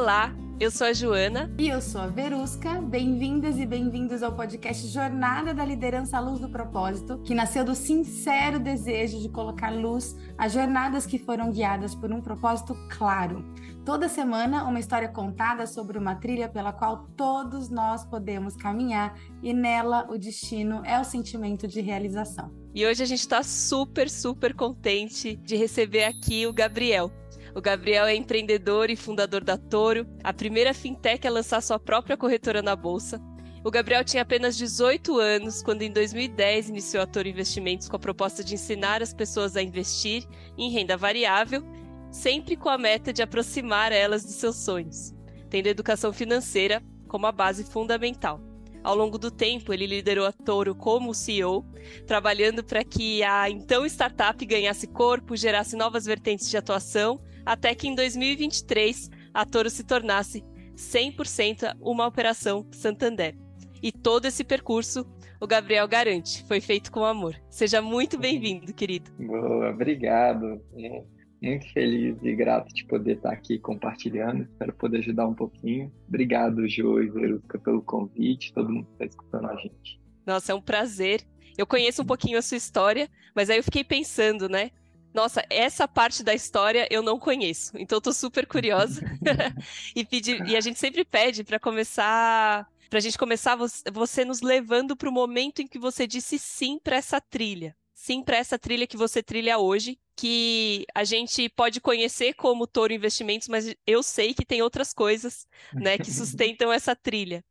Olá, 0.00 0.34
eu 0.58 0.70
sou 0.70 0.86
a 0.86 0.94
Joana. 0.94 1.54
E 1.58 1.68
eu 1.68 1.78
sou 1.82 2.00
a 2.00 2.06
Verusca. 2.06 2.80
Bem-vindas 2.80 3.58
e 3.58 3.66
bem-vindos 3.66 4.22
ao 4.22 4.34
podcast 4.34 4.88
Jornada 4.88 5.52
da 5.52 5.62
Liderança 5.62 6.16
à 6.16 6.20
Luz 6.20 6.40
do 6.40 6.48
Propósito, 6.48 7.18
que 7.18 7.34
nasceu 7.34 7.66
do 7.66 7.74
sincero 7.74 8.58
desejo 8.58 9.20
de 9.20 9.28
colocar 9.28 9.68
luz 9.68 10.16
às 10.38 10.54
jornadas 10.54 11.04
que 11.04 11.18
foram 11.18 11.52
guiadas 11.52 11.94
por 11.94 12.10
um 12.10 12.22
propósito 12.22 12.74
claro. 12.88 13.44
Toda 13.84 14.08
semana, 14.08 14.64
uma 14.64 14.80
história 14.80 15.08
contada 15.10 15.66
sobre 15.66 15.98
uma 15.98 16.14
trilha 16.14 16.48
pela 16.48 16.72
qual 16.72 17.06
todos 17.14 17.68
nós 17.68 18.02
podemos 18.02 18.56
caminhar 18.56 19.20
e 19.42 19.52
nela 19.52 20.06
o 20.08 20.16
destino 20.16 20.80
é 20.82 20.98
o 20.98 21.04
sentimento 21.04 21.68
de 21.68 21.82
realização. 21.82 22.50
E 22.74 22.86
hoje 22.86 23.02
a 23.02 23.06
gente 23.06 23.20
está 23.20 23.42
super, 23.42 24.08
super 24.08 24.54
contente 24.54 25.36
de 25.36 25.56
receber 25.56 26.04
aqui 26.04 26.46
o 26.46 26.54
Gabriel. 26.54 27.12
O 27.54 27.60
Gabriel 27.60 28.06
é 28.06 28.14
empreendedor 28.14 28.90
e 28.90 28.96
fundador 28.96 29.42
da 29.42 29.58
Toro, 29.58 30.06
a 30.22 30.32
primeira 30.32 30.72
fintech 30.72 31.26
a 31.26 31.30
lançar 31.30 31.60
sua 31.60 31.80
própria 31.80 32.16
corretora 32.16 32.62
na 32.62 32.76
bolsa. 32.76 33.20
O 33.64 33.70
Gabriel 33.70 34.04
tinha 34.04 34.22
apenas 34.22 34.56
18 34.56 35.18
anos 35.18 35.62
quando, 35.62 35.82
em 35.82 35.90
2010, 35.90 36.68
iniciou 36.68 37.02
a 37.02 37.06
Toro 37.06 37.28
Investimentos 37.28 37.88
com 37.88 37.96
a 37.96 37.98
proposta 37.98 38.44
de 38.44 38.54
ensinar 38.54 39.02
as 39.02 39.12
pessoas 39.12 39.56
a 39.56 39.62
investir 39.62 40.24
em 40.56 40.70
renda 40.70 40.96
variável, 40.96 41.62
sempre 42.10 42.56
com 42.56 42.68
a 42.68 42.78
meta 42.78 43.12
de 43.12 43.20
aproximar 43.20 43.90
elas 43.90 44.24
dos 44.24 44.36
seus 44.36 44.56
sonhos, 44.56 45.12
tendo 45.50 45.66
a 45.66 45.70
educação 45.70 46.12
financeira 46.12 46.82
como 47.08 47.26
a 47.26 47.32
base 47.32 47.64
fundamental. 47.64 48.40
Ao 48.82 48.94
longo 48.94 49.18
do 49.18 49.30
tempo, 49.30 49.74
ele 49.74 49.86
liderou 49.86 50.24
a 50.24 50.32
Toro 50.32 50.74
como 50.74 51.12
CEO, 51.12 51.66
trabalhando 52.06 52.64
para 52.64 52.82
que 52.82 53.22
a 53.24 53.50
então 53.50 53.84
startup 53.84 54.42
ganhasse 54.46 54.86
corpo, 54.86 55.36
gerasse 55.36 55.76
novas 55.76 56.06
vertentes 56.06 56.48
de 56.48 56.56
atuação 56.56 57.20
até 57.50 57.74
que 57.74 57.88
em 57.88 57.96
2023 57.96 59.10
a 59.34 59.44
Toro 59.44 59.68
se 59.68 59.82
tornasse 59.82 60.44
100% 60.76 61.76
uma 61.80 62.06
operação 62.06 62.64
Santander. 62.70 63.36
E 63.82 63.90
todo 63.90 64.26
esse 64.26 64.44
percurso, 64.44 65.04
o 65.40 65.48
Gabriel 65.48 65.88
garante, 65.88 66.44
foi 66.46 66.60
feito 66.60 66.92
com 66.92 67.04
amor. 67.04 67.34
Seja 67.50 67.82
muito 67.82 68.16
bem-vindo, 68.16 68.72
querido. 68.72 69.10
Boa, 69.18 69.70
obrigado. 69.70 70.62
É, 70.78 71.02
muito 71.42 71.72
feliz 71.72 72.16
e 72.22 72.36
grato 72.36 72.72
de 72.72 72.84
poder 72.84 73.16
estar 73.16 73.32
aqui 73.32 73.58
compartilhando. 73.58 74.44
Espero 74.44 74.72
poder 74.74 74.98
ajudar 74.98 75.26
um 75.26 75.34
pouquinho. 75.34 75.92
Obrigado, 76.06 76.68
Jo 76.68 77.02
e 77.02 77.10
Verusca, 77.10 77.58
pelo 77.58 77.82
convite, 77.82 78.52
todo 78.52 78.70
mundo 78.70 78.86
que 78.86 78.92
está 78.92 79.06
escutando 79.06 79.48
a 79.48 79.56
gente. 79.56 80.00
Nossa, 80.24 80.52
é 80.52 80.54
um 80.54 80.62
prazer. 80.62 81.26
Eu 81.58 81.66
conheço 81.66 82.02
um 82.02 82.06
pouquinho 82.06 82.38
a 82.38 82.42
sua 82.42 82.58
história, 82.58 83.08
mas 83.34 83.50
aí 83.50 83.56
eu 83.56 83.64
fiquei 83.64 83.82
pensando, 83.82 84.48
né? 84.48 84.70
Nossa, 85.12 85.44
essa 85.50 85.88
parte 85.88 86.22
da 86.22 86.34
história 86.34 86.86
eu 86.90 87.02
não 87.02 87.18
conheço, 87.18 87.76
então 87.76 87.96
eu 87.96 88.00
tô 88.00 88.12
super 88.12 88.46
curiosa. 88.46 89.00
e, 89.94 90.04
pedir, 90.04 90.46
e 90.46 90.56
a 90.56 90.60
gente 90.60 90.78
sempre 90.78 91.04
pede 91.04 91.42
para 91.44 91.58
começar, 91.58 92.68
para 92.88 92.98
a 92.98 93.02
gente 93.02 93.18
começar 93.18 93.56
você 93.92 94.24
nos 94.24 94.40
levando 94.40 94.96
para 94.96 95.08
o 95.08 95.12
momento 95.12 95.60
em 95.60 95.66
que 95.66 95.78
você 95.78 96.06
disse 96.06 96.38
sim 96.38 96.78
para 96.78 96.96
essa 96.96 97.20
trilha. 97.20 97.76
Sim 97.92 98.22
para 98.22 98.38
essa 98.38 98.58
trilha 98.58 98.86
que 98.86 98.96
você 98.96 99.22
trilha 99.22 99.58
hoje, 99.58 99.98
que 100.16 100.86
a 100.94 101.04
gente 101.04 101.48
pode 101.50 101.80
conhecer 101.80 102.32
como 102.32 102.66
Toro 102.66 102.94
Investimentos, 102.94 103.46
mas 103.48 103.74
eu 103.86 104.02
sei 104.02 104.32
que 104.32 104.44
tem 104.44 104.62
outras 104.62 104.94
coisas, 104.94 105.46
né, 105.74 105.98
que 105.98 106.10
sustentam 106.12 106.72
essa 106.72 106.96
trilha. 106.96 107.44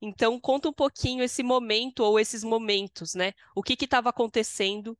Então, 0.00 0.38
conta 0.38 0.68
um 0.68 0.72
pouquinho 0.72 1.24
esse 1.24 1.42
momento 1.42 2.00
ou 2.00 2.20
esses 2.20 2.44
momentos, 2.44 3.14
né? 3.14 3.32
O 3.54 3.62
que 3.62 3.72
estava 3.82 4.10
acontecendo 4.10 4.96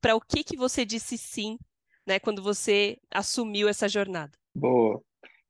para 0.00 0.16
o 0.16 0.20
que, 0.20 0.44
que 0.44 0.56
você 0.56 0.84
disse 0.84 1.16
sim, 1.18 1.58
né, 2.06 2.18
quando 2.18 2.42
você 2.42 2.98
assumiu 3.10 3.68
essa 3.68 3.88
jornada? 3.88 4.32
Boa. 4.54 5.02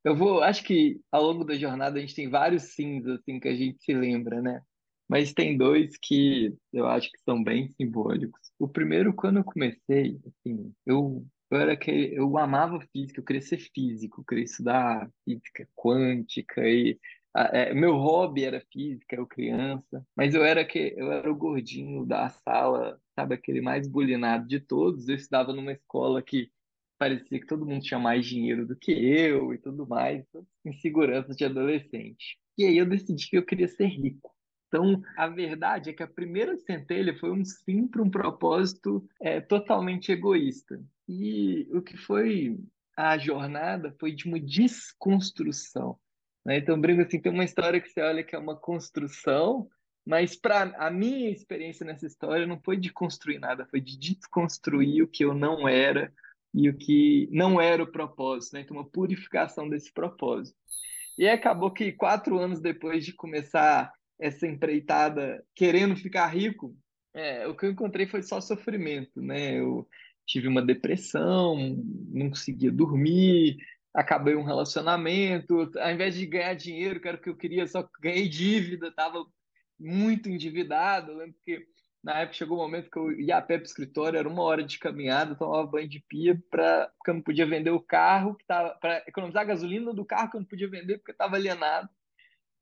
Eu 0.04 0.14
vou, 0.14 0.42
acho 0.42 0.62
que 0.62 1.00
ao 1.10 1.22
longo 1.22 1.44
da 1.44 1.56
jornada 1.56 1.98
a 1.98 2.00
gente 2.00 2.14
tem 2.14 2.30
vários 2.30 2.74
sims 2.74 3.06
assim 3.06 3.40
que 3.40 3.48
a 3.48 3.54
gente 3.54 3.82
se 3.82 3.92
lembra, 3.92 4.40
né? 4.40 4.62
Mas 5.08 5.32
tem 5.32 5.56
dois 5.56 5.96
que 6.00 6.54
eu 6.72 6.86
acho 6.86 7.10
que 7.10 7.18
são 7.24 7.42
bem 7.42 7.68
simbólicos. 7.72 8.40
O 8.58 8.68
primeiro, 8.68 9.12
quando 9.14 9.38
eu 9.38 9.44
comecei, 9.44 10.20
assim, 10.26 10.72
eu, 10.84 11.24
eu 11.50 11.58
era 11.58 11.76
que 11.76 11.90
eu 11.90 12.38
amava 12.38 12.80
física, 12.92 13.20
eu 13.20 13.24
queria 13.24 13.42
ser 13.42 13.58
físico, 13.58 14.20
eu 14.20 14.24
queria 14.24 14.44
estudar 14.44 15.10
física 15.24 15.68
quântica 15.74 16.62
e 16.68 16.98
é, 17.36 17.74
meu 17.74 17.96
hobby 17.96 18.44
era 18.44 18.60
física, 18.72 19.16
eu 19.16 19.26
criança, 19.26 20.06
mas 20.16 20.34
eu 20.34 20.44
era 20.44 20.64
que 20.64 20.94
eu 20.96 21.12
era 21.12 21.30
o 21.30 21.36
gordinho 21.36 22.04
da 22.04 22.28
sala, 22.28 23.00
sabe, 23.14 23.34
aquele 23.34 23.60
mais 23.60 23.86
bulinado 23.86 24.46
de 24.48 24.60
todos. 24.60 25.08
Eu 25.08 25.16
estudava 25.16 25.52
numa 25.52 25.72
escola 25.72 26.22
que 26.22 26.50
parecia 26.98 27.38
que 27.38 27.46
todo 27.46 27.66
mundo 27.66 27.82
tinha 27.82 28.00
mais 28.00 28.24
dinheiro 28.26 28.66
do 28.66 28.76
que 28.76 28.92
eu 28.92 29.52
e 29.52 29.58
tudo 29.58 29.86
mais, 29.86 30.24
insegurança 30.64 31.34
de 31.34 31.44
adolescente. 31.44 32.38
E 32.56 32.64
aí 32.64 32.78
eu 32.78 32.86
decidi 32.86 33.28
que 33.28 33.36
eu 33.36 33.44
queria 33.44 33.68
ser 33.68 33.86
rico. 33.86 34.34
Então, 34.68 35.02
a 35.16 35.28
verdade 35.28 35.90
é 35.90 35.92
que 35.92 36.02
a 36.02 36.08
primeira 36.08 36.56
centelha 36.56 37.16
foi 37.18 37.30
um 37.30 37.44
sim 37.44 37.86
para 37.86 38.02
um 38.02 38.10
propósito 38.10 39.06
é, 39.20 39.40
totalmente 39.40 40.10
egoísta. 40.10 40.82
E 41.08 41.68
o 41.72 41.80
que 41.80 41.96
foi 41.96 42.58
a 42.96 43.16
jornada 43.18 43.94
foi 44.00 44.12
de 44.12 44.26
uma 44.26 44.40
desconstrução. 44.40 45.98
Né? 46.46 46.58
Então, 46.58 46.80
brinco 46.80 47.02
assim, 47.02 47.20
tem 47.20 47.32
uma 47.32 47.44
história 47.44 47.80
que 47.80 47.88
você 47.88 48.00
olha 48.00 48.22
que 48.22 48.36
é 48.36 48.38
uma 48.38 48.54
construção, 48.54 49.68
mas 50.06 50.36
para 50.36 50.72
a 50.78 50.88
minha 50.88 51.28
experiência 51.28 51.84
nessa 51.84 52.06
história 52.06 52.46
não 52.46 52.60
foi 52.62 52.76
de 52.76 52.92
construir 52.92 53.40
nada, 53.40 53.66
foi 53.66 53.80
de 53.80 53.98
desconstruir 53.98 55.02
o 55.02 55.08
que 55.08 55.24
eu 55.24 55.34
não 55.34 55.68
era 55.68 56.12
e 56.54 56.68
o 56.68 56.76
que 56.76 57.28
não 57.32 57.60
era 57.60 57.82
o 57.82 57.90
propósito, 57.90 58.54
né? 58.54 58.60
Então, 58.60 58.76
uma 58.76 58.88
purificação 58.88 59.68
desse 59.68 59.92
propósito. 59.92 60.56
E 61.18 61.28
acabou 61.28 61.72
que 61.72 61.90
quatro 61.90 62.38
anos 62.38 62.60
depois 62.60 63.04
de 63.04 63.12
começar 63.12 63.92
essa 64.16 64.46
empreitada 64.46 65.44
querendo 65.52 65.96
ficar 65.96 66.28
rico, 66.28 66.76
é, 67.12 67.48
o 67.48 67.56
que 67.56 67.66
eu 67.66 67.72
encontrei 67.72 68.06
foi 68.06 68.22
só 68.22 68.40
sofrimento, 68.40 69.20
né? 69.20 69.58
Eu 69.58 69.88
tive 70.24 70.46
uma 70.46 70.62
depressão, 70.62 71.56
não 72.08 72.30
conseguia 72.30 72.70
dormir, 72.70 73.56
acabei 73.96 74.36
um 74.36 74.44
relacionamento, 74.44 75.72
ao 75.78 75.90
invés 75.90 76.14
de 76.14 76.26
ganhar 76.26 76.52
dinheiro, 76.52 77.00
que 77.00 77.08
era 77.08 77.16
o 77.16 77.20
que 77.20 77.30
eu 77.30 77.36
queria, 77.36 77.66
só 77.66 77.88
ganhei 77.98 78.28
dívida, 78.28 78.88
estava 78.88 79.24
muito 79.80 80.28
endividado. 80.28 81.12
Eu 81.12 81.16
lembro 81.16 81.36
que 81.42 81.66
na 82.04 82.20
época 82.20 82.36
chegou 82.36 82.58
o 82.58 82.60
um 82.60 82.64
momento 82.64 82.90
que 82.90 82.98
eu 82.98 83.10
ia 83.18 83.38
a 83.38 83.42
pé 83.42 83.56
para 83.56 83.64
o 83.64 83.66
escritório, 83.66 84.18
era 84.18 84.28
uma 84.28 84.42
hora 84.42 84.62
de 84.62 84.78
caminhada, 84.78 85.34
tomava 85.34 85.66
banho 85.66 85.88
de 85.88 86.04
pia, 86.06 86.38
pra, 86.50 86.90
porque 86.98 87.10
eu 87.10 87.14
não 87.14 87.22
podia 87.22 87.46
vender 87.46 87.70
o 87.70 87.80
carro, 87.80 88.36
para 88.46 89.02
economizar 89.08 89.42
a 89.42 89.46
gasolina 89.46 89.94
do 89.94 90.04
carro 90.04 90.30
que 90.30 90.36
eu 90.36 90.40
não 90.40 90.48
podia 90.48 90.68
vender 90.68 90.98
porque 90.98 91.12
estava 91.12 91.36
alienado. 91.36 91.88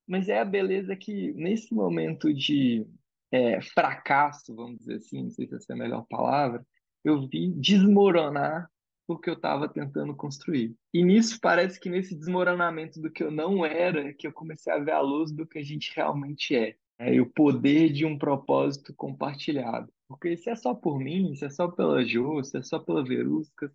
Mas 0.07 0.29
é 0.29 0.39
a 0.39 0.45
beleza 0.45 0.95
que 0.95 1.33
nesse 1.33 1.75
momento 1.75 2.33
de 2.33 2.87
é, 3.33 3.61
fracasso, 3.61 4.55
vamos 4.55 4.79
dizer 4.79 4.97
assim, 4.97 5.25
não 5.25 5.31
sei 5.31 5.49
se 5.49 5.57
essa 5.57 5.73
é 5.73 5.75
a 5.75 5.79
melhor 5.79 6.07
palavra, 6.09 6.65
eu 7.03 7.27
vi 7.27 7.51
desmoronar 7.51 8.71
o 9.07 9.19
que 9.19 9.29
eu 9.29 9.35
estava 9.35 9.69
tentando 9.69 10.15
construir. 10.15 10.75
E 10.93 11.05
nisso 11.05 11.39
parece 11.41 11.79
que 11.79 11.91
nesse 11.91 12.15
desmoronamento 12.15 13.01
do 13.01 13.11
que 13.11 13.23
eu 13.23 13.31
não 13.31 13.65
era, 13.65 14.15
que 14.15 14.27
eu 14.27 14.33
comecei 14.33 14.73
a 14.73 14.79
ver 14.79 14.93
a 14.93 15.01
luz 15.01 15.31
do 15.31 15.47
que 15.47 15.59
a 15.59 15.63
gente 15.63 15.93
realmente 15.95 16.57
é. 16.57 16.77
é 16.99 17.15
e 17.15 17.21
o 17.21 17.27
poder 17.27 17.93
de 17.93 18.07
um 18.07 18.19
propósito 18.19 18.95
compartilhado. 18.95 19.93
Porque 20.09 20.37
se 20.37 20.51
é 20.51 20.57
só 20.57 20.75
por 20.75 20.99
mim, 20.99 21.35
se 21.35 21.45
é 21.45 21.51
só 21.51 21.69
pela 21.69 22.05
Jo, 22.05 22.43
se 22.43 22.59
é 22.59 22.63
só 22.63 22.79
pela 22.79 23.05
Verusca, 23.05 23.71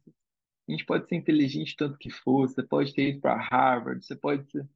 a 0.67 0.71
gente 0.71 0.85
pode 0.85 1.07
ser 1.07 1.15
inteligente 1.15 1.75
tanto 1.75 1.97
que 1.97 2.09
for, 2.09 2.47
você 2.47 2.61
pode 2.63 2.93
ter 2.93 3.09
ido 3.09 3.21
para 3.21 3.35
Harvard, 3.35 4.03
você 4.05 4.15
pode 4.15 4.49
ser... 4.51 4.67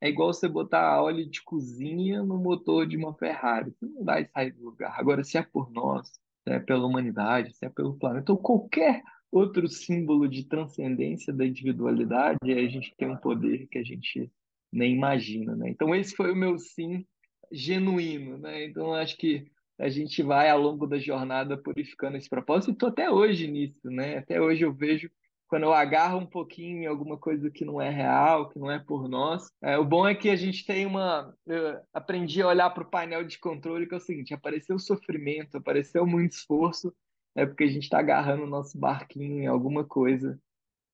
É 0.00 0.08
igual 0.08 0.32
você 0.32 0.48
botar 0.48 1.00
óleo 1.00 1.28
de 1.30 1.40
cozinha 1.44 2.24
no 2.24 2.36
motor 2.36 2.88
de 2.88 2.96
uma 2.96 3.14
Ferrari. 3.14 3.70
Você 3.70 3.86
não 3.86 4.04
vai 4.04 4.26
sair 4.26 4.50
do 4.50 4.64
lugar. 4.64 4.98
Agora, 4.98 5.22
se 5.22 5.38
é 5.38 5.42
por 5.42 5.70
nós, 5.70 6.08
se 6.08 6.52
é 6.52 6.58
pela 6.58 6.84
humanidade, 6.84 7.54
se 7.54 7.64
é 7.64 7.68
pelo 7.68 7.94
planeta, 7.94 8.32
ou 8.32 8.38
qualquer 8.38 9.00
Outro 9.32 9.66
símbolo 9.66 10.28
de 10.28 10.44
transcendência 10.44 11.32
da 11.32 11.46
individualidade 11.46 12.38
é 12.46 12.60
a 12.60 12.68
gente 12.68 12.94
ter 12.98 13.06
um 13.06 13.16
poder 13.16 13.66
que 13.68 13.78
a 13.78 13.82
gente 13.82 14.30
nem 14.70 14.94
imagina, 14.94 15.56
né? 15.56 15.70
Então 15.70 15.94
esse 15.94 16.14
foi 16.14 16.30
o 16.30 16.36
meu 16.36 16.58
sim 16.58 17.06
genuíno, 17.50 18.36
né? 18.36 18.66
Então 18.66 18.92
acho 18.92 19.16
que 19.16 19.50
a 19.78 19.88
gente 19.88 20.22
vai 20.22 20.50
ao 20.50 20.60
longo 20.60 20.86
da 20.86 20.98
jornada 20.98 21.56
purificando 21.56 22.18
esse 22.18 22.28
propósito 22.28 22.70
e 22.70 22.72
estou 22.74 22.90
até 22.90 23.10
hoje 23.10 23.48
nisso, 23.48 23.90
né? 23.90 24.18
Até 24.18 24.38
hoje 24.38 24.62
eu 24.62 24.72
vejo 24.72 25.10
quando 25.48 25.64
eu 25.64 25.72
agarro 25.72 26.18
um 26.18 26.26
pouquinho 26.26 26.82
em 26.82 26.86
alguma 26.86 27.18
coisa 27.18 27.50
que 27.50 27.64
não 27.64 27.80
é 27.80 27.90
real, 27.90 28.48
que 28.48 28.58
não 28.58 28.70
é 28.70 28.78
por 28.78 29.06
nós. 29.06 29.50
É, 29.62 29.76
o 29.76 29.84
bom 29.84 30.06
é 30.06 30.14
que 30.14 30.30
a 30.30 30.36
gente 30.36 30.64
tem 30.64 30.86
uma. 30.86 31.34
Eu 31.46 31.78
aprendi 31.92 32.40
a 32.40 32.48
olhar 32.48 32.70
para 32.70 32.82
o 32.82 32.90
painel 32.90 33.24
de 33.24 33.38
controle, 33.38 33.86
que 33.86 33.94
é 33.94 33.98
o 33.98 34.00
seguinte: 34.00 34.32
apareceu 34.32 34.78
sofrimento, 34.78 35.58
apareceu 35.58 36.06
muito 36.06 36.32
esforço, 36.32 36.94
é 37.34 37.46
porque 37.46 37.64
a 37.64 37.68
gente 37.68 37.84
está 37.84 37.98
agarrando 37.98 38.44
o 38.44 38.48
nosso 38.48 38.78
barquinho 38.78 39.42
em 39.42 39.46
alguma 39.46 39.84
coisa 39.84 40.38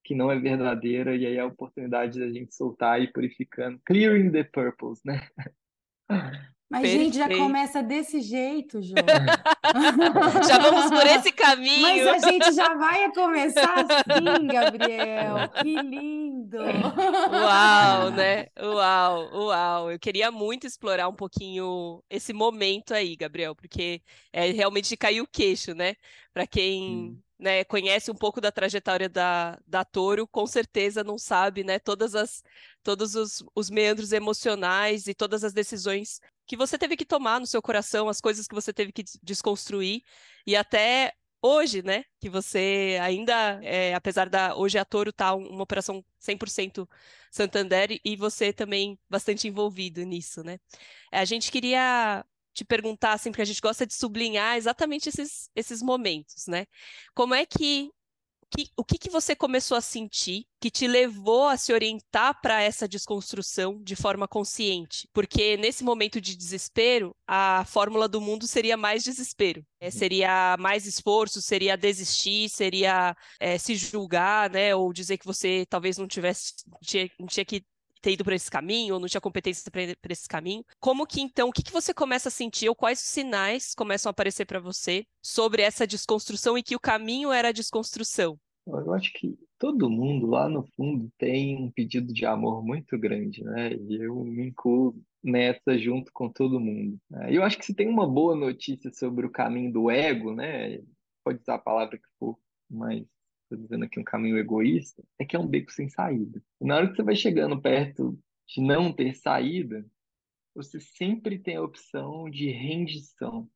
que 0.05 0.14
não 0.14 0.31
é 0.31 0.38
verdadeira, 0.38 1.14
e 1.14 1.26
aí 1.26 1.37
é 1.37 1.40
a 1.40 1.46
oportunidade 1.46 2.19
da 2.19 2.31
gente 2.31 2.55
soltar 2.55 3.00
e 3.00 3.12
purificando. 3.12 3.79
Clearing 3.85 4.31
the 4.31 4.44
purples, 4.44 5.02
né? 5.05 5.29
Mas, 6.70 6.82
Perfeito. 6.82 7.05
gente, 7.05 7.17
já 7.17 7.29
começa 7.29 7.82
desse 7.82 8.20
jeito, 8.20 8.82
Jô. 8.82 8.94
já 10.47 10.59
vamos 10.59 10.91
por 10.91 11.06
esse 11.06 11.32
caminho. 11.32 11.81
Mas 11.81 12.06
a 12.06 12.31
gente 12.31 12.53
já 12.53 12.75
vai 12.75 13.11
começar 13.12 13.75
assim, 13.75 14.47
Gabriel. 14.53 15.49
Que 15.62 15.76
lindo! 15.81 16.59
Uau, 16.59 18.11
né? 18.11 18.49
Uau, 18.61 19.47
uau. 19.47 19.91
Eu 19.91 19.99
queria 19.99 20.31
muito 20.31 20.67
explorar 20.67 21.09
um 21.09 21.15
pouquinho 21.15 22.03
esse 22.11 22.35
momento 22.35 22.93
aí, 22.93 23.17
Gabriel, 23.17 23.56
porque 23.56 24.03
é 24.31 24.50
realmente 24.50 24.91
de 24.91 24.97
cair 24.97 25.23
o 25.23 25.26
queixo, 25.26 25.75
né? 25.75 25.94
Para 26.35 26.47
quem. 26.47 27.17
Hum 27.17 27.27
né, 27.38 27.64
conhece 27.64 28.11
um 28.11 28.14
pouco 28.14 28.40
da 28.40 28.50
trajetória 28.50 29.08
da, 29.08 29.58
da 29.67 29.85
Toro, 29.85 30.26
com 30.26 30.46
certeza 30.46 31.05
não 31.05 31.17
sabe, 31.17 31.62
né, 31.62 31.79
todas 31.79 32.14
as, 32.14 32.43
todos 32.82 33.14
os, 33.14 33.44
os 33.55 33.70
meandros 33.70 34.12
emocionais 34.12 35.06
e 35.06 35.14
todas 35.14 35.44
as 35.44 35.52
decisões 35.52 36.20
que 36.46 36.56
você 36.56 36.76
teve 36.79 36.96
que 36.96 37.05
tomar 37.05 37.38
no 37.38 37.46
seu 37.46 37.62
coração, 37.62 38.08
as 38.08 38.20
coisas 38.20 38.49
que 38.49 38.55
você 38.55 38.73
teve 38.73 38.90
que 38.90 39.05
desconstruir, 39.23 40.02
e 40.46 40.56
até 40.56 41.12
hoje, 41.43 41.82
né, 41.82 42.05
que 42.19 42.29
você 42.29 42.99
ainda, 43.00 43.61
é, 43.62 43.94
apesar 43.94 44.29
da, 44.29 44.56
hoje 44.56 44.79
a 44.79 44.84
Toro 44.84 45.12
tá 45.12 45.34
uma 45.34 45.62
operação 45.62 46.05
100% 46.19 46.88
Santander, 47.31 48.00
e 48.05 48.17
você 48.17 48.52
também 48.52 48.99
bastante 49.08 49.46
envolvido 49.46 50.02
nisso, 50.02 50.43
né. 50.43 50.58
A 51.12 51.25
gente 51.25 51.52
queria 51.52 52.25
te 52.58 52.64
perguntar, 52.64 53.12
assim, 53.12 53.31
porque 53.31 53.43
a 53.43 53.46
gente 53.46 53.60
gosta 53.60 53.87
de 53.87 53.94
sublinhar 53.94 54.56
exatamente 54.56 55.08
esses, 55.08 55.49
esses 55.55 55.81
momentos, 55.81 56.46
né? 56.49 56.66
Como 57.14 57.32
é 57.32 57.46
que, 57.46 57.88
que 58.50 58.69
o 58.76 58.84
que, 58.84 58.99
que 58.99 59.10
você 59.10 59.37
começou 59.37 59.76
a 59.76 59.81
sentir 59.81 60.44
que 60.60 60.69
te 60.69 60.88
levou 60.88 61.46
a 61.46 61.56
se 61.56 61.72
orientar 61.72 62.40
para 62.40 62.60
essa 62.60 62.88
desconstrução 62.88 63.81
de 63.81 63.94
forma 63.94 64.26
consciente? 64.26 65.08
Porque 65.12 65.56
nesse 65.56 65.84
momento 65.84 66.20
de 66.20 66.37
desespero, 66.37 67.14
a 67.28 67.64
fórmula 67.64 68.08
do 68.08 68.20
mundo 68.20 68.44
seria 68.44 68.76
mais 68.76 69.05
desespero. 69.05 69.64
É, 69.81 69.87
uhum. 69.87 69.93
seria 69.93 70.56
mais 70.58 70.84
esforço, 70.84 71.40
seria 71.40 71.76
desistir, 71.76 72.49
seria 72.49 73.16
é, 73.38 73.56
se 73.56 73.76
julgar, 73.76 74.50
né? 74.50 74.75
Ou 74.75 74.93
dizer 74.93 75.16
que 75.16 75.26
você 75.26 75.64
talvez 75.70 75.96
não 75.96 76.08
tivesse, 76.08 76.55
tinha, 76.82 77.08
não 77.20 77.28
tinha 77.28 77.44
que 77.44 77.64
ter 78.00 78.12
ido 78.12 78.24
para 78.24 78.34
esse 78.34 78.50
caminho, 78.50 78.94
ou 78.94 79.00
não 79.00 79.08
tinha 79.08 79.20
competência 79.20 79.70
para 79.70 80.12
esse 80.12 80.28
caminho. 80.28 80.64
Como 80.80 81.06
que 81.06 81.20
então, 81.20 81.48
o 81.48 81.52
que, 81.52 81.62
que 81.62 81.72
você 81.72 81.92
começa 81.92 82.28
a 82.28 82.32
sentir, 82.32 82.68
ou 82.68 82.74
quais 82.74 82.98
sinais 82.98 83.74
começam 83.74 84.10
a 84.10 84.12
aparecer 84.12 84.46
para 84.46 84.60
você 84.60 85.04
sobre 85.22 85.62
essa 85.62 85.86
desconstrução 85.86 86.56
e 86.56 86.62
que 86.62 86.76
o 86.76 86.80
caminho 86.80 87.32
era 87.32 87.48
a 87.48 87.52
desconstrução? 87.52 88.38
Eu 88.66 88.92
acho 88.92 89.12
que 89.14 89.38
todo 89.58 89.88
mundo 89.88 90.26
lá 90.26 90.48
no 90.48 90.62
fundo 90.76 91.10
tem 91.18 91.56
um 91.56 91.70
pedido 91.70 92.12
de 92.12 92.26
amor 92.26 92.62
muito 92.62 92.98
grande, 92.98 93.42
né? 93.42 93.72
E 93.74 93.96
eu 93.96 94.22
me 94.24 94.48
incluo 94.48 94.94
nessa 95.22 95.76
junto 95.78 96.12
com 96.12 96.28
todo 96.28 96.60
mundo. 96.60 96.98
Né? 97.10 97.28
Eu 97.34 97.42
acho 97.42 97.58
que 97.58 97.64
se 97.64 97.74
tem 97.74 97.88
uma 97.88 98.06
boa 98.06 98.36
notícia 98.36 98.92
sobre 98.92 99.26
o 99.26 99.30
caminho 99.30 99.72
do 99.72 99.90
ego, 99.90 100.34
né? 100.34 100.80
Pode 101.24 101.40
usar 101.40 101.54
a 101.54 101.58
palavra 101.58 101.98
que 101.98 102.08
for, 102.18 102.38
mas 102.70 103.04
estou 103.48 103.58
dizendo 103.58 103.84
aqui 103.84 103.98
um 103.98 104.04
caminho 104.04 104.38
egoísta, 104.38 105.02
é 105.18 105.24
que 105.24 105.34
é 105.34 105.38
um 105.38 105.46
beco 105.46 105.72
sem 105.72 105.88
saída. 105.88 106.42
E 106.60 106.64
na 106.66 106.76
hora 106.76 106.88
que 106.88 106.96
você 106.96 107.02
vai 107.02 107.16
chegando 107.16 107.60
perto 107.60 108.18
de 108.46 108.60
não 108.60 108.92
ter 108.92 109.14
saída, 109.14 109.84
você 110.54 110.78
sempre 110.78 111.38
tem 111.38 111.56
a 111.56 111.62
opção 111.62 112.28
de 112.28 112.50
rendição, 112.50 113.48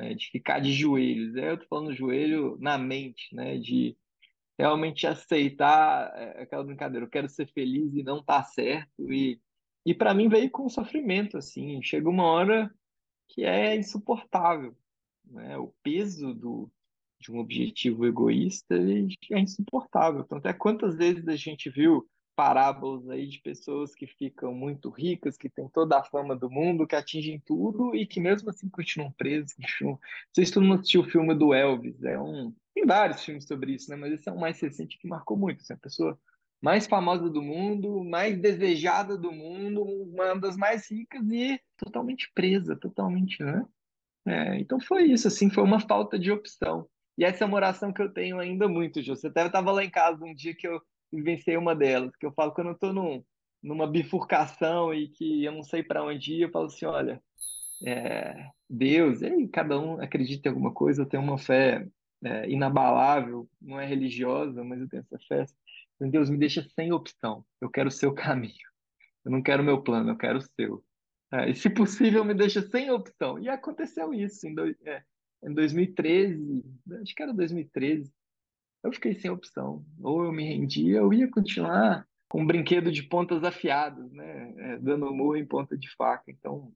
é? 0.00 0.14
de 0.14 0.30
ficar 0.30 0.60
de 0.60 0.72
joelhos. 0.72 1.34
É, 1.36 1.50
eu 1.50 1.54
estou 1.54 1.68
falando 1.68 1.94
joelho 1.94 2.56
na 2.60 2.78
mente, 2.78 3.34
né? 3.34 3.58
de 3.58 3.96
realmente 4.58 5.06
aceitar 5.06 6.12
é, 6.14 6.42
aquela 6.42 6.64
brincadeira. 6.64 7.06
Eu 7.06 7.10
quero 7.10 7.28
ser 7.28 7.48
feliz 7.48 7.94
e 7.94 8.02
não 8.02 8.22
tá 8.22 8.42
certo. 8.44 9.12
E, 9.12 9.40
e 9.84 9.94
para 9.94 10.14
mim 10.14 10.28
veio 10.28 10.50
com 10.50 10.68
sofrimento, 10.68 11.36
assim. 11.36 11.82
Chega 11.82 12.08
uma 12.08 12.24
hora 12.24 12.72
que 13.28 13.44
é 13.44 13.74
insuportável. 13.76 14.76
Né? 15.24 15.56
O 15.56 15.72
peso 15.82 16.34
do, 16.34 16.70
de 17.20 17.32
um 17.32 17.38
objetivo 17.38 18.06
egoísta 18.06 18.74
é 19.32 19.38
insuportável. 19.38 20.24
Tanto 20.24 20.46
é 20.46 20.52
quantas 20.52 20.96
vezes 20.96 21.26
a 21.28 21.36
gente 21.36 21.68
viu 21.68 22.08
parábolas 22.38 23.08
aí 23.10 23.26
de 23.26 23.40
pessoas 23.40 23.94
que 23.96 24.06
ficam 24.06 24.54
muito 24.54 24.90
ricas, 24.90 25.36
que 25.36 25.48
têm 25.48 25.68
toda 25.68 25.98
a 25.98 26.04
fama 26.04 26.36
do 26.36 26.48
mundo, 26.48 26.86
que 26.86 26.94
atingem 26.94 27.42
tudo 27.44 27.96
e 27.96 28.06
que 28.06 28.20
mesmo 28.20 28.48
assim 28.50 28.68
continuam 28.68 29.10
presos. 29.10 29.54
Continuam... 29.54 29.94
Não 29.94 30.00
sei 30.34 30.46
se 30.46 30.52
todo 30.52 30.64
mundo 30.64 30.78
assistiu 30.78 31.00
o 31.00 31.10
filme 31.10 31.34
do 31.34 31.52
Elvis, 31.52 32.00
é 32.04 32.16
um... 32.20 32.54
tem 32.72 32.86
vários 32.86 33.24
filmes 33.24 33.44
sobre 33.44 33.72
isso, 33.72 33.90
né? 33.90 33.96
mas 33.96 34.12
esse 34.12 34.28
é 34.28 34.32
o 34.32 34.38
mais 34.38 34.60
recente 34.60 34.98
que 34.98 35.08
marcou 35.08 35.36
muito. 35.36 35.62
Assim, 35.62 35.72
a 35.72 35.78
pessoa 35.78 36.16
mais 36.62 36.86
famosa 36.86 37.28
do 37.28 37.42
mundo, 37.42 38.04
mais 38.04 38.38
desejada 38.38 39.16
do 39.16 39.32
mundo, 39.32 39.82
uma 39.82 40.34
das 40.36 40.56
mais 40.56 40.88
ricas 40.88 41.28
e 41.30 41.60
totalmente 41.76 42.30
presa, 42.34 42.76
totalmente, 42.76 43.42
né? 43.42 43.64
É, 44.26 44.58
então 44.58 44.78
foi 44.78 45.04
isso, 45.04 45.26
assim, 45.26 45.50
foi 45.50 45.64
uma 45.64 45.80
falta 45.80 46.18
de 46.18 46.30
opção. 46.30 46.88
E 47.18 47.24
essa 47.24 47.42
é 47.42 47.46
uma 47.46 47.56
oração 47.56 47.92
que 47.92 48.00
eu 48.00 48.08
tenho 48.08 48.38
ainda 48.38 48.68
muito, 48.68 49.02
Jô. 49.02 49.16
Você 49.16 49.26
até 49.26 49.44
estava 49.44 49.72
lá 49.72 49.84
em 49.84 49.90
casa 49.90 50.24
um 50.24 50.32
dia 50.32 50.54
que 50.54 50.68
eu 50.68 50.80
vivenciei 51.12 51.56
uma 51.56 51.74
delas, 51.74 52.14
que 52.14 52.24
eu 52.24 52.32
falo 52.32 52.52
quando 52.52 52.68
eu 52.68 52.74
estou 52.74 52.92
num, 52.92 53.24
numa 53.60 53.88
bifurcação 53.88 54.94
e 54.94 55.08
que 55.08 55.44
eu 55.44 55.50
não 55.50 55.64
sei 55.64 55.82
para 55.82 56.04
onde 56.04 56.34
ir, 56.34 56.42
eu 56.42 56.50
falo 56.50 56.66
assim, 56.66 56.86
olha, 56.86 57.20
é, 57.84 58.48
Deus, 58.70 59.20
e 59.20 59.48
cada 59.48 59.80
um 59.80 60.00
acredita 60.00 60.48
em 60.48 60.52
alguma 60.52 60.72
coisa, 60.72 61.02
eu 61.02 61.06
tenho 61.06 61.22
uma 61.22 61.38
fé 61.38 61.88
é, 62.24 62.48
inabalável, 62.48 63.48
não 63.60 63.80
é 63.80 63.84
religiosa, 63.84 64.62
mas 64.62 64.80
eu 64.80 64.88
tenho 64.88 65.00
essa 65.00 65.18
fé. 65.26 65.44
Então, 65.96 66.08
Deus 66.08 66.30
me 66.30 66.38
deixa 66.38 66.62
sem 66.76 66.92
opção, 66.92 67.44
eu 67.60 67.68
quero 67.68 67.88
o 67.88 67.92
seu 67.92 68.14
caminho. 68.14 68.68
Eu 69.24 69.32
não 69.32 69.42
quero 69.42 69.62
o 69.62 69.66
meu 69.66 69.82
plano, 69.82 70.10
eu 70.10 70.16
quero 70.16 70.38
o 70.38 70.42
seu. 70.42 70.84
É, 71.32 71.50
e 71.50 71.54
se 71.54 71.68
possível, 71.68 72.24
me 72.24 72.32
deixa 72.32 72.62
sem 72.62 72.90
opção. 72.92 73.40
E 73.40 73.48
aconteceu 73.48 74.14
isso. 74.14 74.46
Em 74.46 74.54
dois, 74.54 74.76
é, 74.86 75.02
em 75.42 75.54
2013, 75.54 76.64
acho 77.02 77.14
que 77.14 77.22
era 77.22 77.32
2013, 77.32 78.12
eu 78.82 78.92
fiquei 78.92 79.14
sem 79.14 79.30
opção. 79.30 79.84
Ou 80.00 80.24
eu 80.24 80.32
me 80.32 80.44
rendia, 80.44 81.02
ou 81.02 81.12
ia 81.12 81.30
continuar 81.30 82.06
com 82.28 82.42
um 82.42 82.46
brinquedo 82.46 82.92
de 82.92 83.02
pontas 83.02 83.42
afiadas, 83.42 84.10
né? 84.12 84.54
É, 84.58 84.78
dando 84.78 85.12
murro 85.12 85.36
em 85.36 85.46
ponta 85.46 85.76
de 85.76 85.90
faca. 85.94 86.30
Então, 86.30 86.72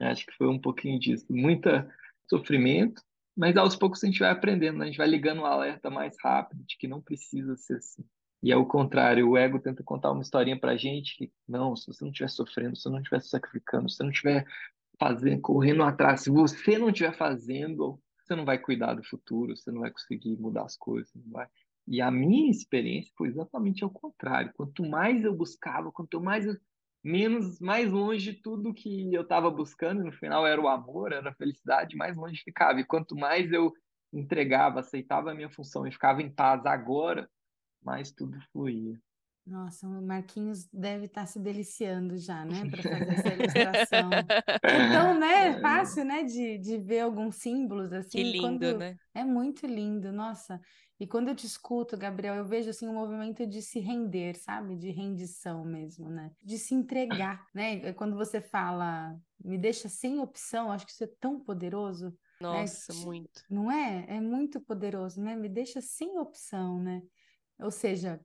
acho 0.00 0.26
que 0.26 0.36
foi 0.36 0.48
um 0.48 0.58
pouquinho 0.58 0.98
disso. 0.98 1.26
Muita 1.30 1.88
sofrimento, 2.28 3.02
mas 3.36 3.56
aos 3.56 3.76
poucos 3.76 4.02
a 4.02 4.06
gente 4.06 4.20
vai 4.20 4.30
aprendendo, 4.30 4.78
né? 4.78 4.84
a 4.84 4.86
gente 4.86 4.98
vai 4.98 5.06
ligando 5.06 5.38
o 5.38 5.42
um 5.42 5.46
alerta 5.46 5.90
mais 5.90 6.16
rápido 6.22 6.62
de 6.64 6.76
que 6.76 6.88
não 6.88 7.00
precisa 7.00 7.56
ser 7.56 7.76
assim. 7.76 8.04
E 8.42 8.50
é 8.50 8.56
o 8.56 8.66
contrário, 8.66 9.28
o 9.28 9.36
ego 9.36 9.60
tenta 9.60 9.84
contar 9.84 10.10
uma 10.10 10.22
historinha 10.22 10.58
pra 10.58 10.76
gente 10.76 11.16
que, 11.16 11.32
não, 11.46 11.76
se 11.76 11.86
você 11.86 12.02
não 12.02 12.10
estiver 12.10 12.28
sofrendo, 12.28 12.74
se 12.74 12.82
você 12.82 12.88
não 12.88 12.98
estiver 12.98 13.20
sacrificando, 13.20 13.88
se 13.88 13.96
você 13.96 14.02
não 14.02 14.10
estiver 14.10 14.46
fazendo, 15.02 15.40
correndo 15.40 15.82
atrás. 15.82 16.20
Se 16.20 16.30
você 16.30 16.78
não 16.78 16.90
estiver 16.90 17.16
fazendo, 17.16 18.00
você 18.18 18.36
não 18.36 18.44
vai 18.44 18.56
cuidar 18.56 18.94
do 18.94 19.02
futuro, 19.02 19.56
você 19.56 19.72
não 19.72 19.80
vai 19.80 19.90
conseguir 19.90 20.36
mudar 20.38 20.62
as 20.62 20.76
coisas, 20.76 21.12
não 21.12 21.32
vai. 21.32 21.48
E 21.88 22.00
a 22.00 22.08
minha 22.08 22.48
experiência 22.52 23.12
foi 23.16 23.28
exatamente 23.28 23.82
ao 23.82 23.90
contrário. 23.90 24.52
Quanto 24.54 24.88
mais 24.88 25.24
eu 25.24 25.34
buscava, 25.34 25.90
quanto 25.90 26.20
mais 26.20 26.46
eu, 26.46 26.56
menos 27.02 27.58
mais 27.58 27.90
longe 27.90 28.32
tudo 28.32 28.72
que 28.72 29.12
eu 29.12 29.22
estava 29.22 29.50
buscando, 29.50 30.04
no 30.04 30.12
final 30.12 30.46
era 30.46 30.60
o 30.60 30.68
amor, 30.68 31.12
era 31.12 31.30
a 31.30 31.34
felicidade, 31.34 31.96
mais 31.96 32.16
longe 32.16 32.40
ficava. 32.44 32.78
E 32.78 32.84
quanto 32.84 33.16
mais 33.16 33.50
eu 33.52 33.72
entregava, 34.12 34.78
aceitava 34.78 35.32
a 35.32 35.34
minha 35.34 35.50
função 35.50 35.84
e 35.84 35.90
ficava 35.90 36.22
em 36.22 36.30
paz 36.30 36.64
agora, 36.64 37.28
mais 37.82 38.12
tudo 38.12 38.38
fluía. 38.52 38.96
Nossa, 39.44 39.88
o 39.88 40.02
Marquinhos 40.02 40.68
deve 40.72 41.06
estar 41.06 41.22
tá 41.22 41.26
se 41.26 41.40
deliciando 41.40 42.16
já, 42.16 42.44
né, 42.44 42.62
para 42.70 42.82
fazer 42.82 43.12
essa 43.12 43.34
ilustração. 43.34 44.10
Então, 44.92 45.18
né, 45.18 45.48
é 45.48 45.60
fácil, 45.60 46.04
né, 46.04 46.22
de, 46.22 46.58
de 46.58 46.78
ver 46.78 47.00
alguns 47.00 47.36
símbolos 47.36 47.92
assim. 47.92 48.18
Que 48.18 48.22
lindo, 48.22 48.40
quando... 48.40 48.78
né? 48.78 48.96
É 49.14 49.24
muito 49.24 49.66
lindo, 49.66 50.12
nossa. 50.12 50.60
E 51.02 51.06
quando 51.06 51.26
eu 51.28 51.34
te 51.34 51.46
escuto, 51.46 51.96
Gabriel, 51.96 52.36
eu 52.36 52.44
vejo 52.44 52.70
assim 52.70 52.86
um 52.86 52.94
movimento 52.94 53.44
de 53.44 53.60
se 53.60 53.80
render, 53.80 54.36
sabe? 54.36 54.76
De 54.76 54.90
rendição 54.90 55.64
mesmo, 55.64 56.08
né? 56.08 56.30
De 56.44 56.56
se 56.56 56.74
entregar, 56.74 57.44
né? 57.52 57.88
É 57.88 57.92
quando 57.92 58.16
você 58.16 58.40
fala, 58.40 59.18
me 59.44 59.58
deixa 59.58 59.88
sem 59.88 60.20
opção, 60.20 60.70
acho 60.70 60.86
que 60.86 60.92
isso 60.92 61.02
é 61.02 61.10
tão 61.18 61.40
poderoso. 61.40 62.06
Né? 62.06 62.12
Nossa, 62.40 62.92
né? 62.92 63.04
muito. 63.04 63.42
Não 63.50 63.70
é? 63.70 64.04
É 64.08 64.20
muito 64.20 64.60
poderoso, 64.60 65.20
né? 65.20 65.34
Me 65.34 65.48
deixa 65.48 65.80
sem 65.80 66.16
opção, 66.18 66.78
né? 66.80 67.02
Ou 67.58 67.70
seja, 67.72 68.20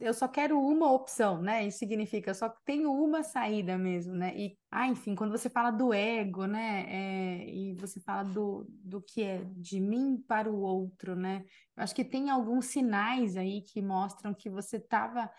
eu 0.00 0.14
só 0.14 0.28
quero 0.28 0.60
uma 0.60 0.92
opção, 0.92 1.42
né? 1.42 1.66
Isso 1.66 1.78
significa 1.78 2.30
eu 2.30 2.34
só 2.34 2.48
tenho 2.64 2.92
uma 2.92 3.22
saída 3.22 3.76
mesmo, 3.76 4.14
né? 4.14 4.32
E, 4.36 4.56
ah, 4.70 4.86
enfim, 4.86 5.14
quando 5.14 5.30
você 5.32 5.50
fala 5.50 5.70
do 5.70 5.92
ego, 5.92 6.46
né? 6.46 6.84
É, 6.88 7.50
e 7.50 7.74
você 7.74 8.00
fala 8.00 8.22
do, 8.22 8.66
do 8.68 9.02
que 9.02 9.22
é 9.22 9.44
de 9.56 9.80
mim 9.80 10.22
para 10.28 10.50
o 10.50 10.60
outro, 10.60 11.16
né? 11.16 11.44
Eu 11.76 11.82
acho 11.82 11.94
que 11.94 12.04
tem 12.04 12.30
alguns 12.30 12.66
sinais 12.66 13.36
aí 13.36 13.62
que 13.62 13.82
mostram 13.82 14.34
que 14.34 14.48
você 14.48 14.76
estava 14.76 15.30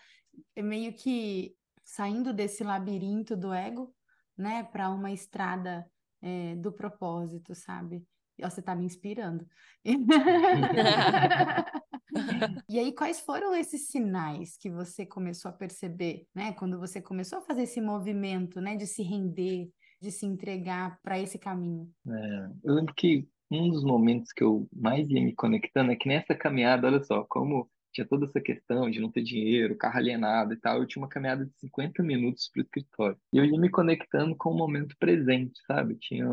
meio 0.56 0.92
que 0.92 1.54
saindo 1.82 2.32
desse 2.32 2.62
labirinto 2.62 3.36
do 3.36 3.52
ego, 3.52 3.94
né? 4.36 4.64
Para 4.64 4.90
uma 4.90 5.10
estrada 5.10 5.90
é, 6.20 6.54
do 6.56 6.70
propósito, 6.72 7.54
sabe? 7.54 8.04
Você 8.38 8.60
está 8.60 8.74
me 8.74 8.84
inspirando. 8.84 9.46
e 12.68 12.78
aí, 12.78 12.92
quais 12.92 13.20
foram 13.20 13.54
esses 13.54 13.88
sinais 13.88 14.56
que 14.56 14.70
você 14.70 15.04
começou 15.04 15.50
a 15.50 15.54
perceber, 15.54 16.26
né? 16.34 16.52
Quando 16.52 16.78
você 16.78 17.00
começou 17.00 17.38
a 17.38 17.42
fazer 17.42 17.62
esse 17.62 17.80
movimento, 17.80 18.60
né? 18.60 18.76
De 18.76 18.86
se 18.86 19.02
render, 19.02 19.70
de 20.00 20.10
se 20.10 20.26
entregar 20.26 20.98
para 21.02 21.18
esse 21.18 21.38
caminho? 21.38 21.90
É, 22.06 22.50
eu 22.64 22.74
lembro 22.74 22.94
que 22.94 23.28
um 23.50 23.68
dos 23.70 23.82
momentos 23.82 24.32
que 24.32 24.42
eu 24.42 24.68
mais 24.72 25.08
ia 25.08 25.22
me 25.22 25.34
conectando 25.34 25.90
é 25.90 25.96
que 25.96 26.08
nessa 26.08 26.34
caminhada, 26.34 26.86
olha 26.86 27.02
só, 27.02 27.24
como 27.24 27.68
tinha 27.92 28.06
toda 28.06 28.26
essa 28.26 28.40
questão 28.40 28.90
de 28.90 29.00
não 29.00 29.10
ter 29.10 29.22
dinheiro, 29.22 29.76
carro 29.76 29.98
alienado 29.98 30.52
e 30.52 30.56
tal, 30.56 30.78
eu 30.78 30.86
tinha 30.86 31.02
uma 31.02 31.08
caminhada 31.08 31.46
de 31.46 31.52
50 31.58 32.02
minutos 32.02 32.48
para 32.52 32.60
o 32.60 32.62
escritório. 32.62 33.18
E 33.32 33.38
eu 33.38 33.44
ia 33.44 33.58
me 33.58 33.70
conectando 33.70 34.36
com 34.36 34.50
o 34.50 34.56
momento 34.56 34.94
presente, 34.98 35.58
sabe? 35.66 35.96
Tinha 35.96 36.26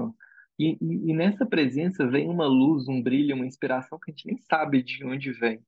e, 0.57 0.77
e, 0.81 1.11
e, 1.11 1.13
nessa 1.13 1.45
presença 1.45 2.07
vem 2.07 2.29
uma 2.29 2.45
luz, 2.45 2.87
um 2.87 3.01
brilho, 3.01 3.35
uma 3.35 3.45
inspiração 3.45 3.99
que 3.99 4.11
a 4.11 4.13
gente 4.13 4.27
nem 4.27 4.37
sabe 4.37 4.81
de 4.81 5.03
onde 5.05 5.31
vem, 5.33 5.61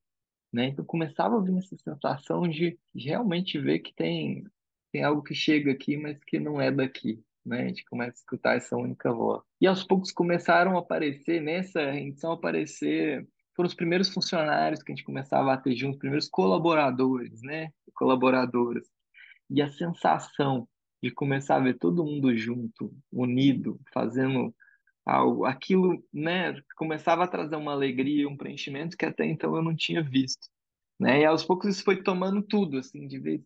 né? 0.52 0.68
Então 0.68 0.84
começava 0.84 1.36
a 1.36 1.40
vir 1.40 1.56
essa 1.58 1.76
sensação 1.76 2.48
de, 2.48 2.78
realmente 2.94 3.58
ver 3.58 3.80
que 3.80 3.94
tem 3.94 4.44
tem 4.90 5.04
algo 5.04 5.22
que 5.22 5.34
chega 5.34 5.70
aqui, 5.70 5.98
mas 5.98 6.18
que 6.24 6.40
não 6.40 6.58
é 6.58 6.70
daqui, 6.70 7.22
né? 7.44 7.64
A 7.64 7.68
gente 7.68 7.84
começa 7.84 8.12
a 8.12 8.20
escutar 8.20 8.56
essa 8.56 8.74
única 8.74 9.12
voz. 9.12 9.42
E 9.60 9.66
aos 9.66 9.84
poucos 9.84 10.10
começaram 10.10 10.76
a 10.76 10.80
aparecer 10.80 11.42
nessa 11.42 11.90
rendição 11.90 12.32
aparecer 12.32 13.28
foram 13.54 13.66
os 13.66 13.74
primeiros 13.74 14.08
funcionários 14.08 14.82
que 14.82 14.92
a 14.92 14.94
gente 14.94 15.04
começava 15.04 15.52
a 15.52 15.56
ter 15.56 15.74
junto, 15.74 15.94
os 15.94 15.98
primeiros 15.98 16.28
colaboradores, 16.28 17.42
né? 17.42 17.70
Colaboradoras. 17.92 18.86
E 19.50 19.60
a 19.60 19.68
sensação 19.68 20.68
de 21.02 21.10
começar 21.10 21.56
a 21.56 21.60
ver 21.60 21.76
todo 21.76 22.04
mundo 22.04 22.36
junto, 22.36 22.94
unido, 23.12 23.80
fazendo 23.92 24.54
algo, 25.08 25.46
aquilo, 25.46 26.04
né, 26.12 26.60
começava 26.76 27.24
a 27.24 27.28
trazer 27.28 27.56
uma 27.56 27.72
alegria, 27.72 28.28
um 28.28 28.36
preenchimento 28.36 28.96
que 28.96 29.06
até 29.06 29.24
então 29.24 29.56
eu 29.56 29.62
não 29.62 29.74
tinha 29.74 30.02
visto, 30.02 30.48
né? 31.00 31.20
E 31.20 31.24
aos 31.24 31.42
poucos 31.42 31.70
isso 31.70 31.82
foi 31.82 32.02
tomando 32.02 32.42
tudo, 32.42 32.76
assim, 32.76 33.08
de 33.08 33.18
ver 33.18 33.42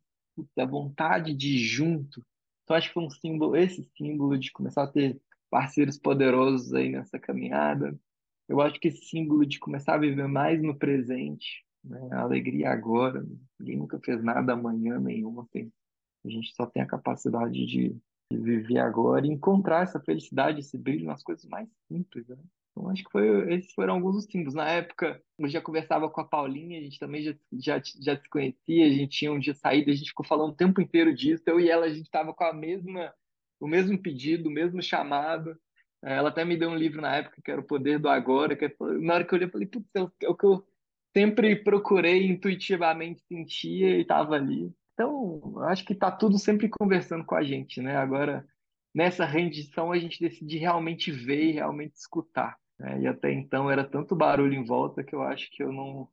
a 0.59 0.67
vontade 0.67 1.33
de 1.33 1.55
ir 1.55 1.59
junto. 1.59 2.21
Então 2.65 2.77
acho 2.77 2.89
que 2.89 2.95
foi 2.95 3.05
um 3.05 3.11
símbolo, 3.11 3.57
esse 3.57 3.89
símbolo 3.97 4.37
de 4.37 4.51
começar 4.51 4.83
a 4.83 4.89
ter 4.89 5.21
parceiros 5.49 5.97
poderosos 5.97 6.75
aí 6.75 6.89
nessa 6.89 7.19
caminhada, 7.19 7.97
eu 8.49 8.61
acho 8.61 8.81
que 8.81 8.89
esse 8.89 9.05
símbolo 9.05 9.47
de 9.47 9.61
começar 9.61 9.95
a 9.95 9.99
viver 9.99 10.27
mais 10.27 10.61
no 10.61 10.77
presente, 10.77 11.65
né? 11.85 12.09
a 12.11 12.23
alegria 12.23 12.71
agora, 12.71 13.25
ninguém 13.61 13.77
nunca 13.77 14.01
fez 14.01 14.23
nada 14.23 14.55
amanhã 14.55 14.99
nem 14.99 15.25
ontem. 15.25 15.73
A 16.25 16.29
gente 16.29 16.53
só 16.55 16.67
tem 16.67 16.83
a 16.83 16.87
capacidade 16.87 17.53
de, 17.53 17.91
de 17.91 18.03
viver 18.37 18.79
agora 18.79 19.27
e 19.27 19.31
encontrar 19.31 19.83
essa 19.83 20.01
felicidade, 20.01 20.61
esse 20.61 20.79
brilho 20.79 21.07
nas 21.07 21.23
coisas 21.23 21.45
mais 21.47 21.69
simples. 21.89 22.27
Né? 22.29 22.37
Então, 22.71 22.89
acho 22.89 23.05
que 23.05 23.11
foi, 23.11 23.55
esses 23.55 23.73
foram 23.73 23.95
alguns 23.95 24.15
dos 24.15 24.25
símbolos. 24.25 24.55
Na 24.55 24.69
época, 24.69 25.23
eu 25.39 25.49
já 25.49 25.61
conversava 25.61 26.09
com 26.09 26.21
a 26.21 26.25
Paulinha, 26.25 26.79
a 26.79 26.83
gente 26.83 26.99
também 26.99 27.23
já, 27.23 27.35
já, 27.53 27.83
já 28.01 28.17
se 28.17 28.29
conhecia, 28.29 28.87
a 28.87 28.91
gente 28.91 29.19
tinha 29.19 29.33
um 29.33 29.39
dia 29.39 29.55
saído, 29.55 29.91
a 29.91 29.95
gente 29.95 30.09
ficou 30.09 30.25
falando 30.25 30.53
o 30.53 30.57
tempo 30.57 30.81
inteiro 30.81 31.15
disso. 31.15 31.43
Eu 31.47 31.61
e 31.61 31.69
ela, 31.69 31.87
a 31.87 31.91
gente 31.91 32.07
estava 32.07 32.33
com 32.33 32.45
a 32.45 32.53
mesma, 32.53 33.13
o 33.61 33.67
mesmo 33.67 33.99
pedido, 33.99 34.49
o 34.49 34.53
mesmo 34.53 34.83
chamado. 34.83 35.57
É, 36.03 36.17
ela 36.17 36.31
até 36.31 36.45
me 36.45 36.57
deu 36.57 36.71
um 36.71 36.77
livro 36.77 37.01
na 37.01 37.15
época 37.17 37.41
que 37.45 37.51
era 37.51 37.61
O 37.61 37.65
Poder 37.65 37.99
do 37.99 38.09
Agora, 38.09 38.57
que 38.57 38.75
na 39.01 39.15
hora 39.15 39.25
que 39.25 39.35
eu 39.35 39.37
olhei, 39.37 39.49
eu 39.49 39.53
falei, 39.53 39.67
putz, 39.67 39.89
é 39.95 40.29
o 40.29 40.35
que 40.35 40.47
eu 40.47 40.67
sempre 41.15 41.57
procurei 41.57 42.27
intuitivamente 42.27 43.23
sentia 43.29 43.97
e 43.97 44.01
estava 44.01 44.35
ali. 44.35 44.73
Então, 44.95 45.59
acho 45.65 45.85
que 45.85 45.93
está 45.93 46.11
tudo 46.11 46.39
sempre 46.39 46.69
conversando 46.69 47.25
com 47.25 47.35
a 47.35 47.43
gente, 47.43 47.81
né? 47.81 47.97
Agora, 47.97 48.47
nessa 48.95 49.25
rendição, 49.25 49.91
a 49.91 49.99
gente 49.99 50.21
decide 50.21 50.59
realmente 50.59 51.11
ver 51.11 51.45
e 51.45 51.53
realmente 51.53 51.95
escutar. 51.95 52.57
Né? 52.79 53.03
E 53.03 53.07
até 53.07 53.33
então 53.33 53.71
era 53.71 53.85
tanto 53.85 54.15
barulho 54.15 54.55
em 54.55 54.65
volta 54.65 55.03
que 55.03 55.15
eu 55.15 55.23
acho 55.23 55.51
que 55.51 55.63
eu 55.63 55.73
não, 55.73 56.09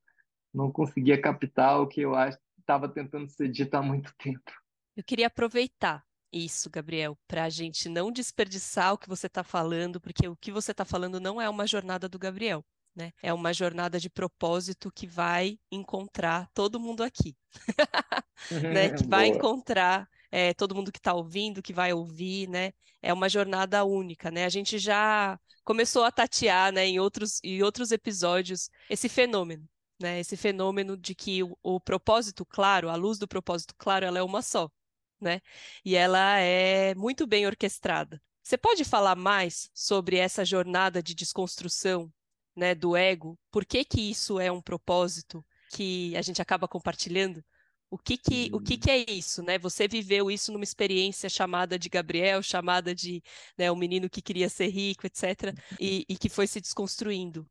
não 0.54 0.72
conseguia 0.72 1.20
captar 1.22 1.82
o 1.82 1.88
que 1.88 2.02
eu 2.02 2.14
estava 2.60 2.88
tentando 2.88 3.30
ser 3.30 3.50
dito 3.50 3.76
há 3.76 3.82
muito 3.82 4.14
tempo. 4.18 4.52
Eu 4.96 5.04
queria 5.04 5.28
aproveitar 5.28 6.04
isso, 6.32 6.70
Gabriel, 6.70 7.18
para 7.28 7.46
a 7.46 7.50
gente 7.50 7.90
não 7.90 8.12
desperdiçar 8.12 8.94
o 8.94 8.98
que 8.98 9.10
você 9.10 9.28
está 9.28 9.44
falando, 9.44 10.00
porque 10.00 10.28
o 10.28 10.36
que 10.36 10.52
você 10.52 10.72
está 10.72 10.86
falando 10.86 11.20
não 11.20 11.42
é 11.42 11.50
uma 11.50 11.66
jornada 11.66 12.08
do 12.08 12.20
Gabriel, 12.20 12.64
né? 12.96 13.12
É 13.22 13.34
uma 13.34 13.54
jornada 13.54 14.00
de 14.00 14.10
propósito 14.10 14.92
que 14.92 15.08
vai 15.08 15.60
encontrar 15.72 16.50
todo 16.54 16.80
mundo 16.80 17.04
aqui, 17.04 17.36
né? 18.74 18.90
Que 18.90 19.04
vai 19.08 19.28
encontrar 19.28 20.08
é, 20.32 20.54
todo 20.54 20.76
mundo 20.76 20.92
que 20.92 21.00
está 21.00 21.14
ouvindo, 21.14 21.62
que 21.62 21.74
vai 21.74 21.94
ouvir, 21.94 22.48
né? 22.48 22.72
É 23.02 23.14
uma 23.14 23.30
jornada 23.30 23.84
única, 23.86 24.30
né? 24.30 24.46
A 24.46 24.50
gente 24.50 24.78
já 24.78 25.40
começou 25.64 26.04
a 26.04 26.12
tatear, 26.12 26.72
né, 26.74 26.86
em 26.86 27.00
outros, 27.00 27.40
em 27.44 27.62
outros 27.62 27.92
episódios, 27.92 28.70
esse 28.90 29.08
fenômeno. 29.08 29.68
Né, 30.02 30.22
esse 30.22 30.38
fenômeno 30.38 30.96
de 30.96 31.14
que 31.14 31.44
o, 31.44 31.58
o 31.62 31.78
propósito 31.78 32.46
claro, 32.46 32.88
a 32.90 32.96
luz 32.96 33.20
do 33.20 33.28
propósito 33.28 33.76
claro, 33.78 34.06
ela 34.06 34.18
é 34.18 34.24
uma 34.24 34.42
só 34.42 34.72
né? 35.20 35.42
E 35.84 35.96
ela 35.96 36.40
é 36.40 36.96
muito 36.96 37.28
bem 37.28 37.46
orquestrada. 37.46 38.22
Você 38.44 38.58
pode 38.58 38.84
falar 38.84 39.16
mais 39.16 39.70
sobre 39.74 40.18
essa 40.18 40.44
jornada 40.46 41.04
de 41.04 41.14
desconstrução, 41.14 42.12
né, 42.56 42.76
do 42.76 42.96
ego? 42.96 43.38
Por 43.52 43.66
que 43.66 43.84
que 43.84 44.10
isso 44.10 44.40
é 44.40 44.52
um 44.52 44.62
propósito 44.62 45.44
que 45.72 46.16
a 46.16 46.22
gente 46.22 46.42
acaba 46.42 46.68
compartilhando? 46.68 47.44
O 47.92 47.98
que 47.98 48.18
que, 48.18 48.52
o 48.54 48.60
que 48.60 48.78
que 48.78 48.92
é 48.92 49.10
isso, 49.10 49.42
né? 49.42 49.58
Você 49.58 49.88
viveu 49.88 50.30
isso 50.30 50.52
numa 50.52 50.64
experiência 50.64 51.28
chamada 51.28 51.78
de 51.78 51.90
Gabriel, 51.90 52.44
chamada 52.44 52.94
de 52.94 53.22
né, 53.58 53.72
um 53.72 53.76
menino 53.76 54.08
que 54.10 54.22
queria 54.22 54.48
ser 54.48 54.68
rico, 54.68 55.08
etc., 55.08 55.56
e, 55.80 56.06
e 56.08 56.16
que 56.16 56.30
foi 56.30 56.46
se 56.46 56.62
desconstruindo. 56.62 57.48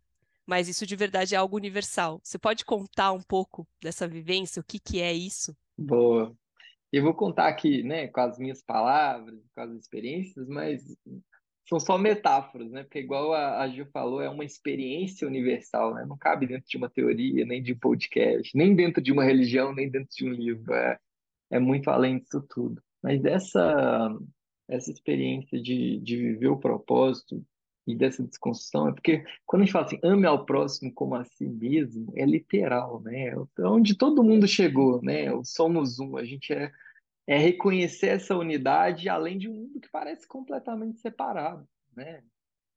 Mas 0.46 0.68
isso 0.68 0.86
de 0.86 0.94
verdade 0.94 1.34
é 1.34 1.38
algo 1.38 1.56
universal. 1.56 2.20
Você 2.22 2.38
pode 2.38 2.64
contar 2.64 3.12
um 3.12 3.20
pouco 3.20 3.66
dessa 3.82 4.06
vivência? 4.06 4.60
O 4.60 4.64
que 4.64 4.78
que 4.78 5.00
é 5.02 5.12
isso? 5.12 5.56
Boa. 5.76 6.34
Eu 6.90 7.02
vou 7.02 7.14
contar 7.14 7.48
aqui, 7.48 7.82
né, 7.82 8.06
com 8.08 8.20
as 8.20 8.38
minhas 8.38 8.62
palavras, 8.62 9.38
com 9.54 9.60
as 9.60 9.72
experiências, 9.72 10.48
mas 10.48 10.82
são 11.68 11.78
só 11.78 11.98
metáforas, 11.98 12.70
né? 12.70 12.82
Porque 12.82 13.00
igual 13.00 13.34
a, 13.34 13.60
a 13.60 13.68
Gil 13.68 13.86
falou, 13.92 14.22
é 14.22 14.28
uma 14.28 14.44
experiência 14.44 15.28
universal, 15.28 15.94
né? 15.94 16.04
Não 16.06 16.16
cabe 16.16 16.46
dentro 16.46 16.68
de 16.68 16.76
uma 16.76 16.88
teoria, 16.88 17.44
nem 17.44 17.62
de 17.62 17.74
podcast, 17.74 18.56
nem 18.56 18.74
dentro 18.74 19.02
de 19.02 19.12
uma 19.12 19.24
religião, 19.24 19.74
nem 19.74 19.90
dentro 19.90 20.08
de 20.16 20.24
um 20.26 20.32
livro. 20.32 20.72
É, 20.72 20.98
é 21.50 21.58
muito 21.58 21.90
além 21.90 22.18
disso 22.18 22.42
tudo. 22.48 22.82
Mas 23.02 23.24
essa 23.24 24.16
essa 24.68 24.90
experiência 24.90 25.60
de, 25.60 25.98
de 26.00 26.16
viver 26.16 26.48
o 26.48 26.58
propósito 26.58 27.42
e 27.86 27.94
dessa 27.94 28.22
desconstrução 28.22 28.88
é 28.88 28.92
porque 28.92 29.24
quando 29.46 29.62
a 29.62 29.64
gente 29.64 29.72
fala 29.72 29.86
assim, 29.86 29.98
ame 30.04 30.26
ao 30.26 30.44
próximo 30.44 30.92
como 30.92 31.14
a 31.14 31.24
si 31.24 31.48
mesmo, 31.48 32.12
é 32.14 32.24
literal, 32.26 33.00
né? 33.00 33.28
É 33.28 33.66
onde 33.66 33.96
todo 33.96 34.22
mundo 34.22 34.46
chegou, 34.46 35.02
né? 35.02 35.30
Somos 35.42 35.98
um, 35.98 36.18
a 36.18 36.24
gente 36.24 36.52
é, 36.52 36.70
é 37.28 37.36
reconhecer 37.36 38.06
essa 38.06 38.34
unidade 38.34 39.06
além 39.06 39.36
de 39.36 39.50
um 39.50 39.52
mundo 39.54 39.80
que 39.80 39.90
parece 39.90 40.26
completamente 40.26 40.98
separado, 40.98 41.68
né? 41.94 42.22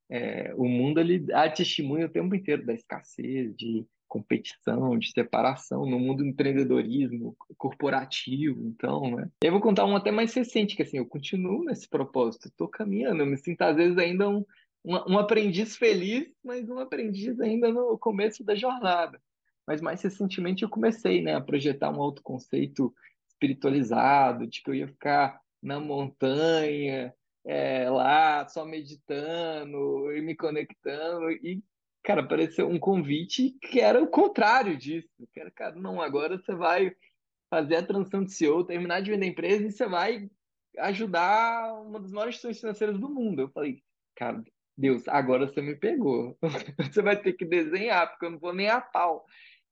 É, 0.10 0.54
o 0.58 0.68
mundo 0.68 1.00
ele 1.00 1.20
dá 1.20 1.50
testemunho 1.50 2.08
o 2.08 2.12
tempo 2.12 2.36
inteiro 2.36 2.66
da 2.66 2.74
escassez, 2.74 3.56
de 3.56 3.88
competição, 4.10 5.00
de 5.00 5.10
separação 5.10 5.86
no 5.86 5.98
mundo 5.98 6.18
do 6.18 6.28
empreendedorismo 6.28 7.34
corporativo, 7.58 8.62
então, 8.68 9.16
né? 9.16 9.32
Eu 9.42 9.54
vou 9.54 9.62
contar 9.62 9.86
um 9.86 9.96
até 9.96 10.12
mais 10.12 10.34
recente, 10.34 10.76
que 10.76 10.82
assim, 10.82 10.98
eu 10.98 11.06
continuo 11.06 11.64
nesse 11.64 11.88
propósito, 11.88 12.50
estou 12.50 12.68
caminhando, 12.68 13.22
eu 13.22 13.26
me 13.26 13.38
sinto 13.38 13.62
às 13.62 13.78
vezes 13.78 13.98
ainda 13.98 14.28
um, 14.28 14.44
um, 14.84 15.14
um 15.14 15.18
aprendiz 15.18 15.78
feliz, 15.78 16.28
mas 16.44 16.70
um 16.70 16.78
aprendiz 16.78 17.40
ainda 17.40 17.72
no 17.72 17.98
começo 17.98 18.44
da 18.44 18.54
jornada. 18.54 19.18
Mas 19.66 19.80
mais 19.80 20.02
recentemente 20.02 20.64
eu 20.64 20.70
comecei, 20.70 21.22
né, 21.22 21.36
a 21.36 21.42
projetar 21.42 21.90
um 21.90 22.02
autoconceito 22.02 22.94
espiritualizado, 23.42 24.48
que 24.48 24.70
eu 24.70 24.76
ia 24.76 24.88
ficar 24.88 25.42
na 25.62 25.80
montanha, 25.80 27.14
é, 27.46 27.90
lá 27.90 28.48
só 28.48 28.64
meditando 28.64 30.12
e 30.16 30.22
me 30.22 30.36
conectando 30.36 31.32
e 31.32 31.64
cara 32.04 32.22
apareceu 32.22 32.68
um 32.68 32.80
convite 32.80 33.56
que 33.62 33.80
era 33.80 34.02
o 34.02 34.08
contrário 34.08 34.76
disso 34.76 35.10
que 35.32 35.40
era 35.40 35.52
cara 35.52 35.76
não 35.76 36.02
agora 36.02 36.38
você 36.38 36.54
vai 36.54 36.96
fazer 37.50 37.78
a 37.78 37.86
transição 37.86 38.24
de 38.24 38.32
CEO 38.32 38.64
terminar 38.64 39.02
de 39.02 39.12
vender 39.12 39.26
a 39.26 39.30
empresa 39.30 39.66
e 39.66 39.72
você 39.72 39.88
vai 39.88 40.30
ajudar 40.80 41.74
uma 41.82 42.00
das 42.00 42.12
maiores 42.12 42.36
instituições 42.36 42.60
financeiras 42.60 43.00
do 43.00 43.10
mundo 43.10 43.42
eu 43.42 43.50
falei 43.50 43.84
cara 44.16 44.44
Deus, 44.78 45.08
agora 45.08 45.48
você 45.48 45.62
me 45.62 45.76
pegou. 45.76 46.36
Você 46.92 47.02
vai 47.04 47.22
ter 47.22 47.34
que 47.34 47.46
desenhar, 47.46 48.10
porque 48.10 48.26
eu 48.26 48.32
não 48.32 48.40
vou 48.40 48.54
nem 48.54 48.68
a 48.68 48.82
pau. 48.82 49.26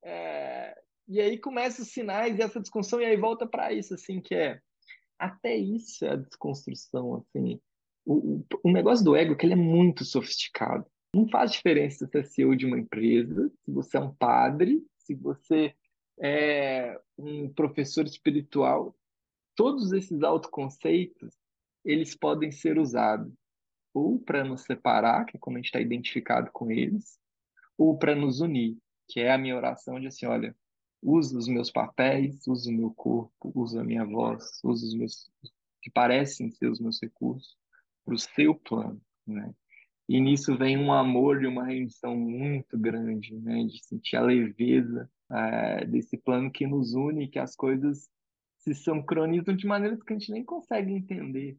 É... 0.04 0.76
E 1.10 1.20
aí 1.20 1.40
começam 1.40 1.84
os 1.84 1.92
sinais 1.92 2.38
e 2.38 2.42
essa 2.44 2.60
desconstrução, 2.60 3.02
e 3.02 3.06
aí 3.06 3.18
volta 3.18 3.48
para 3.48 3.74
isso, 3.74 3.96
assim, 3.96 4.22
que 4.22 4.36
é 4.36 4.62
até 5.18 5.58
isso 5.58 6.06
é 6.06 6.12
a 6.12 6.16
desconstrução, 6.16 7.16
assim. 7.16 7.60
O, 8.06 8.46
o, 8.64 8.72
negócio 8.72 9.04
do 9.04 9.16
ego 9.16 9.34
é 9.34 9.36
que 9.36 9.46
ele 9.46 9.54
é 9.54 9.58
muito 9.58 10.06
sofisticado. 10.06 10.86
Não 11.14 11.28
faz 11.28 11.52
diferença 11.52 12.06
se 12.06 12.12
você 12.12 12.20
é 12.20 12.24
CEO 12.24 12.56
de 12.56 12.66
uma 12.66 12.78
empresa, 12.78 13.52
se 13.66 13.72
você 13.72 13.98
é 13.98 14.00
um 14.00 14.14
padre, 14.14 14.86
se 14.98 15.16
você 15.16 15.76
é 16.22 17.00
um 17.18 17.52
professor 17.52 18.06
espiritual. 18.06 18.96
Todos 19.56 19.92
esses 19.92 20.22
autoconceitos, 20.22 21.36
eles 21.84 22.16
podem 22.16 22.52
ser 22.52 22.78
usados 22.78 23.34
ou 23.94 24.20
para 24.20 24.44
nos 24.44 24.62
separar, 24.62 25.26
que 25.26 25.38
é 25.38 25.40
como 25.40 25.58
a 25.58 25.60
gente 25.60 25.68
está 25.68 25.82
identificado 25.82 26.52
com 26.52 26.72
eles, 26.72 27.20
ou 27.78 27.98
para 27.98 28.16
nos 28.16 28.40
unir, 28.40 28.78
que 29.08 29.20
é 29.20 29.32
a 29.32 29.38
minha 29.38 29.58
oração 29.58 30.00
de 30.00 30.08
assim, 30.08 30.26
olha, 30.26 30.56
usa 31.02 31.38
os 31.38 31.48
meus 31.48 31.72
papéis, 31.72 32.46
usa 32.48 32.70
o 32.70 32.74
meu 32.74 32.92
corpo, 32.92 33.52
usa 33.56 33.82
a 33.82 33.84
minha 33.84 34.06
voz, 34.06 34.60
usa 34.64 34.86
os 34.86 34.94
meus 34.94 35.32
que 35.82 35.90
parecem 35.90 36.52
ser 36.52 36.70
os 36.70 36.80
meus 36.80 37.02
recursos, 37.02 37.58
para 38.06 38.14
o 38.14 38.20
seu 38.20 38.54
plano, 38.56 39.02
né? 39.26 39.54
E 40.08 40.20
nisso 40.20 40.58
vem 40.58 40.78
um 40.78 40.92
amor 40.92 41.44
e 41.44 41.48
uma 41.48 41.66
rendição 41.66 42.16
muito 42.16 42.78
grande, 42.78 43.36
né? 43.36 43.64
De 43.64 43.84
sentir 43.84 44.16
a 44.16 44.22
leveza 44.22 45.10
é, 45.32 45.86
desse 45.86 46.18
plano 46.18 46.52
que 46.52 46.66
nos 46.66 46.96
une, 46.96 47.28
que 47.28 47.40
as 47.40 47.56
coisas 47.56 48.10
se 48.58 48.74
sincronizam 48.74 49.56
de 49.56 49.68
maneiras 49.68 50.02
que 50.02 50.12
a 50.12 50.18
gente 50.18 50.32
nem 50.32 50.44
consegue 50.44 50.92
entender, 50.92 51.58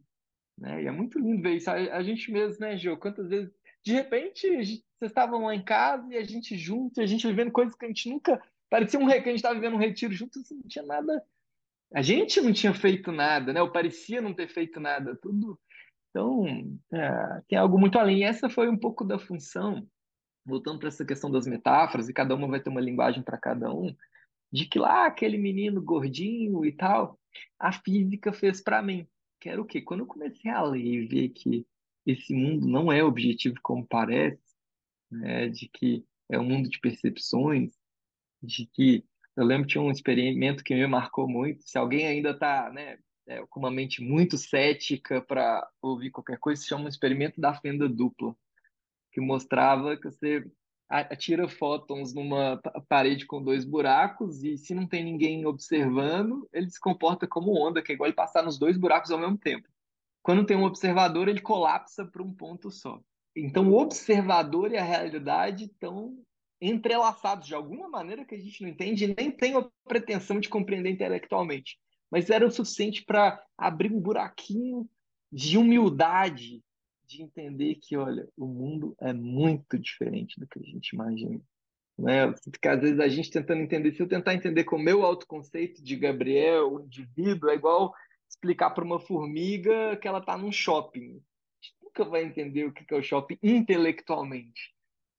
né? 0.59 0.83
E 0.83 0.87
é 0.87 0.91
muito 0.91 1.19
lindo 1.19 1.43
ver 1.43 1.57
isso. 1.57 1.71
A, 1.71 1.75
a 1.75 2.03
gente 2.03 2.31
mesmo, 2.31 2.61
né, 2.61 2.77
Gil? 2.77 2.97
Quantas 2.97 3.29
vezes, 3.29 3.53
de 3.83 3.93
repente, 3.93 4.47
vocês 4.49 4.83
estavam 5.01 5.45
lá 5.45 5.55
em 5.55 5.65
casa 5.65 6.13
e 6.13 6.17
a 6.17 6.25
gente 6.25 6.59
junto, 6.59 7.01
a 7.01 7.07
gente 7.07 7.27
vivendo 7.27 7.53
coisas 7.53 7.75
que 7.75 7.85
a 7.85 7.89
gente 7.89 8.11
nunca. 8.11 8.43
Parecia 8.71 8.99
um 8.99 9.07
que 9.07 9.13
a 9.13 9.19
gente 9.19 9.37
estava 9.37 9.57
vivendo 9.57 9.75
um 9.75 9.79
retiro 9.79 10.15
junto, 10.15 10.39
assim, 10.39 10.55
não 10.55 10.69
tinha 10.69 10.85
nada. 10.85 11.23
A 11.93 12.03
gente 12.03 12.41
não 12.41 12.53
tinha 12.53 12.73
feito 12.73 13.11
nada, 13.11 13.53
né? 13.53 13.61
Ou 13.61 13.71
parecia 13.71 14.23
não 14.23 14.33
ter 14.33 14.49
feito 14.49 14.79
nada, 14.79 15.17
tudo 15.17 15.59
então, 16.11 16.45
é, 16.93 17.43
tem 17.49 17.59
algo 17.59 17.79
muito 17.79 17.99
além. 17.99 18.19
E 18.19 18.23
essa 18.25 18.51
foi 18.51 18.69
um 18.69 18.77
pouco 18.77 19.05
da 19.05 19.19
função, 19.19 19.87
voltando 20.45 20.81
para 20.81 20.89
essa 20.89 21.05
questão 21.05 21.31
das 21.31 21.47
metáforas, 21.47 22.09
e 22.09 22.13
cada 22.13 22.35
uma 22.35 22.49
vai 22.49 22.61
ter 22.61 22.69
uma 22.69 22.81
linguagem 22.81 23.23
para 23.23 23.39
cada 23.39 23.73
um, 23.73 23.95
de 24.53 24.67
que 24.67 24.79
lá 24.79 25.07
aquele 25.07 25.39
menino 25.39 25.81
gordinho 25.81 26.65
e 26.65 26.73
tal, 26.73 27.19
a 27.59 27.73
física 27.73 28.33
fez 28.33 28.61
para 28.61 28.83
mim. 28.83 29.07
Que 29.41 29.49
era 29.49 29.61
o 29.61 29.65
quê? 29.65 29.81
Quando 29.81 30.01
eu 30.01 30.07
comecei 30.07 30.51
a 30.51 30.63
ler 30.63 30.85
e 30.85 31.07
ver 31.07 31.29
que 31.31 31.67
esse 32.05 32.35
mundo 32.35 32.67
não 32.67 32.93
é 32.93 33.03
objetivo 33.03 33.57
como 33.63 33.87
parece, 33.87 34.43
né, 35.11 35.49
de 35.49 35.69
que 35.69 36.05
é 36.29 36.39
um 36.39 36.45
mundo 36.45 36.69
de 36.69 36.79
percepções, 36.81 37.73
de 38.43 38.67
que 38.67 39.05
eu 39.37 39.45
lembro 39.45 39.67
tinha 39.67 39.83
um 39.83 39.91
experimento 39.91 40.65
que 40.65 40.75
me 40.75 40.87
marcou 40.87 41.29
muito. 41.29 41.63
Se 41.63 41.79
alguém 41.79 42.07
ainda 42.07 42.31
está 42.31 42.71
né, 42.71 42.99
é, 43.27 43.45
com 43.49 43.61
uma 43.61 43.71
mente 43.71 44.03
muito 44.03 44.37
cética 44.37 45.23
para 45.23 45.67
ouvir 45.81 46.11
qualquer 46.11 46.39
coisa, 46.39 46.61
se 46.61 46.69
chama 46.69 46.85
um 46.85 46.89
experimento 46.89 47.41
da 47.41 47.55
fenda 47.55 47.89
dupla, 47.89 48.35
que 49.13 49.21
mostrava 49.21 49.97
que 49.97 50.11
você 50.11 50.45
atira 50.89 51.49
fótons 51.49 52.13
numa 52.13 52.61
parede 52.89 53.25
com 53.25 53.41
dois 53.41 53.65
buracos 53.65 54.43
e 54.43 54.59
se 54.59 54.75
não 54.75 54.89
tem 54.89 55.05
ninguém 55.05 55.47
observando, 55.47 56.49
ele 56.53 56.69
se 56.69 56.81
comporta 56.81 57.29
como 57.29 57.57
onda, 57.57 57.81
que 57.81 57.93
é 57.93 57.95
igual 57.95 58.09
ele 58.09 58.17
passar 58.17 58.43
nos 58.43 58.59
dois 58.59 58.77
buracos 58.77 59.13
ao 59.13 59.19
mesmo 59.19 59.39
tempo. 59.39 59.69
Quando 60.21 60.45
tem 60.45 60.57
um 60.57 60.65
observador, 60.65 61.29
ele 61.29 61.41
colapsa 61.41 62.05
para 62.05 62.23
um 62.23 62.35
ponto 62.35 62.73
só. 62.73 63.01
Então, 63.37 63.71
o 63.71 63.79
observador 63.79 64.73
e 64.73 64.77
a 64.77 64.83
realidade 64.83 65.67
estão 65.67 66.19
entrelaçados 66.61 67.47
de 67.47 67.55
alguma 67.55 67.89
maneira 67.89 68.25
que 68.25 68.35
a 68.35 68.39
gente 68.39 68.63
não 68.63 68.69
entende 68.69 69.05
e 69.05 69.15
nem 69.17 69.31
tem 69.31 69.57
a 69.57 69.67
pretensão 69.87 70.39
de 70.39 70.49
compreender 70.49 70.91
intelectualmente 70.91 71.79
mas 72.11 72.29
era 72.29 72.47
o 72.47 72.51
suficiente 72.51 73.05
para 73.05 73.43
abrir 73.57 73.93
um 73.93 74.01
buraquinho 74.01 74.89
de 75.31 75.57
humildade, 75.57 76.63
de 77.07 77.23
entender 77.23 77.77
que, 77.77 77.97
olha, 77.97 78.29
o 78.37 78.47
mundo 78.47 78.97
é 79.01 79.13
muito 79.13 79.79
diferente 79.79 80.39
do 80.39 80.47
que 80.47 80.59
a 80.59 80.63
gente 80.63 80.91
imagina. 80.91 81.41
Né? 81.97 82.33
Porque 82.51 82.69
às 82.69 82.81
vezes 82.81 82.99
a 82.99 83.09
gente 83.09 83.31
tentando 83.31 83.63
entender, 83.63 83.93
se 83.93 84.03
eu 84.03 84.09
tentar 84.09 84.35
entender 84.35 84.65
com 84.65 84.77
o 84.77 84.83
meu 84.83 85.05
autoconceito 85.05 85.83
de 85.83 85.97
Gabriel, 85.97 86.73
o 86.73 86.81
indivíduo, 86.81 87.51
é 87.51 87.55
igual 87.55 87.95
explicar 88.29 88.71
para 88.71 88.85
uma 88.85 88.99
formiga 88.99 89.97
que 89.97 90.09
ela 90.09 90.19
está 90.19 90.37
num 90.37 90.51
shopping. 90.51 91.11
A 91.11 91.65
gente 91.65 91.75
nunca 91.83 92.05
vai 92.05 92.25
entender 92.25 92.65
o 92.65 92.73
que 92.73 92.93
é 92.93 92.97
o 92.97 93.03
shopping 93.03 93.39
intelectualmente. 93.43 94.75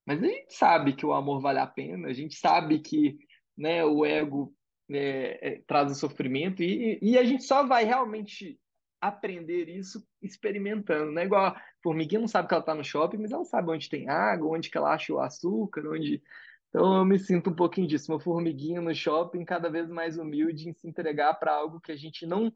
Mas 0.06 0.22
a 0.22 0.28
gente 0.28 0.54
sabe 0.54 0.94
que 0.94 1.06
o 1.06 1.14
amor 1.14 1.42
vale 1.42 1.60
a 1.60 1.68
pena, 1.68 2.08
a 2.08 2.14
gente 2.14 2.36
sabe 2.36 2.80
que 2.80 3.18
né, 3.58 3.84
o 3.86 4.06
ego 4.06 4.54
é, 4.90 5.54
é, 5.54 5.62
trazem 5.68 5.96
sofrimento 5.96 6.64
e, 6.64 7.00
e 7.02 7.18
a 7.18 7.24
gente 7.24 7.44
só 7.44 7.66
vai 7.66 7.84
realmente 7.86 8.60
aprender 9.00 9.68
isso 9.68 10.06
experimentando, 10.22 11.12
né? 11.12 11.26
Igual 11.26 11.48
a 11.48 11.62
formiguinha 11.82 12.22
não 12.22 12.28
sabe 12.28 12.48
que 12.48 12.54
ela 12.54 12.62
está 12.62 12.76
no 12.76 12.84
shopping, 12.84 13.18
mas 13.18 13.32
ela 13.32 13.44
sabe 13.44 13.72
onde 13.72 13.90
tem 13.90 14.08
água, 14.08 14.56
onde 14.56 14.70
que 14.70 14.78
ela 14.78 14.94
acha 14.94 15.12
o 15.14 15.20
açúcar, 15.20 15.88
onde... 15.88 16.22
Então 16.70 16.98
eu 16.98 17.06
me 17.06 17.18
sinto 17.18 17.50
um 17.50 17.56
pouquinho 17.56 17.88
disso, 17.88 18.12
uma 18.12 18.20
formiguinha 18.20 18.80
no 18.80 18.94
shopping 18.94 19.44
cada 19.44 19.70
vez 19.70 19.90
mais 19.90 20.18
humilde 20.18 20.70
em 20.70 20.74
se 20.74 20.88
entregar 20.88 21.34
para 21.34 21.54
algo 21.54 21.82
que 21.82 21.92
a 21.92 21.98
gente 21.98 22.26
não 22.26 22.54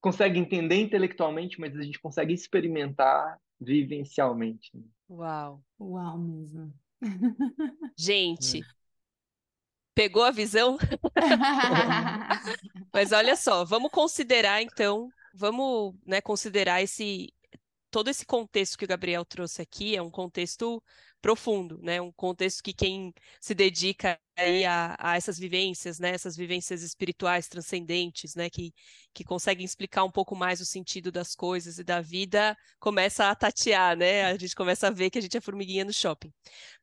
consegue 0.00 0.38
entender 0.38 0.76
intelectualmente, 0.76 1.60
mas 1.60 1.76
a 1.76 1.82
gente 1.82 2.00
consegue 2.00 2.34
experimentar 2.34 3.38
vivencialmente. 3.60 4.70
Né? 4.74 4.82
Uau! 5.08 5.62
Uau 5.78 6.18
mesmo. 6.18 6.72
Gente, 7.96 8.60
é 8.60 8.78
Pegou 9.98 10.22
a 10.22 10.30
visão? 10.30 10.78
Mas 12.94 13.10
olha 13.10 13.34
só, 13.34 13.64
vamos 13.64 13.90
considerar 13.90 14.62
então, 14.62 15.08
vamos 15.34 15.92
né, 16.06 16.20
considerar 16.20 16.80
esse 16.80 17.34
todo 17.90 18.08
esse 18.08 18.24
contexto 18.26 18.76
que 18.78 18.84
o 18.84 18.88
Gabriel 18.88 19.24
trouxe 19.24 19.62
aqui 19.62 19.96
é 19.96 20.02
um 20.02 20.10
contexto 20.10 20.82
profundo, 21.20 21.78
né? 21.82 22.00
Um 22.00 22.12
contexto 22.12 22.62
que 22.62 22.72
quem 22.72 23.12
se 23.40 23.54
dedica 23.54 24.18
a, 24.66 25.12
a, 25.12 25.16
essas 25.16 25.38
vivências, 25.38 25.98
né? 25.98 26.10
Essas 26.10 26.36
vivências 26.36 26.82
espirituais 26.82 27.48
transcendentes, 27.48 28.34
né? 28.34 28.48
Que, 28.48 28.72
que 29.12 29.24
conseguem 29.24 29.64
explicar 29.64 30.04
um 30.04 30.10
pouco 30.10 30.36
mais 30.36 30.60
o 30.60 30.64
sentido 30.64 31.10
das 31.10 31.34
coisas 31.34 31.78
e 31.78 31.84
da 31.84 32.00
vida, 32.00 32.56
começa 32.78 33.28
a 33.30 33.34
tatear, 33.34 33.96
né? 33.96 34.24
A 34.26 34.36
gente 34.36 34.54
começa 34.54 34.86
a 34.88 34.90
ver 34.90 35.10
que 35.10 35.18
a 35.18 35.22
gente 35.22 35.36
é 35.36 35.40
formiguinha 35.40 35.84
no 35.84 35.92
shopping. 35.92 36.32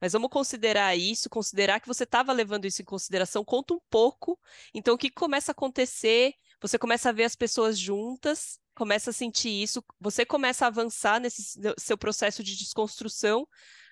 Mas 0.02 0.14
vamos 0.14 0.30
considerar 0.30 0.96
isso, 0.98 1.30
considerar 1.30 1.80
que 1.80 1.88
você 1.88 2.04
estava 2.04 2.34
levando 2.34 2.66
isso 2.66 2.82
em 2.82 2.86
consideração, 2.86 3.44
conta 3.46 3.74
um 3.74 3.80
pouco. 3.90 4.38
Então, 4.74 4.96
o 4.96 4.98
que 4.98 5.10
começa 5.10 5.52
a 5.52 5.54
acontecer? 5.54 6.34
Você 6.62 6.78
começa 6.78 7.10
a 7.10 7.12
ver 7.12 7.24
as 7.24 7.36
pessoas 7.36 7.78
juntas, 7.78 8.60
começa 8.76 9.10
a 9.10 9.14
sentir 9.14 9.50
isso, 9.50 9.84
você 10.00 10.26
começa 10.26 10.66
a 10.66 10.68
avançar 10.68 11.20
nesse 11.20 11.60
seu 11.78 11.98
processo 11.98 12.44
de 12.44 12.56
desconstrução, 12.58 13.48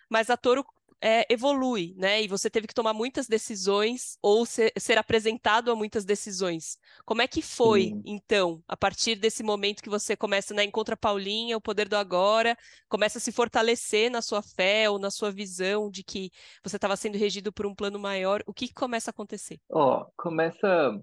mas 0.09 0.29
a 0.29 0.37
Toro 0.37 0.65
é, 1.03 1.25
evolui, 1.29 1.93
né? 1.97 2.21
E 2.21 2.29
você 2.29 2.49
teve 2.49 2.65
que 2.65 2.73
tomar 2.73 2.93
muitas 2.93 3.27
decisões 3.27 4.17
ou 4.21 4.45
ser, 4.45 4.71
ser 4.77 4.97
apresentado 4.97 5.69
a 5.69 5.75
muitas 5.75 6.05
decisões. 6.05 6.77
Como 7.05 7.21
é 7.21 7.27
que 7.27 7.41
foi, 7.41 7.87
Sim. 7.87 8.01
então, 8.05 8.63
a 8.65 8.77
partir 8.77 9.15
desse 9.15 9.43
momento 9.43 9.83
que 9.83 9.89
você 9.89 10.15
começa, 10.15 10.53
né, 10.53 10.63
encontra 10.63 10.95
Paulinha, 10.95 11.57
o 11.57 11.61
poder 11.61 11.89
do 11.89 11.97
agora, 11.97 12.57
começa 12.87 13.17
a 13.17 13.21
se 13.21 13.33
fortalecer 13.33 14.09
na 14.09 14.21
sua 14.21 14.41
fé 14.41 14.89
ou 14.89 14.97
na 14.97 15.11
sua 15.11 15.29
visão 15.29 15.91
de 15.91 16.03
que 16.03 16.31
você 16.63 16.77
estava 16.77 16.95
sendo 16.95 17.17
regido 17.17 17.51
por 17.51 17.65
um 17.65 17.75
plano 17.75 17.99
maior, 17.99 18.41
o 18.47 18.53
que, 18.53 18.69
que 18.69 18.73
começa 18.73 19.09
a 19.09 19.11
acontecer? 19.11 19.59
Ó, 19.69 20.03
oh, 20.03 20.11
começa 20.15 20.97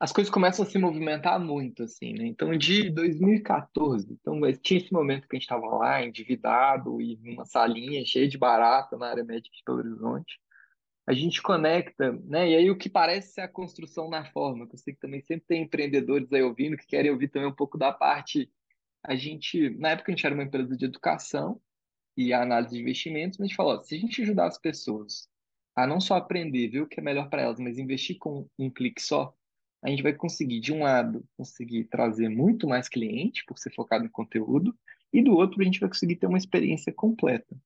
as 0.00 0.12
coisas 0.12 0.32
começam 0.32 0.64
a 0.64 0.68
se 0.68 0.78
movimentar 0.78 1.38
muito, 1.38 1.82
assim, 1.82 2.14
né? 2.14 2.26
Então, 2.26 2.56
de 2.56 2.88
2014, 2.88 4.10
então, 4.10 4.40
tinha 4.62 4.80
esse 4.80 4.90
momento 4.90 5.28
que 5.28 5.36
a 5.36 5.38
gente 5.38 5.42
estava 5.42 5.66
lá, 5.76 6.02
endividado, 6.02 7.02
e 7.02 7.18
numa 7.22 7.44
salinha 7.44 8.02
cheia 8.06 8.26
de 8.26 8.38
barata 8.38 8.96
na 8.96 9.08
área 9.08 9.22
médica 9.22 9.54
de 9.54 9.62
Belo 9.62 9.78
Horizonte. 9.80 10.40
A 11.06 11.12
gente 11.12 11.42
conecta, 11.42 12.12
né? 12.24 12.48
E 12.50 12.56
aí 12.56 12.70
o 12.70 12.78
que 12.78 12.88
parece 12.88 13.34
ser 13.34 13.42
a 13.42 13.48
construção 13.48 14.08
na 14.08 14.24
forma, 14.24 14.66
que 14.66 14.74
eu 14.74 14.78
sei 14.78 14.94
que 14.94 15.00
também 15.00 15.20
sempre 15.20 15.44
tem 15.46 15.62
empreendedores 15.64 16.32
aí 16.32 16.42
ouvindo, 16.42 16.78
que 16.78 16.86
querem 16.86 17.10
ouvir 17.10 17.28
também 17.28 17.48
um 17.48 17.54
pouco 17.54 17.76
da 17.76 17.92
parte. 17.92 18.50
A 19.04 19.14
gente, 19.14 19.68
na 19.78 19.90
época, 19.90 20.12
a 20.12 20.14
gente 20.14 20.24
era 20.24 20.34
uma 20.34 20.44
empresa 20.44 20.74
de 20.74 20.84
educação 20.86 21.60
e 22.16 22.32
análise 22.32 22.74
de 22.74 22.80
investimentos, 22.80 23.38
mas 23.38 23.44
a 23.44 23.48
gente 23.48 23.56
falou, 23.56 23.74
ó, 23.74 23.82
se 23.82 23.96
a 23.96 23.98
gente 23.98 24.22
ajudar 24.22 24.46
as 24.46 24.58
pessoas 24.58 25.28
a 25.76 25.86
não 25.86 26.00
só 26.00 26.16
aprender, 26.16 26.68
ver 26.68 26.80
o 26.82 26.86
que 26.86 27.00
é 27.00 27.02
melhor 27.02 27.28
para 27.28 27.42
elas, 27.42 27.60
mas 27.60 27.78
investir 27.78 28.16
com 28.18 28.48
um 28.58 28.70
clique 28.70 29.02
só, 29.02 29.34
a 29.82 29.88
gente 29.88 30.02
vai 30.02 30.12
conseguir, 30.12 30.60
de 30.60 30.72
um 30.72 30.82
lado, 30.82 31.24
conseguir 31.36 31.84
trazer 31.84 32.28
muito 32.28 32.66
mais 32.66 32.88
cliente, 32.88 33.44
por 33.46 33.58
ser 33.58 33.72
focado 33.74 34.04
em 34.04 34.10
conteúdo, 34.10 34.76
e 35.12 35.22
do 35.22 35.32
outro, 35.32 35.60
a 35.60 35.64
gente 35.64 35.80
vai 35.80 35.88
conseguir 35.88 36.16
ter 36.16 36.26
uma 36.26 36.38
experiência 36.38 36.92
completa. 36.92 37.56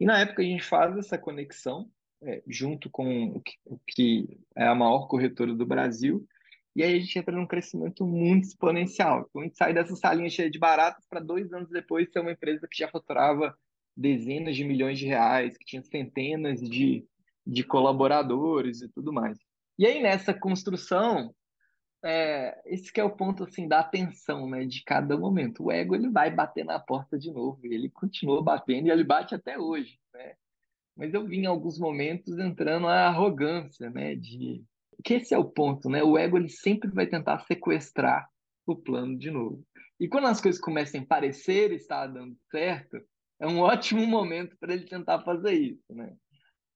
E 0.00 0.06
na 0.06 0.18
época 0.18 0.42
a 0.42 0.44
gente 0.44 0.64
faz 0.64 0.96
essa 0.96 1.18
conexão, 1.18 1.90
é, 2.22 2.42
junto 2.46 2.88
com 2.90 3.26
o 3.26 3.40
que, 3.40 3.54
o 3.64 3.78
que, 3.86 4.40
é 4.56 4.66
a 4.66 4.74
maior 4.74 5.06
corretora 5.06 5.54
do 5.54 5.66
Brasil, 5.66 6.26
e 6.74 6.82
aí 6.82 6.96
a 6.96 6.98
gente 6.98 7.18
entra 7.18 7.36
num 7.36 7.46
crescimento 7.46 8.06
muito 8.06 8.44
exponencial. 8.44 9.26
Então 9.28 9.42
a 9.42 9.44
gente 9.44 9.56
sai 9.56 9.74
dessa 9.74 9.94
salinha 9.94 10.30
cheia 10.30 10.50
de 10.50 10.58
baratas 10.58 11.06
para 11.06 11.20
dois 11.20 11.52
anos 11.52 11.68
depois 11.68 12.10
ser 12.10 12.20
uma 12.20 12.32
empresa 12.32 12.66
que 12.66 12.78
já 12.78 12.88
faturava 12.88 13.54
dezenas 13.94 14.56
de 14.56 14.64
milhões 14.64 14.98
de 14.98 15.06
reais, 15.06 15.56
que 15.58 15.66
tinha 15.66 15.82
centenas 15.82 16.60
de, 16.60 17.04
de 17.46 17.62
colaboradores 17.62 18.80
e 18.80 18.88
tudo 18.88 19.12
mais. 19.12 19.38
E 19.78 19.86
aí 19.86 20.02
nessa 20.02 20.32
construção, 20.32 21.34
é, 22.04 22.60
esse 22.66 22.90
é 22.98 23.04
o 23.04 23.14
ponto 23.14 23.44
assim 23.44 23.68
da 23.68 23.80
atenção, 23.80 24.48
né, 24.48 24.64
de 24.64 24.82
cada 24.84 25.16
momento. 25.16 25.64
O 25.64 25.72
ego 25.72 25.94
ele 25.94 26.10
vai 26.10 26.30
bater 26.30 26.64
na 26.64 26.78
porta 26.78 27.18
de 27.18 27.30
novo, 27.30 27.60
ele 27.64 27.88
continua 27.88 28.42
batendo 28.42 28.88
e 28.88 28.90
ele 28.90 29.04
bate 29.04 29.34
até 29.34 29.58
hoje, 29.58 29.98
né? 30.12 30.34
Mas 30.96 31.14
eu 31.14 31.24
vi 31.24 31.38
em 31.38 31.46
alguns 31.46 31.78
momentos 31.78 32.38
entrando 32.38 32.86
a 32.86 33.06
arrogância, 33.06 33.88
né, 33.90 34.14
de 34.14 34.62
que 35.04 35.14
esse 35.14 35.34
é 35.34 35.38
o 35.38 35.44
ponto, 35.44 35.88
né? 35.88 36.02
O 36.02 36.18
ego 36.18 36.36
ele 36.36 36.48
sempre 36.48 36.90
vai 36.90 37.06
tentar 37.06 37.38
sequestrar 37.40 38.28
o 38.66 38.76
plano 38.76 39.18
de 39.18 39.30
novo. 39.30 39.64
E 39.98 40.08
quando 40.08 40.26
as 40.26 40.40
coisas 40.40 40.60
começam 40.60 41.00
a 41.00 41.06
parecer 41.06 41.72
estar 41.72 42.06
dando 42.08 42.36
certo, 42.50 42.98
é 43.40 43.46
um 43.46 43.58
ótimo 43.60 44.06
momento 44.06 44.56
para 44.58 44.74
ele 44.74 44.86
tentar 44.86 45.20
fazer 45.22 45.52
isso, 45.52 45.94
né? 45.94 46.14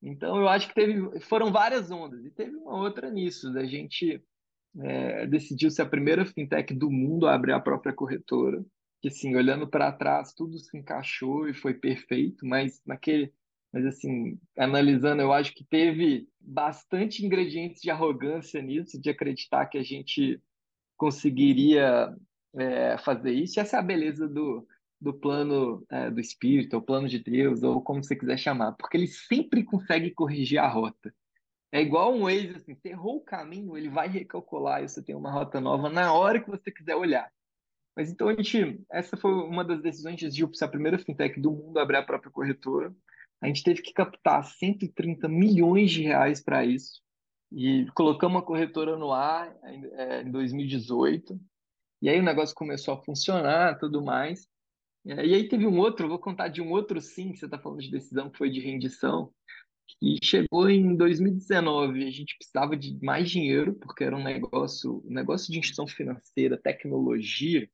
Então 0.02 0.36
eu 0.36 0.48
acho 0.48 0.68
que 0.68 0.74
teve, 0.74 1.20
foram 1.20 1.50
várias 1.50 1.90
ondas 1.90 2.24
e 2.24 2.30
teve 2.30 2.54
uma 2.54 2.76
outra 2.76 3.10
nisso 3.10 3.52
da 3.52 3.64
gente 3.64 4.22
é, 4.80 5.26
decidiu 5.26 5.70
ser 5.70 5.82
a 5.82 5.86
primeira 5.86 6.24
fintech 6.24 6.74
do 6.74 6.90
mundo 6.90 7.26
a 7.26 7.34
abrir 7.34 7.52
a 7.52 7.60
própria 7.60 7.92
corretora, 7.92 8.64
que 9.00 9.08
assim, 9.08 9.34
olhando 9.34 9.68
para 9.68 9.92
trás, 9.92 10.32
tudo 10.32 10.58
se 10.58 10.76
encaixou 10.76 11.48
e 11.48 11.54
foi 11.54 11.74
perfeito, 11.74 12.46
mas 12.46 12.80
naquele, 12.86 13.32
mas 13.72 13.84
assim, 13.86 14.38
analisando, 14.56 15.22
eu 15.22 15.32
acho 15.32 15.54
que 15.54 15.64
teve 15.64 16.28
bastante 16.40 17.24
ingredientes 17.24 17.82
de 17.82 17.90
arrogância 17.90 18.60
nisso, 18.62 19.00
de 19.00 19.10
acreditar 19.10 19.66
que 19.66 19.78
a 19.78 19.82
gente 19.82 20.40
conseguiria 20.96 22.14
é, 22.54 22.98
fazer 22.98 23.32
isso. 23.32 23.58
E 23.58 23.60
essa 23.60 23.76
é 23.76 23.80
a 23.80 23.82
beleza 23.82 24.28
do, 24.28 24.66
do 25.00 25.12
plano 25.12 25.84
é, 25.90 26.10
do 26.10 26.20
Espírito, 26.20 26.76
o 26.76 26.82
plano 26.82 27.08
de 27.08 27.18
Deus, 27.18 27.62
ou 27.62 27.82
como 27.82 28.02
você 28.02 28.16
quiser 28.16 28.38
chamar, 28.38 28.72
porque 28.72 28.96
ele 28.96 29.06
sempre 29.06 29.62
consegue 29.62 30.10
corrigir 30.10 30.58
a 30.58 30.68
rota. 30.68 31.14
É 31.72 31.80
igual 31.80 32.14
um 32.14 32.22
Waze, 32.22 32.56
assim, 32.56 32.74
você 32.74 32.88
errou 32.90 33.16
o 33.16 33.24
caminho, 33.24 33.76
ele 33.76 33.88
vai 33.88 34.08
recalcular 34.08 34.82
e 34.82 34.88
você 34.88 35.02
tem 35.02 35.14
uma 35.14 35.30
rota 35.30 35.60
nova 35.60 35.88
na 35.88 36.12
hora 36.12 36.40
que 36.40 36.48
você 36.48 36.70
quiser 36.70 36.94
olhar. 36.94 37.30
Mas 37.96 38.10
então 38.10 38.28
a 38.28 38.34
gente, 38.34 38.84
essa 38.90 39.16
foi 39.16 39.32
uma 39.32 39.64
das 39.64 39.80
decisões 39.82 40.16
de 40.16 40.30
Zilp, 40.30 40.52
a 40.60 40.68
primeira 40.68 40.98
fintech 40.98 41.40
do 41.40 41.50
mundo 41.50 41.78
a 41.78 41.82
abrir 41.82 41.96
a 41.96 42.02
própria 42.02 42.30
corretora. 42.30 42.94
A 43.40 43.46
gente 43.46 43.62
teve 43.62 43.82
que 43.82 43.92
captar 43.92 44.44
130 44.44 45.28
milhões 45.28 45.90
de 45.90 46.02
reais 46.02 46.42
para 46.42 46.64
isso 46.64 47.02
e 47.52 47.86
colocamos 47.94 48.36
uma 48.36 48.44
corretora 48.44 48.96
no 48.96 49.12
ar 49.12 49.54
é, 49.62 50.22
em 50.22 50.30
2018. 50.30 51.38
E 52.02 52.08
aí 52.08 52.18
o 52.18 52.24
negócio 52.24 52.54
começou 52.54 52.94
a 52.94 53.02
funcionar, 53.02 53.78
tudo 53.78 54.02
mais. 54.02 54.46
E 55.04 55.12
aí 55.12 55.48
teve 55.48 55.66
um 55.66 55.78
outro, 55.78 56.08
vou 56.08 56.18
contar 56.18 56.48
de 56.48 56.60
um 56.60 56.70
outro 56.70 57.00
sim, 57.00 57.32
que 57.32 57.38
você 57.38 57.44
está 57.44 57.58
falando 57.58 57.80
de 57.80 57.90
decisão, 57.90 58.28
que 58.28 58.38
foi 58.38 58.50
de 58.50 58.60
rendição, 58.60 59.32
que 59.86 60.18
chegou 60.22 60.68
em 60.68 60.96
2019. 60.96 62.04
A 62.04 62.10
gente 62.10 62.36
precisava 62.36 62.76
de 62.76 62.98
mais 63.02 63.30
dinheiro, 63.30 63.74
porque 63.74 64.04
era 64.04 64.16
um 64.16 64.22
negócio, 64.22 65.02
um 65.06 65.12
negócio 65.12 65.52
de 65.52 65.58
instituição 65.58 65.86
financeira, 65.86 66.58
tecnologia, 66.58 67.68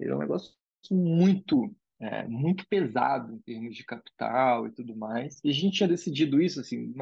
era 0.00 0.16
um 0.16 0.20
negócio 0.20 0.52
muito, 0.90 1.74
é, 2.00 2.26
muito 2.26 2.66
pesado 2.68 3.34
em 3.34 3.38
termos 3.40 3.76
de 3.76 3.84
capital 3.84 4.66
e 4.66 4.70
tudo 4.70 4.96
mais. 4.96 5.40
E 5.44 5.50
a 5.50 5.52
gente 5.52 5.76
tinha 5.76 5.88
decidido 5.88 6.40
isso 6.40 6.60
assim, 6.60 6.94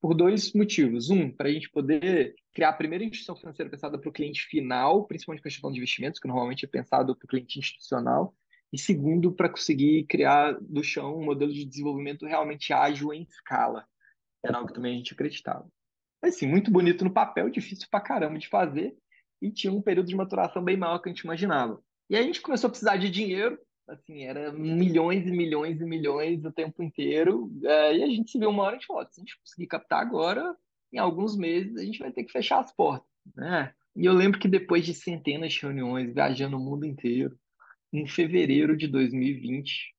por 0.00 0.14
dois 0.14 0.52
motivos. 0.54 1.10
Um, 1.10 1.30
para 1.30 1.48
a 1.48 1.52
gente 1.52 1.70
poder 1.70 2.34
criar 2.52 2.70
a 2.70 2.74
primeira 2.74 3.04
instituição 3.04 3.36
financeira 3.36 3.70
pensada 3.70 3.98
para 3.98 4.08
o 4.08 4.12
cliente 4.12 4.42
final, 4.42 5.06
principalmente 5.06 5.44
gestão 5.48 5.70
de 5.70 5.78
investimentos, 5.78 6.18
que 6.18 6.26
normalmente 6.26 6.64
é 6.64 6.68
pensado 6.68 7.14
para 7.14 7.26
o 7.26 7.28
cliente 7.28 7.58
institucional. 7.58 8.34
E 8.72 8.78
segundo, 8.78 9.32
para 9.32 9.48
conseguir 9.48 10.04
criar 10.04 10.56
do 10.60 10.82
chão 10.82 11.18
um 11.18 11.24
modelo 11.24 11.52
de 11.52 11.64
desenvolvimento 11.64 12.24
realmente 12.24 12.72
ágil 12.72 13.12
em 13.12 13.22
escala. 13.22 13.84
Era 14.44 14.56
algo 14.56 14.68
que 14.68 14.74
também 14.74 14.94
a 14.94 14.96
gente 14.96 15.12
acreditava. 15.12 15.68
Mas, 16.22 16.36
assim, 16.36 16.46
muito 16.46 16.70
bonito 16.70 17.04
no 17.04 17.12
papel, 17.12 17.48
difícil 17.50 17.88
pra 17.90 18.00
caramba 18.00 18.38
de 18.38 18.48
fazer, 18.48 18.94
e 19.40 19.50
tinha 19.50 19.72
um 19.72 19.80
período 19.80 20.08
de 20.08 20.16
maturação 20.16 20.62
bem 20.62 20.76
maior 20.76 20.98
que 20.98 21.08
a 21.08 21.12
gente 21.12 21.22
imaginava. 21.22 21.82
E 22.08 22.16
aí 22.16 22.22
a 22.22 22.26
gente 22.26 22.42
começou 22.42 22.68
a 22.68 22.70
precisar 22.70 22.96
de 22.96 23.08
dinheiro, 23.08 23.58
assim, 23.88 24.24
era 24.24 24.52
milhões 24.52 25.26
e 25.26 25.30
milhões 25.30 25.80
e 25.80 25.84
milhões 25.84 26.44
o 26.44 26.52
tempo 26.52 26.82
inteiro, 26.82 27.50
é, 27.64 27.96
e 27.96 28.02
a 28.02 28.06
gente 28.06 28.30
se 28.30 28.38
viu 28.38 28.50
uma 28.50 28.64
hora 28.64 28.74
e 28.74 28.76
a 28.76 28.78
gente 28.78 28.86
falou, 28.86 29.06
se 29.10 29.20
a 29.20 29.22
gente 29.22 29.38
conseguir 29.38 29.66
captar 29.66 30.00
agora, 30.00 30.54
em 30.92 30.98
alguns 30.98 31.36
meses 31.36 31.76
a 31.76 31.84
gente 31.84 31.98
vai 31.98 32.12
ter 32.12 32.24
que 32.24 32.32
fechar 32.32 32.60
as 32.60 32.72
portas, 32.72 33.08
né? 33.34 33.72
E 33.96 34.04
eu 34.04 34.12
lembro 34.12 34.38
que 34.38 34.48
depois 34.48 34.84
de 34.84 34.94
centenas 34.94 35.52
de 35.52 35.62
reuniões, 35.62 36.12
viajando 36.12 36.56
o 36.56 36.60
mundo 36.60 36.86
inteiro, 36.86 37.36
em 37.92 38.06
fevereiro 38.06 38.76
de 38.76 38.86
2020, 38.86 39.94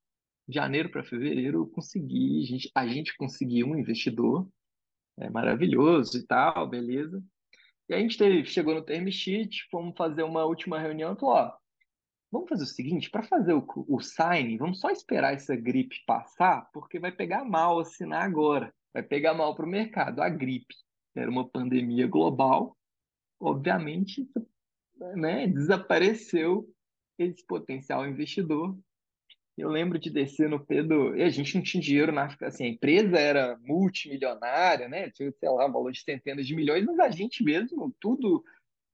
janeiro 0.47 0.89
para 0.89 1.03
fevereiro, 1.03 1.59
eu 1.59 1.67
consegui, 1.67 2.43
a 2.43 2.45
gente, 2.45 2.71
a 2.75 2.87
gente 2.87 3.15
conseguiu 3.17 3.67
um 3.67 3.77
investidor 3.77 4.47
é, 5.17 5.29
maravilhoso 5.29 6.17
e 6.17 6.25
tal, 6.25 6.67
beleza. 6.67 7.23
E 7.89 7.93
a 7.93 7.99
gente 7.99 8.17
teve, 8.17 8.45
chegou 8.45 8.73
no 8.73 8.83
term 8.83 9.09
sheet, 9.09 9.67
fomos 9.69 9.95
fazer 9.97 10.23
uma 10.23 10.45
última 10.45 10.79
reunião, 10.79 11.15
falou, 11.15 11.35
ó, 11.35 11.53
vamos 12.31 12.49
fazer 12.49 12.63
o 12.63 12.67
seguinte, 12.67 13.09
para 13.09 13.23
fazer 13.23 13.53
o, 13.53 13.65
o 13.87 13.99
sign, 13.99 14.57
vamos 14.57 14.79
só 14.79 14.89
esperar 14.89 15.33
essa 15.33 15.55
gripe 15.55 15.97
passar, 16.05 16.69
porque 16.71 16.99
vai 16.99 17.11
pegar 17.11 17.43
mal 17.43 17.79
assinar 17.79 18.23
agora, 18.23 18.73
vai 18.93 19.03
pegar 19.03 19.33
mal 19.33 19.53
para 19.55 19.65
o 19.65 19.69
mercado. 19.69 20.21
A 20.21 20.29
gripe 20.29 20.73
era 21.15 21.29
uma 21.29 21.47
pandemia 21.47 22.07
global, 22.07 22.77
obviamente, 23.39 24.25
né, 25.15 25.47
desapareceu 25.47 26.67
esse 27.17 27.45
potencial 27.45 28.07
investidor. 28.07 28.77
Eu 29.57 29.69
lembro 29.69 29.99
de 29.99 30.09
descer 30.09 30.49
no 30.49 30.65
Pedro, 30.65 31.15
e 31.15 31.23
a 31.23 31.29
gente 31.29 31.55
não 31.55 31.61
tinha 31.61 31.81
dinheiro 31.81 32.11
na 32.11 32.35
assim, 32.41 32.65
a 32.65 32.69
empresa 32.69 33.19
era 33.19 33.57
multimilionária, 33.61 34.87
né? 34.87 35.09
Tinha, 35.11 35.31
sei 35.31 35.49
lá, 35.49 35.67
um 35.67 35.71
valor 35.71 35.91
de 35.91 36.01
centenas 36.01 36.47
de 36.47 36.55
milhões, 36.55 36.85
mas 36.85 36.99
a 36.99 37.09
gente 37.09 37.43
mesmo, 37.43 37.93
tudo 37.99 38.43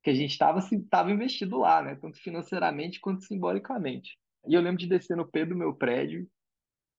que 0.02 0.10
a 0.10 0.14
gente 0.14 0.32
estava 0.32 0.58
estava 0.58 1.10
investido 1.10 1.58
lá, 1.58 1.82
né? 1.82 1.94
Tanto 1.94 2.18
financeiramente 2.18 3.00
quanto 3.00 3.24
simbolicamente. 3.24 4.18
E 4.46 4.54
eu 4.54 4.60
lembro 4.60 4.78
de 4.78 4.86
descer 4.86 5.16
no 5.16 5.28
Pedro 5.28 5.54
do 5.54 5.58
meu 5.58 5.74
prédio, 5.74 6.28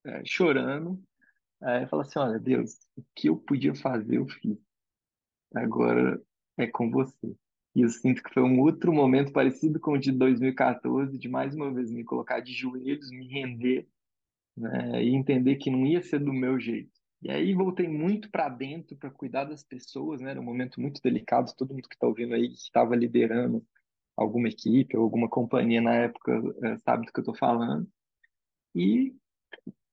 é, 0.06 0.24
chorando, 0.26 1.02
e 1.62 1.88
falar 1.88 2.04
assim, 2.04 2.20
olha, 2.20 2.40
Deus, 2.40 2.78
o 2.96 3.04
que 3.16 3.28
eu 3.28 3.36
podia 3.36 3.76
fazer, 3.76 4.18
eu 4.18 4.28
fiz. 4.28 4.58
Agora 5.54 6.22
é 6.58 6.68
com 6.68 6.90
você. 6.90 7.36
E 7.76 7.82
eu 7.82 7.90
sinto 7.90 8.24
que 8.24 8.34
foi 8.34 8.44
um 8.44 8.60
outro 8.60 8.92
momento 8.92 9.32
parecido 9.32 9.80
com 9.80 9.92
o 9.92 9.98
de 9.98 10.12
2014, 10.12 11.18
de 11.18 11.30
mais 11.30 11.54
uma 11.56 11.72
vez 11.72 11.92
me 11.92 12.04
colocar 12.04 12.40
de 12.40 12.52
joelhos, 12.52 13.12
me 13.12 13.28
render, 13.28 13.88
né, 14.58 15.04
e 15.04 15.16
entender 15.16 15.56
que 15.58 15.70
não 15.70 15.86
ia 15.86 16.02
ser 16.02 16.20
do 16.20 16.34
meu 16.34 16.60
jeito. 16.60 17.00
E 17.22 17.30
aí 17.30 17.54
voltei 17.54 17.88
muito 17.88 18.30
para 18.32 18.48
dentro 18.50 18.96
para 18.98 19.12
cuidar 19.12 19.44
das 19.44 19.64
pessoas, 19.64 20.22
né? 20.22 20.32
Era 20.32 20.40
um 20.40 20.44
momento 20.44 20.80
muito 20.80 21.02
delicado, 21.02 21.54
todo 21.56 21.74
mundo 21.74 21.90
que 21.90 21.96
está 21.96 22.08
ouvindo 22.08 22.34
aí 22.34 22.48
que 22.50 22.56
estava 22.56 22.96
liderando 22.96 23.66
alguma 24.16 24.48
equipe 24.48 24.98
ou 24.98 25.04
alguma 25.04 25.30
companhia 25.30 25.82
na 25.82 25.94
época 25.96 26.42
é, 26.64 26.78
sabe 26.78 27.06
do 27.06 27.12
que 27.12 27.20
eu 27.20 27.22
estou 27.22 27.36
falando. 27.36 27.88
E 28.74 29.14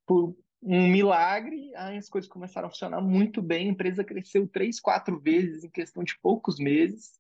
por 0.07 0.37
um 0.63 0.89
milagre, 0.89 1.75
as 1.75 2.09
coisas 2.09 2.31
começaram 2.31 2.69
a 2.69 2.71
funcionar 2.71 3.01
muito 3.01 3.43
bem, 3.43 3.69
a 3.69 3.73
empresa 3.73 4.05
cresceu 4.05 4.47
três, 4.49 4.81
quatro 4.81 5.19
vezes 5.21 5.65
em 5.65 5.71
questão 5.71 6.05
de 6.05 6.19
poucos 6.21 6.59
meses 6.59 7.13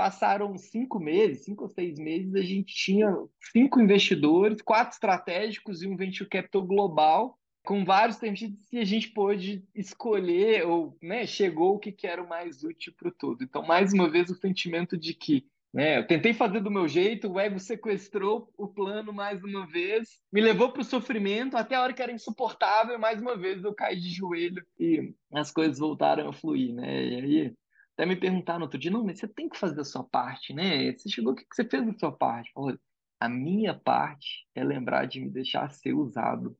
passaram 0.00 0.56
cinco 0.56 0.98
meses, 0.98 1.44
cinco 1.44 1.64
ou 1.64 1.68
seis 1.68 1.98
meses, 1.98 2.34
a 2.34 2.40
gente 2.40 2.74
tinha 2.74 3.14
cinco 3.52 3.78
investidores, 3.78 4.62
quatro 4.62 4.94
estratégicos 4.94 5.82
e 5.82 5.86
um 5.86 5.94
venture 5.94 6.26
capital 6.26 6.62
global, 6.62 7.38
com 7.62 7.84
vários 7.84 8.16
termos 8.16 8.40
e 8.72 8.78
a 8.78 8.84
gente 8.84 9.10
pôde 9.10 9.62
escolher, 9.74 10.66
ou 10.66 10.96
né, 11.02 11.26
chegou 11.26 11.74
o 11.74 11.78
que, 11.78 11.92
que 11.92 12.06
era 12.06 12.22
o 12.22 12.26
mais 12.26 12.64
útil 12.64 12.94
para 12.96 13.10
o 13.10 13.12
todo. 13.12 13.44
Então, 13.44 13.62
mais 13.62 13.92
uma 13.92 14.08
vez, 14.08 14.30
o 14.30 14.34
sentimento 14.34 14.96
de 14.96 15.12
que 15.12 15.44
né, 15.70 15.98
eu 15.98 16.06
tentei 16.06 16.32
fazer 16.32 16.60
do 16.60 16.70
meu 16.70 16.88
jeito, 16.88 17.30
o 17.30 17.38
ego 17.38 17.58
sequestrou 17.58 18.50
o 18.56 18.66
plano 18.66 19.12
mais 19.12 19.44
uma 19.44 19.66
vez, 19.66 20.18
me 20.32 20.40
levou 20.40 20.72
para 20.72 20.80
o 20.80 20.84
sofrimento 20.84 21.58
até 21.58 21.74
a 21.74 21.82
hora 21.82 21.92
que 21.92 22.00
era 22.00 22.10
insuportável, 22.10 22.98
mais 22.98 23.20
uma 23.20 23.36
vez 23.36 23.62
eu 23.62 23.74
caí 23.74 24.00
de 24.00 24.08
joelho 24.08 24.64
e 24.78 25.12
as 25.30 25.52
coisas 25.52 25.78
voltaram 25.78 26.30
a 26.30 26.32
fluir, 26.32 26.74
né? 26.74 27.04
E 27.04 27.20
aí 27.20 27.54
até 28.00 28.06
me 28.06 28.16
perguntar 28.16 28.58
no 28.58 28.64
outro 28.64 28.78
dia, 28.78 28.90
não, 28.90 29.04
mas 29.04 29.18
você 29.18 29.28
tem 29.28 29.46
que 29.46 29.58
fazer 29.58 29.82
a 29.82 29.84
sua 29.84 30.02
parte, 30.02 30.54
né? 30.54 30.90
Você 30.92 31.10
chegou, 31.10 31.34
o 31.34 31.36
que 31.36 31.44
você 31.52 31.66
fez 31.66 31.84
da 31.84 31.92
sua 31.98 32.10
parte? 32.10 32.50
A 33.20 33.28
minha 33.28 33.74
parte 33.74 34.48
é 34.54 34.64
lembrar 34.64 35.04
de 35.04 35.20
me 35.20 35.28
deixar 35.28 35.70
ser 35.70 35.92
usado 35.92 36.56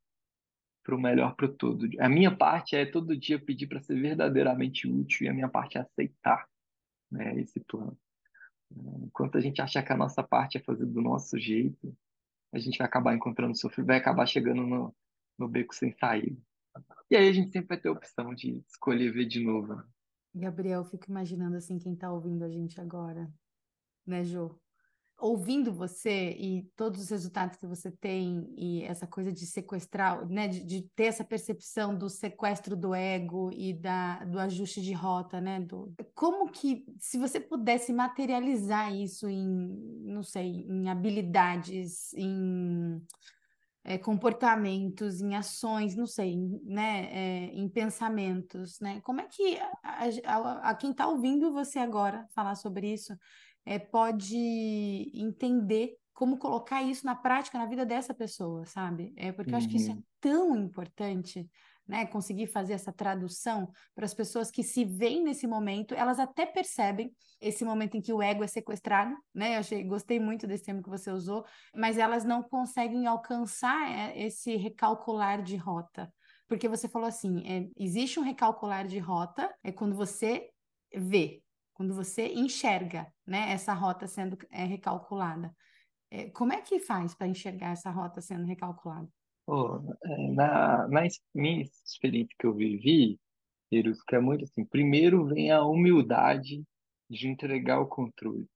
para 0.85 0.95
o 0.95 1.01
melhor 1.01 1.35
para 1.35 1.49
todo. 1.49 1.89
A 1.99 2.11
minha 2.11 2.31
parte 2.37 2.77
é 2.77 2.85
todo 2.85 3.17
dia 3.17 3.39
pedir 3.39 3.69
para 3.69 3.81
ser 3.81 3.99
verdadeiramente 3.99 4.87
útil 4.87 5.27
e 5.27 5.31
a 5.31 5.33
minha 5.33 5.49
parte 5.49 5.79
é 5.79 5.81
aceitar 5.81 6.47
né, 7.11 7.41
esse 7.41 7.59
plano. 7.61 7.97
Enquanto 9.07 9.39
a 9.39 9.41
gente 9.41 9.63
achar 9.63 9.83
que 9.83 9.95
a 9.95 9.97
nossa 9.97 10.23
parte 10.23 10.59
é 10.59 10.61
fazer 10.61 10.85
do 10.85 11.01
nosso 11.01 11.39
jeito, 11.39 11.97
a 12.53 12.59
gente 12.59 12.77
vai 12.77 12.87
acabar 12.87 13.15
encontrando 13.15 13.57
sofrimento, 13.57 13.89
vai 13.89 13.97
acabar 13.97 14.27
chegando 14.27 14.67
no, 14.67 14.95
no 15.39 15.49
beco 15.49 15.75
sem 15.75 15.91
saída. 15.93 16.37
E 17.11 17.17
aí 17.17 17.31
a 17.31 17.33
gente 17.33 17.51
sempre 17.51 17.69
vai 17.69 17.79
ter 17.79 17.89
a 17.89 17.93
opção 17.93 18.35
de 18.35 18.63
escolher 18.69 19.11
ver 19.11 19.25
de 19.25 19.43
novo. 19.43 19.83
Gabriel, 20.35 20.85
fico 20.85 21.11
imaginando 21.11 21.57
assim 21.57 21.79
quem 21.79 21.95
está 21.95 22.13
ouvindo 22.13 22.45
a 22.45 22.49
gente 22.49 22.81
agora, 22.81 23.31
né, 24.07 24.25
Jô? 24.25 24.59
Ouvindo 25.19 25.71
você 25.71 26.31
e 26.31 26.63
todos 26.75 27.03
os 27.03 27.11
resultados 27.11 27.59
que 27.59 27.67
você 27.67 27.91
tem 27.91 28.51
e 28.57 28.83
essa 28.85 29.07
coisa 29.07 29.31
de 29.31 29.45
sequestrar, 29.45 30.27
né, 30.27 30.49
de, 30.49 30.65
de 30.65 30.83
ter 30.97 31.05
essa 31.05 31.23
percepção 31.23 31.95
do 31.95 32.09
sequestro 32.09 32.75
do 32.75 32.95
ego 32.95 33.51
e 33.53 33.75
da, 33.75 34.25
do 34.25 34.39
ajuste 34.39 34.81
de 34.81 34.95
rota, 34.95 35.39
né, 35.39 35.61
do, 35.61 35.93
como 36.15 36.51
que, 36.51 36.87
se 36.99 37.19
você 37.19 37.39
pudesse 37.39 37.93
materializar 37.93 38.95
isso 38.95 39.29
em, 39.29 39.47
não 40.05 40.23
sei, 40.23 40.65
em 40.67 40.89
habilidades, 40.89 42.15
em 42.15 43.03
é, 43.85 43.97
comportamentos, 43.97 45.21
em 45.21 45.35
ações, 45.35 45.97
não 45.97 46.07
sei, 46.07 46.37
né, 46.65 47.09
é, 47.11 47.45
em 47.55 47.69
pensamentos, 47.69 48.79
né? 48.81 49.01
Como 49.03 49.21
é 49.21 49.27
que 49.27 49.59
a, 49.83 50.05
a, 50.27 50.71
a 50.71 50.75
quem 50.75 50.91
está 50.91 51.07
ouvindo 51.07 51.53
você 51.53 51.79
agora 51.79 52.27
falar 52.35 52.55
sobre 52.57 52.93
isso 52.93 53.17
é, 53.65 53.79
pode 53.79 54.37
entender 55.15 55.97
como 56.13 56.37
colocar 56.37 56.83
isso 56.83 57.07
na 57.07 57.15
prática 57.15 57.59
na 57.59 57.65
vida 57.65 57.87
dessa 57.87 58.13
pessoa, 58.13 58.67
sabe? 58.67 59.15
É 59.17 59.33
porque 59.33 59.53
eu 59.53 59.57
acho 59.57 59.69
que 59.69 59.77
isso 59.77 59.91
é 59.91 59.95
uhum. 59.95 60.03
tão 60.21 60.57
importante 60.57 61.49
né, 61.91 62.07
conseguir 62.07 62.47
fazer 62.47 62.75
essa 62.75 62.93
tradução 62.93 63.69
para 63.97 64.05
as 64.05 64.15
pessoas 64.15 64.49
que 64.49 64.63
se 64.63 64.85
veem 64.85 65.25
nesse 65.25 65.45
momento, 65.45 65.93
elas 65.93 66.21
até 66.21 66.47
percebem 66.47 67.13
esse 67.41 67.65
momento 67.65 67.97
em 67.97 68.01
que 68.01 68.13
o 68.13 68.23
ego 68.23 68.45
é 68.45 68.47
sequestrado, 68.47 69.13
né? 69.35 69.57
Eu 69.57 69.59
achei, 69.59 69.83
gostei 69.83 70.21
muito 70.21 70.47
desse 70.47 70.65
termo 70.65 70.85
que 70.85 70.89
você 70.89 71.11
usou, 71.11 71.45
mas 71.75 71.99
elas 71.99 72.25
não 72.25 72.45
conseguem 72.45 73.09
alcançar 73.09 73.91
é, 73.91 74.25
esse 74.25 74.55
recalcular 74.55 75.43
de 75.43 75.57
rota. 75.57 76.13
Porque 76.47 76.69
você 76.69 76.89
falou 76.89 77.09
assim, 77.09 77.43
é, 77.45 77.69
existe 77.77 78.21
um 78.21 78.23
recalcular 78.23 78.87
de 78.87 79.01
rota, 79.01 79.53
é 79.65 79.73
quando 79.73 79.97
você 79.97 80.49
vê, 80.95 81.43
quando 81.75 81.93
você 81.93 82.29
enxerga, 82.29 83.13
né, 83.27 83.51
essa 83.51 83.73
rota 83.73 84.07
sendo 84.07 84.39
é, 84.49 84.65
recalculada. 84.65 85.53
É, 86.09 86.31
como 86.31 86.53
é 86.53 86.61
que 86.61 86.79
faz 86.79 87.17
para 87.17 87.27
enxergar 87.27 87.73
essa 87.73 87.91
rota 87.91 88.21
sendo 88.21 88.45
recalculada? 88.47 89.09
Oh, 89.53 89.81
na, 90.33 90.87
na 90.87 91.03
minha 91.35 91.63
experiência 91.85 92.37
que 92.39 92.47
eu 92.47 92.55
vivi, 92.55 93.19
que 93.69 94.15
é 94.15 94.21
muito 94.21 94.45
assim, 94.45 94.65
primeiro 94.65 95.27
vem 95.27 95.51
a 95.51 95.65
humildade 95.65 96.63
de 97.11 97.27
entregar 97.27 97.81
o 97.81 97.87
controle. 97.89 98.47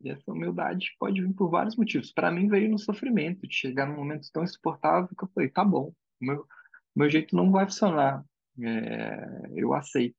E 0.00 0.08
essa 0.08 0.30
humildade 0.30 0.94
pode 1.00 1.20
vir 1.20 1.34
por 1.34 1.50
vários 1.50 1.74
motivos. 1.74 2.12
Para 2.12 2.30
mim 2.30 2.46
veio 2.46 2.70
no 2.70 2.78
sofrimento, 2.78 3.44
de 3.44 3.52
chegar 3.52 3.86
num 3.86 3.96
momento 3.96 4.30
tão 4.32 4.44
insuportável 4.44 5.08
que 5.08 5.24
eu 5.24 5.28
falei, 5.34 5.48
tá 5.48 5.64
bom, 5.64 5.92
meu, 6.20 6.46
meu 6.94 7.10
jeito 7.10 7.34
não 7.34 7.50
vai 7.50 7.64
funcionar, 7.64 8.24
é, 8.62 9.50
eu 9.56 9.74
aceito. 9.74 10.14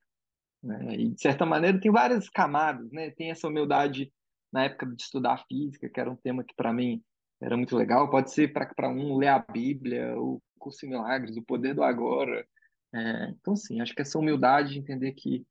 Né? 0.61 0.95
E, 0.95 1.09
de 1.13 1.21
certa 1.21 1.45
maneira, 1.45 1.79
tem 1.79 1.89
várias 1.89 2.29
camadas, 2.29 2.91
né? 2.91 3.11
Tem 3.11 3.31
essa 3.31 3.47
humildade 3.47 4.11
na 4.51 4.65
época 4.65 4.87
de 4.87 5.01
estudar 5.01 5.45
física, 5.47 5.87
que 5.87 5.99
era 6.01 6.11
um 6.11 6.17
tema 6.17 6.43
que 6.43 6.53
para 6.53 6.73
mim 6.73 7.01
era 7.41 7.55
muito 7.55 7.75
legal. 7.75 8.09
Pode 8.09 8.31
ser 8.31 8.51
para 8.51 8.89
um 8.89 9.17
ler 9.17 9.27
a 9.27 9.39
Bíblia, 9.39 10.19
o 10.19 10.41
curso 10.57 10.85
em 10.85 10.89
milagres, 10.89 11.37
o 11.37 11.43
poder 11.43 11.73
do 11.73 11.83
agora. 11.83 12.45
É, 12.93 13.29
então, 13.29 13.55
sim, 13.55 13.81
acho 13.81 13.93
que 13.93 14.01
essa 14.01 14.17
humildade 14.17 14.73
de 14.73 14.79
entender 14.79 15.11
que 15.13 15.45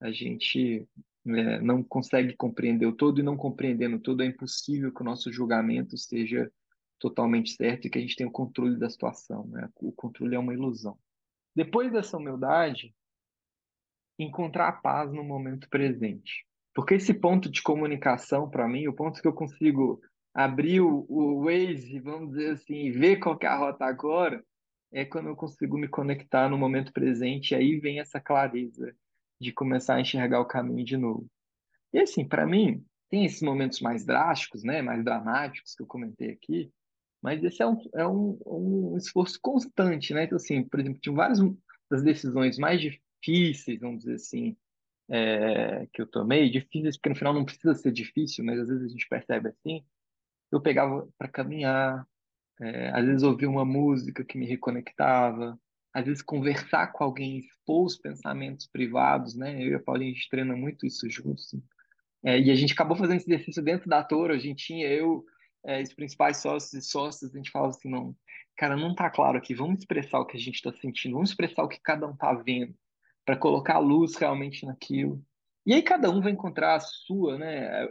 a 0.00 0.10
gente 0.10 0.86
é, 1.26 1.60
não 1.60 1.82
consegue 1.82 2.34
compreender 2.34 2.86
o 2.86 2.94
todo 2.94 3.20
e 3.20 3.22
não 3.22 3.36
compreendendo 3.36 3.96
o 3.96 4.00
todo 4.00 4.22
é 4.22 4.26
impossível 4.26 4.92
que 4.92 5.00
o 5.00 5.04
nosso 5.04 5.32
julgamento 5.32 5.96
seja 5.96 6.50
totalmente 6.98 7.52
certo 7.52 7.86
e 7.86 7.90
que 7.90 7.98
a 7.98 8.00
gente 8.00 8.16
tenha 8.16 8.28
o 8.28 8.32
controle 8.32 8.78
da 8.78 8.90
situação. 8.90 9.46
Né? 9.46 9.68
O 9.76 9.92
controle 9.92 10.34
é 10.34 10.38
uma 10.38 10.54
ilusão. 10.54 10.98
Depois 11.54 11.92
dessa 11.92 12.16
humildade, 12.16 12.94
encontrar 14.18 14.68
a 14.68 14.72
paz 14.72 15.12
no 15.12 15.24
momento 15.24 15.68
presente. 15.68 16.46
Porque 16.74 16.94
esse 16.94 17.12
ponto 17.12 17.50
de 17.50 17.62
comunicação, 17.62 18.48
para 18.48 18.66
mim, 18.66 18.86
o 18.86 18.94
ponto 18.94 19.20
que 19.20 19.28
eu 19.28 19.32
consigo 19.32 20.00
abrir 20.34 20.80
o, 20.80 21.06
o 21.08 21.44
Waze, 21.44 21.98
vamos 22.00 22.30
dizer 22.30 22.52
assim, 22.52 22.90
ver 22.90 23.16
qual 23.16 23.38
é 23.40 23.46
a 23.46 23.56
rota 23.56 23.84
agora, 23.84 24.42
é 24.92 25.04
quando 25.04 25.28
eu 25.28 25.36
consigo 25.36 25.78
me 25.78 25.88
conectar 25.88 26.48
no 26.48 26.58
momento 26.58 26.92
presente, 26.92 27.52
e 27.52 27.54
aí 27.54 27.78
vem 27.78 28.00
essa 28.00 28.20
clareza 28.20 28.94
de 29.40 29.52
começar 29.52 29.96
a 29.96 30.00
enxergar 30.00 30.40
o 30.40 30.46
caminho 30.46 30.84
de 30.84 30.96
novo. 30.96 31.26
E 31.92 31.98
assim, 31.98 32.26
para 32.26 32.46
mim, 32.46 32.84
tem 33.10 33.24
esses 33.24 33.42
momentos 33.42 33.80
mais 33.80 34.04
drásticos, 34.04 34.62
né, 34.62 34.80
mais 34.80 35.04
dramáticos 35.04 35.74
que 35.74 35.82
eu 35.82 35.86
comentei 35.86 36.30
aqui, 36.30 36.72
mas 37.22 37.42
esse 37.44 37.62
é 37.62 37.66
um, 37.66 37.76
é 37.94 38.06
um, 38.06 38.38
um 38.46 38.96
esforço 38.96 39.38
constante, 39.40 40.12
né? 40.12 40.24
Então, 40.24 40.36
assim, 40.36 40.64
por 40.64 40.80
exemplo, 40.80 41.00
tinha 41.00 41.14
várias 41.14 41.38
das 41.88 42.02
decisões 42.02 42.58
mais 42.58 42.80
difíceis, 42.80 43.78
vamos 43.78 44.00
dizer 44.00 44.14
assim, 44.14 44.56
é, 45.08 45.86
que 45.92 46.02
eu 46.02 46.06
tomei, 46.06 46.50
difíceis, 46.50 46.96
porque 46.96 47.10
no 47.10 47.14
final 47.14 47.32
não 47.32 47.44
precisa 47.44 47.74
ser 47.74 47.92
difícil, 47.92 48.44
mas 48.44 48.58
às 48.58 48.68
vezes 48.68 48.84
a 48.84 48.88
gente 48.88 49.08
percebe 49.08 49.48
assim, 49.50 49.84
eu 50.52 50.60
pegava 50.60 51.08
para 51.18 51.28
caminhar, 51.28 52.06
é, 52.60 52.90
às 52.90 53.04
vezes 53.04 53.22
ouvir 53.22 53.46
uma 53.46 53.64
música 53.64 54.24
que 54.24 54.38
me 54.38 54.46
reconectava, 54.46 55.58
às 55.94 56.04
vezes 56.04 56.22
conversar 56.22 56.92
com 56.92 57.04
alguém, 57.04 57.38
expor 57.38 57.86
os 57.86 57.96
pensamentos 57.96 58.66
privados, 58.66 59.34
né? 59.34 59.62
Eu 59.62 59.72
e 59.72 59.74
a 59.74 59.80
Paulinha, 59.80 60.10
a 60.10 60.14
gente 60.14 60.28
treina 60.28 60.56
muito 60.56 60.86
isso 60.86 61.08
juntos. 61.10 61.46
Assim. 61.46 61.62
É, 62.24 62.38
e 62.38 62.50
a 62.50 62.54
gente 62.54 62.72
acabou 62.72 62.96
fazendo 62.96 63.16
esse 63.16 63.30
exercício 63.30 63.62
dentro 63.62 63.88
da 63.88 64.02
Toro, 64.04 64.32
a 64.32 64.38
gente 64.38 64.64
tinha 64.64 64.86
eu, 64.86 65.24
é, 65.64 65.82
os 65.82 65.92
principais 65.92 66.38
sócios 66.38 66.72
e 66.72 66.82
sócias, 66.82 67.34
a 67.34 67.36
gente 67.36 67.50
falava 67.50 67.70
assim, 67.70 67.90
não, 67.90 68.14
cara, 68.56 68.76
não 68.76 68.94
tá 68.94 69.10
claro 69.10 69.38
aqui, 69.38 69.54
vamos 69.54 69.80
expressar 69.80 70.20
o 70.20 70.26
que 70.26 70.36
a 70.36 70.40
gente 70.40 70.56
está 70.56 70.72
sentindo, 70.72 71.14
vamos 71.14 71.30
expressar 71.30 71.62
o 71.64 71.68
que 71.68 71.80
cada 71.82 72.06
um 72.06 72.16
tá 72.16 72.32
vendo, 72.32 72.74
para 73.24 73.36
colocar 73.36 73.74
a 73.74 73.80
luz 73.80 74.16
realmente 74.16 74.64
naquilo. 74.64 75.22
E 75.66 75.74
aí 75.74 75.82
cada 75.82 76.10
um 76.10 76.20
vai 76.20 76.32
encontrar 76.32 76.76
a 76.76 76.80
sua, 76.80 77.38
né? 77.38 77.88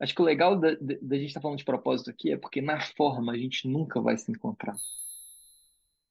Acho 0.00 0.14
que 0.14 0.22
o 0.22 0.24
legal 0.24 0.58
da, 0.58 0.70
da 0.74 1.16
gente 1.16 1.28
estar 1.28 1.40
tá 1.40 1.42
falando 1.42 1.58
de 1.58 1.64
propósito 1.64 2.10
aqui 2.10 2.32
é 2.32 2.36
porque 2.36 2.60
na 2.60 2.80
forma 2.80 3.32
a 3.32 3.38
gente 3.38 3.68
nunca 3.68 4.00
vai 4.00 4.16
se 4.16 4.30
encontrar. 4.30 4.76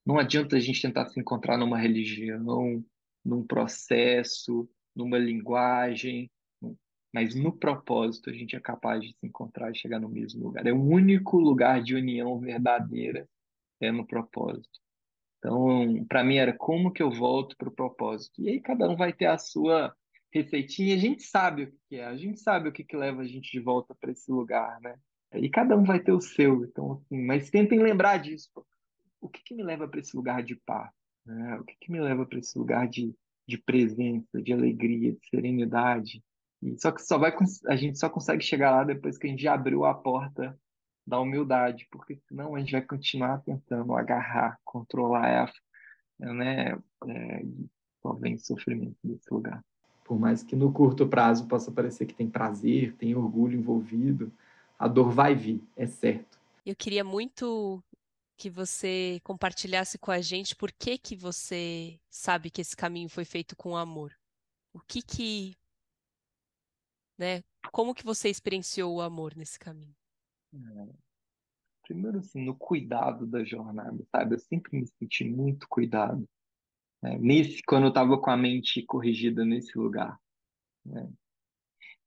Não 0.05 0.17
adianta 0.17 0.55
a 0.55 0.59
gente 0.59 0.81
tentar 0.81 1.09
se 1.09 1.19
encontrar 1.19 1.57
numa 1.57 1.77
religião, 1.77 2.83
num 3.23 3.45
processo, 3.45 4.69
numa 4.95 5.17
linguagem, 5.17 6.29
mas 7.13 7.35
no 7.35 7.51
propósito 7.51 8.29
a 8.29 8.33
gente 8.33 8.55
é 8.55 8.59
capaz 8.59 9.01
de 9.01 9.13
se 9.13 9.25
encontrar 9.25 9.71
e 9.71 9.75
chegar 9.75 9.99
no 9.99 10.09
mesmo 10.09 10.43
lugar. 10.43 10.65
É 10.65 10.73
o 10.73 10.81
único 10.81 11.37
lugar 11.37 11.81
de 11.81 11.95
união 11.95 12.39
verdadeira 12.39 13.29
é 13.79 13.91
no 13.91 14.05
propósito. 14.05 14.79
Então, 15.37 16.05
para 16.05 16.23
mim 16.23 16.37
era 16.37 16.53
como 16.53 16.91
que 16.91 17.03
eu 17.03 17.11
volto 17.11 17.55
para 17.55 17.69
o 17.69 17.73
propósito. 17.73 18.41
E 18.41 18.49
aí 18.49 18.59
cada 18.59 18.89
um 18.89 18.95
vai 18.95 19.13
ter 19.13 19.25
a 19.25 19.37
sua 19.37 19.95
receitinha, 20.33 20.95
a 20.95 20.99
gente 20.99 21.23
sabe 21.23 21.63
o 21.63 21.73
que 21.87 21.95
é, 21.97 22.05
a 22.05 22.17
gente 22.17 22.39
sabe 22.39 22.67
o 22.67 22.71
que, 22.71 22.83
que 22.83 22.97
leva 22.97 23.21
a 23.21 23.27
gente 23.27 23.51
de 23.51 23.59
volta 23.59 23.95
para 23.99 24.11
esse 24.11 24.31
lugar, 24.31 24.79
né? 24.81 24.95
E 25.35 25.49
cada 25.49 25.77
um 25.77 25.83
vai 25.83 25.99
ter 25.99 26.11
o 26.11 26.21
seu, 26.21 26.63
então 26.65 26.93
assim, 26.93 27.23
mas 27.23 27.49
tentem 27.49 27.79
lembrar 27.79 28.17
disso. 28.17 28.49
O 29.21 29.29
que, 29.29 29.41
que 29.43 29.55
me 29.55 29.63
leva 29.63 29.87
para 29.87 29.99
esse 29.99 30.15
lugar 30.15 30.43
de 30.43 30.55
paz? 30.55 30.91
Né? 31.25 31.57
O 31.59 31.63
que, 31.63 31.75
que 31.79 31.91
me 31.91 31.99
leva 31.99 32.25
para 32.25 32.39
esse 32.39 32.57
lugar 32.57 32.87
de, 32.87 33.15
de 33.47 33.57
presença, 33.57 34.41
de 34.41 34.53
alegria, 34.53 35.13
de 35.13 35.29
serenidade? 35.29 36.23
E 36.61 36.79
só 36.79 36.91
que 36.91 37.01
só 37.01 37.17
vai 37.17 37.33
a 37.67 37.75
gente 37.75 37.97
só 37.97 38.09
consegue 38.09 38.43
chegar 38.43 38.71
lá 38.71 38.83
depois 38.83 39.17
que 39.17 39.27
a 39.27 39.29
gente 39.29 39.47
abriu 39.47 39.85
a 39.85 39.93
porta 39.93 40.57
da 41.05 41.19
humildade, 41.19 41.87
porque 41.91 42.19
senão 42.27 42.55
a 42.55 42.59
gente 42.59 42.71
vai 42.71 42.81
continuar 42.81 43.39
tentando 43.39 43.93
agarrar, 43.95 44.57
controlar, 44.63 45.51
né? 46.19 46.77
É, 47.07 47.41
só 48.01 48.13
vem 48.13 48.37
sofrimento 48.37 48.97
desse 49.03 49.33
lugar. 49.33 49.63
Por 50.03 50.19
mais 50.19 50.43
que 50.43 50.55
no 50.55 50.71
curto 50.71 51.07
prazo 51.07 51.47
possa 51.47 51.71
parecer 51.71 52.05
que 52.05 52.13
tem 52.13 52.29
prazer, 52.29 52.93
tem 52.95 53.15
orgulho 53.15 53.57
envolvido, 53.57 54.31
a 54.77 54.87
dor 54.87 55.11
vai 55.11 55.33
vir, 55.33 55.63
é 55.77 55.87
certo. 55.87 56.39
Eu 56.65 56.75
queria 56.75 57.03
muito 57.03 57.83
que 58.35 58.49
você 58.49 59.21
compartilhasse 59.23 59.97
com 59.97 60.11
a 60.11 60.19
gente 60.19 60.55
por 60.55 60.71
que 60.71 60.97
que 60.97 61.15
você 61.15 61.99
sabe 62.09 62.49
que 62.49 62.61
esse 62.61 62.75
caminho 62.75 63.09
foi 63.09 63.23
feito 63.23 63.55
com 63.55 63.77
amor. 63.77 64.13
O 64.73 64.79
que 64.79 65.01
que, 65.01 65.55
né? 67.17 67.43
Como 67.71 67.93
que 67.93 68.03
você 68.03 68.29
experienciou 68.29 68.95
o 68.95 69.01
amor 69.01 69.35
nesse 69.35 69.57
caminho? 69.57 69.95
É. 70.53 70.87
Primeiro, 71.83 72.19
assim, 72.19 72.43
no 72.43 72.55
cuidado 72.55 73.25
da 73.25 73.43
jornada, 73.43 74.03
sabe? 74.11 74.35
Eu 74.35 74.39
sempre 74.39 74.79
me 74.79 74.87
senti 74.87 75.23
muito 75.23 75.67
cuidado 75.67 76.27
né? 77.03 77.17
nesse, 77.19 77.61
quando 77.63 77.83
eu 77.83 77.89
estava 77.89 78.17
com 78.17 78.31
a 78.31 78.37
mente 78.37 78.81
corrigida 78.83 79.43
nesse 79.43 79.77
lugar. 79.77 80.17
Né? 80.85 81.11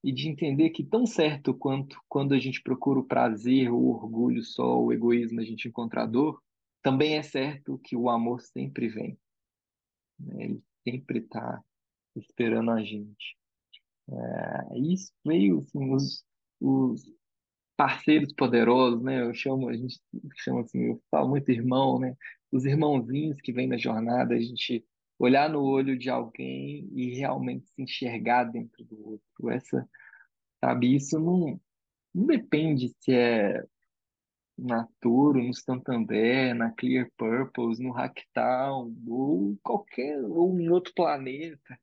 E 0.03 0.11
de 0.11 0.29
entender 0.29 0.71
que 0.71 0.83
tão 0.83 1.05
certo 1.05 1.53
quanto 1.53 2.01
quando 2.09 2.33
a 2.33 2.39
gente 2.39 2.63
procura 2.63 3.01
o 3.01 3.05
prazer, 3.05 3.71
o 3.71 3.89
orgulho 3.89 4.43
só, 4.43 4.81
o 4.81 4.93
egoísmo, 4.93 5.41
a 5.41 5.45
gente 5.45 5.69
encontra 5.69 6.03
a 6.03 6.07
dor, 6.07 6.43
também 6.83 7.17
é 7.17 7.23
certo 7.23 7.79
que 7.79 7.97
o 7.97 8.09
amor 8.09 8.41
sempre 8.41 8.89
vem. 8.89 9.19
Né? 10.19 10.45
Ele 10.45 10.63
sempre 10.83 11.19
está 11.19 11.63
esperando 12.15 12.71
a 12.71 12.83
gente. 12.83 13.37
É, 14.09 14.79
isso 14.79 15.13
veio, 15.25 15.59
assim, 15.59 15.93
os, 15.93 16.25
os 16.61 17.13
parceiros 17.77 18.33
poderosos, 18.33 19.03
né? 19.03 19.23
Eu 19.23 19.35
chamo, 19.35 19.69
a 19.69 19.75
gente 19.77 20.01
chama 20.37 20.63
assim, 20.63 20.87
eu 20.91 21.03
falo 21.11 21.29
muito 21.29 21.51
irmão, 21.51 21.99
né? 21.99 22.17
Os 22.51 22.65
irmãozinhos 22.65 23.41
que 23.41 23.53
vêm 23.53 23.69
na 23.69 23.77
jornada, 23.77 24.35
a 24.35 24.41
gente 24.41 24.85
olhar 25.19 25.49
no 25.49 25.63
olho 25.63 25.99
de 25.99 26.11
alguém 26.11 26.89
e 26.93 27.15
realmente 27.15 27.67
se 27.69 27.83
enxergar 27.83 28.45
dentro 28.45 28.85
do 28.85 29.11
outro. 29.11 29.51
Essa, 29.51 29.89
sabe, 30.61 30.95
isso 30.95 31.19
não, 31.21 31.61
não 32.15 32.27
depende 32.27 32.89
se 33.01 33.13
é 33.13 33.63
na 34.59 34.89
Turo, 35.01 35.43
no 35.43 35.55
Santander, 35.55 36.55
na 36.55 36.71
Clear 36.73 37.11
Purpose, 37.17 37.83
no 37.83 37.93
Hacktown, 37.93 38.95
ou 39.07 39.59
qualquer, 39.63 40.19
ou 40.25 40.59
em 40.59 40.71
outro 40.71 40.95
planeta. 40.95 41.79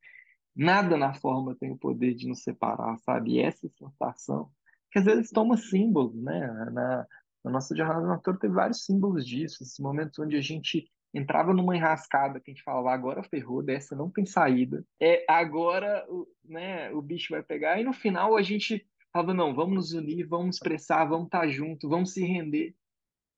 Nada 0.56 0.98
na 0.98 1.14
forma 1.14 1.56
tem 1.56 1.72
o 1.72 1.78
poder 1.78 2.16
de 2.16 2.28
nos 2.28 2.42
separar, 2.42 2.98
sabe? 3.00 3.34
E 3.34 3.40
essa 3.40 3.68
sensação 3.70 4.52
que 4.94 5.00
às 5.00 5.06
vezes 5.06 5.32
toma 5.32 5.58
símbolos, 5.58 6.16
né? 6.22 6.48
Na, 6.72 7.08
na 7.44 7.52
nossa 7.52 7.76
jornada 7.76 8.06
na 8.06 8.20
Toro 8.20 8.38
teve 8.38 8.54
vários 8.54 8.86
símbolos 8.86 9.26
disso, 9.26 9.64
esses 9.64 9.80
momentos 9.80 10.20
onde 10.20 10.38
a 10.38 10.42
gente 10.42 10.88
entrava 11.14 11.54
numa 11.54 11.76
enrascada 11.76 12.40
que 12.40 12.52
a 12.52 12.54
gente 12.54 12.64
falava, 12.64 12.92
agora 12.92 13.24
ferrou, 13.24 13.64
dessa 13.64 13.96
não 13.96 14.10
tem 14.10 14.26
saída. 14.26 14.86
É, 15.00 15.26
agora 15.28 16.06
né, 16.46 16.92
o 16.92 17.02
bicho 17.02 17.34
vai 17.34 17.44
pegar, 17.44 17.82
e 17.82 17.84
no 17.84 17.92
final 17.92 18.38
a 18.38 18.42
gente 18.42 18.88
falava, 19.12 19.34
não, 19.34 19.54
vamos 19.54 19.76
nos 19.76 19.94
unir, 19.94 20.28
vamos 20.28 20.58
expressar, 20.58 21.06
vamos 21.06 21.26
estar 21.26 21.48
junto, 21.48 21.90
vamos 21.90 22.14
se 22.14 22.24
render. 22.24 22.76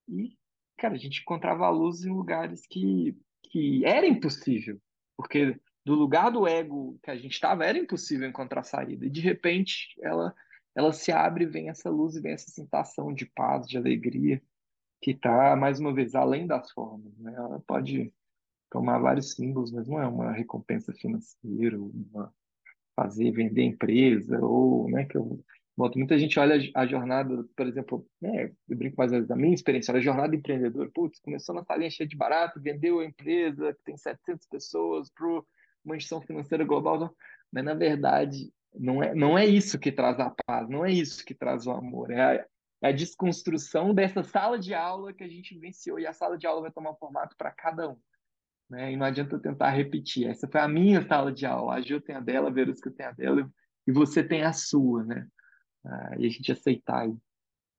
E, 0.08 0.38
cara, 0.78 0.96
a 0.96 0.98
gente 0.98 1.22
encontrava 1.22 1.66
a 1.66 1.70
luz 1.70 2.04
em 2.04 2.12
lugares 2.12 2.68
que 2.68 3.18
que 3.50 3.86
era 3.86 4.06
impossível, 4.06 4.82
porque 5.16 5.58
do 5.86 5.94
lugar 5.94 6.32
do 6.32 6.48
ego 6.48 7.00
que 7.02 7.12
a 7.12 7.16
gente 7.16 7.34
estava 7.34 7.64
era 7.64 7.78
impossível 7.78 8.28
encontrar 8.28 8.64
saída. 8.64 9.06
E 9.06 9.10
de 9.10 9.22
repente 9.22 9.96
ela 10.02 10.36
ela 10.76 10.92
se 10.92 11.12
abre, 11.12 11.46
vem 11.46 11.70
essa 11.70 11.90
luz 11.90 12.16
e 12.16 12.22
vem 12.22 12.34
essa 12.34 12.52
sensação 12.52 13.14
de 13.14 13.26
paz, 13.26 13.68
de 13.68 13.78
alegria, 13.78 14.42
que 15.02 15.12
está 15.12 15.56
mais 15.56 15.80
uma 15.80 15.94
vez 15.94 16.16
além 16.16 16.46
das 16.46 16.72
formas. 16.72 17.18
Né? 17.18 17.34
Ela 17.36 17.62
pode 17.66 18.14
tomar 18.70 19.00
vários 19.00 19.32
símbolos, 19.34 19.72
mas 19.72 19.88
não 19.88 20.02
é 20.02 20.08
uma 20.08 20.32
recompensa 20.32 20.92
financeira, 20.94 21.80
uma 21.80 22.34
fazer 22.96 23.32
vender 23.32 23.64
empresa 23.64 24.40
ou, 24.40 24.90
né, 24.90 25.06
que 25.06 25.18
eu 25.18 25.44
Muita 25.78 26.18
gente 26.18 26.40
olha 26.40 26.58
a 26.74 26.88
jornada, 26.88 27.46
por 27.54 27.68
exemplo, 27.68 28.08
né, 28.22 28.50
eu 28.70 28.78
brinco 28.78 28.96
mais 28.98 29.12
vezes 29.12 29.28
da 29.28 29.36
minha 29.36 29.54
experiência, 29.54 29.92
olha 29.92 30.00
a 30.00 30.04
jornada 30.04 30.34
empreendedora, 30.34 30.90
putz, 30.94 31.20
começou 31.20 31.54
na 31.54 31.66
salinha 31.66 31.92
cheia 31.92 32.08
de 32.08 32.16
barato, 32.16 32.62
vendeu 32.62 33.02
a 33.02 33.06
empresa, 33.06 33.74
que 33.74 33.84
tem 33.84 33.98
700 33.98 34.48
pessoas 34.48 35.12
para 35.12 35.28
uma 35.84 35.98
instituição 35.98 36.22
financeira 36.22 36.64
global, 36.64 37.14
mas 37.52 37.66
na 37.66 37.74
verdade 37.74 38.54
não 38.78 39.02
é, 39.02 39.14
não 39.14 39.38
é 39.38 39.46
isso 39.46 39.80
que 39.80 39.92
traz 39.92 40.20
a 40.20 40.34
paz, 40.46 40.70
não 40.70 40.86
é 40.86 40.92
isso 40.92 41.24
que 41.26 41.34
traz 41.34 41.66
o 41.66 41.72
amor, 41.72 42.12
é 42.12 42.22
a, 42.22 42.46
é 42.82 42.90
a 42.90 42.92
desconstrução 42.92 43.94
dessa 43.94 44.24
sala 44.24 44.60
de 44.60 44.74
aula 44.74 45.14
que 45.14 45.24
a 45.24 45.28
gente 45.28 45.54
vivenciou 45.54 46.00
e 46.00 46.06
a 46.06 46.14
sala 46.14 46.38
de 46.38 46.46
aula 46.46 46.62
vai 46.62 46.72
tomar 46.72 46.92
um 46.92 46.98
formato 46.98 47.36
para 47.38 47.52
cada 47.52 47.90
um. 47.90 47.98
Né? 48.70 48.94
E 48.94 48.98
não 48.98 49.06
adianta 49.06 49.40
tentar 49.40 49.70
repetir. 49.70 50.28
Essa 50.28 50.48
foi 50.48 50.60
a 50.60 50.68
minha 50.68 51.06
sala 51.08 51.32
de 51.32 51.46
aula. 51.46 51.76
A 51.76 51.82
Gil 51.82 52.02
tem 52.02 52.16
a 52.16 52.20
dela, 52.20 52.50
a 52.50 52.52
Verusca 52.52 52.92
tem 52.92 53.06
a 53.06 53.12
dela 53.12 53.50
e 53.88 53.92
você 53.92 54.24
tem 54.24 54.44
a 54.44 54.52
sua, 54.52 55.04
né? 55.04 55.28
Ah, 55.86 56.16
e 56.18 56.26
a 56.26 56.30
gente 56.30 56.52
aceitar. 56.52 57.08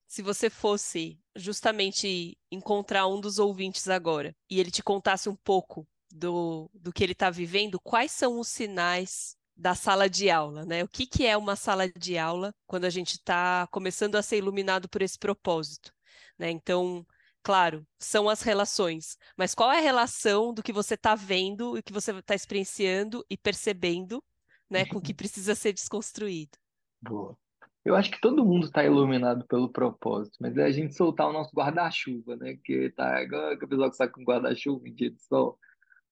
Se 0.06 0.22
você 0.22 0.48
fosse 0.48 1.18
justamente 1.34 2.38
encontrar 2.50 3.08
um 3.08 3.20
dos 3.20 3.40
ouvintes 3.40 3.88
agora 3.88 4.34
e 4.48 4.60
ele 4.60 4.70
te 4.70 4.82
contasse 4.82 5.28
um 5.28 5.34
pouco 5.34 5.86
do, 6.12 6.70
do 6.72 6.92
que 6.92 7.02
ele 7.02 7.12
está 7.12 7.30
vivendo, 7.30 7.80
quais 7.80 8.12
são 8.12 8.38
os 8.38 8.46
sinais 8.46 9.36
da 9.56 9.74
sala 9.74 10.08
de 10.08 10.28
aula, 10.28 10.64
né? 10.66 10.84
O 10.84 10.88
que, 10.88 11.06
que 11.06 11.26
é 11.26 11.36
uma 11.36 11.56
sala 11.56 11.88
de 11.88 12.18
aula 12.18 12.54
quando 12.66 12.84
a 12.84 12.90
gente 12.90 13.12
está 13.12 13.66
começando 13.70 14.16
a 14.16 14.22
ser 14.22 14.38
iluminado 14.38 14.88
por 14.88 15.00
esse 15.00 15.18
propósito, 15.18 15.92
né? 16.38 16.50
Então, 16.50 17.06
claro, 17.42 17.86
são 17.98 18.28
as 18.28 18.42
relações, 18.42 19.16
mas 19.36 19.54
qual 19.54 19.72
é 19.72 19.78
a 19.78 19.82
relação 19.82 20.52
do 20.52 20.62
que 20.62 20.72
você 20.72 20.94
está 20.94 21.14
vendo 21.14 21.78
e 21.78 21.82
que 21.82 21.92
você 21.92 22.12
está 22.12 22.34
experienciando 22.34 23.24
e 23.30 23.36
percebendo, 23.36 24.22
né, 24.68 24.84
com 24.84 24.98
o 24.98 25.02
que 25.02 25.14
precisa 25.14 25.54
ser 25.54 25.72
desconstruído? 25.72 26.58
Boa. 27.00 27.36
Eu 27.84 27.94
acho 27.94 28.10
que 28.10 28.20
todo 28.20 28.44
mundo 28.44 28.66
está 28.66 28.84
iluminado 28.84 29.46
pelo 29.46 29.70
propósito, 29.70 30.36
mas 30.40 30.56
é 30.56 30.64
a 30.64 30.72
gente 30.72 30.96
soltar 30.96 31.28
o 31.28 31.32
nosso 31.32 31.54
guarda-chuva, 31.54 32.34
né? 32.34 32.58
Que 32.64 32.90
tá 32.90 33.22
igual 33.22 33.54
o 33.54 33.58
pessoal 33.58 33.88
que 33.88 33.94
está 33.94 34.08
com 34.08 34.24
guarda-chuva 34.24 34.88
em 34.88 34.92
dia 34.92 35.08
de 35.08 35.22
sol. 35.22 35.56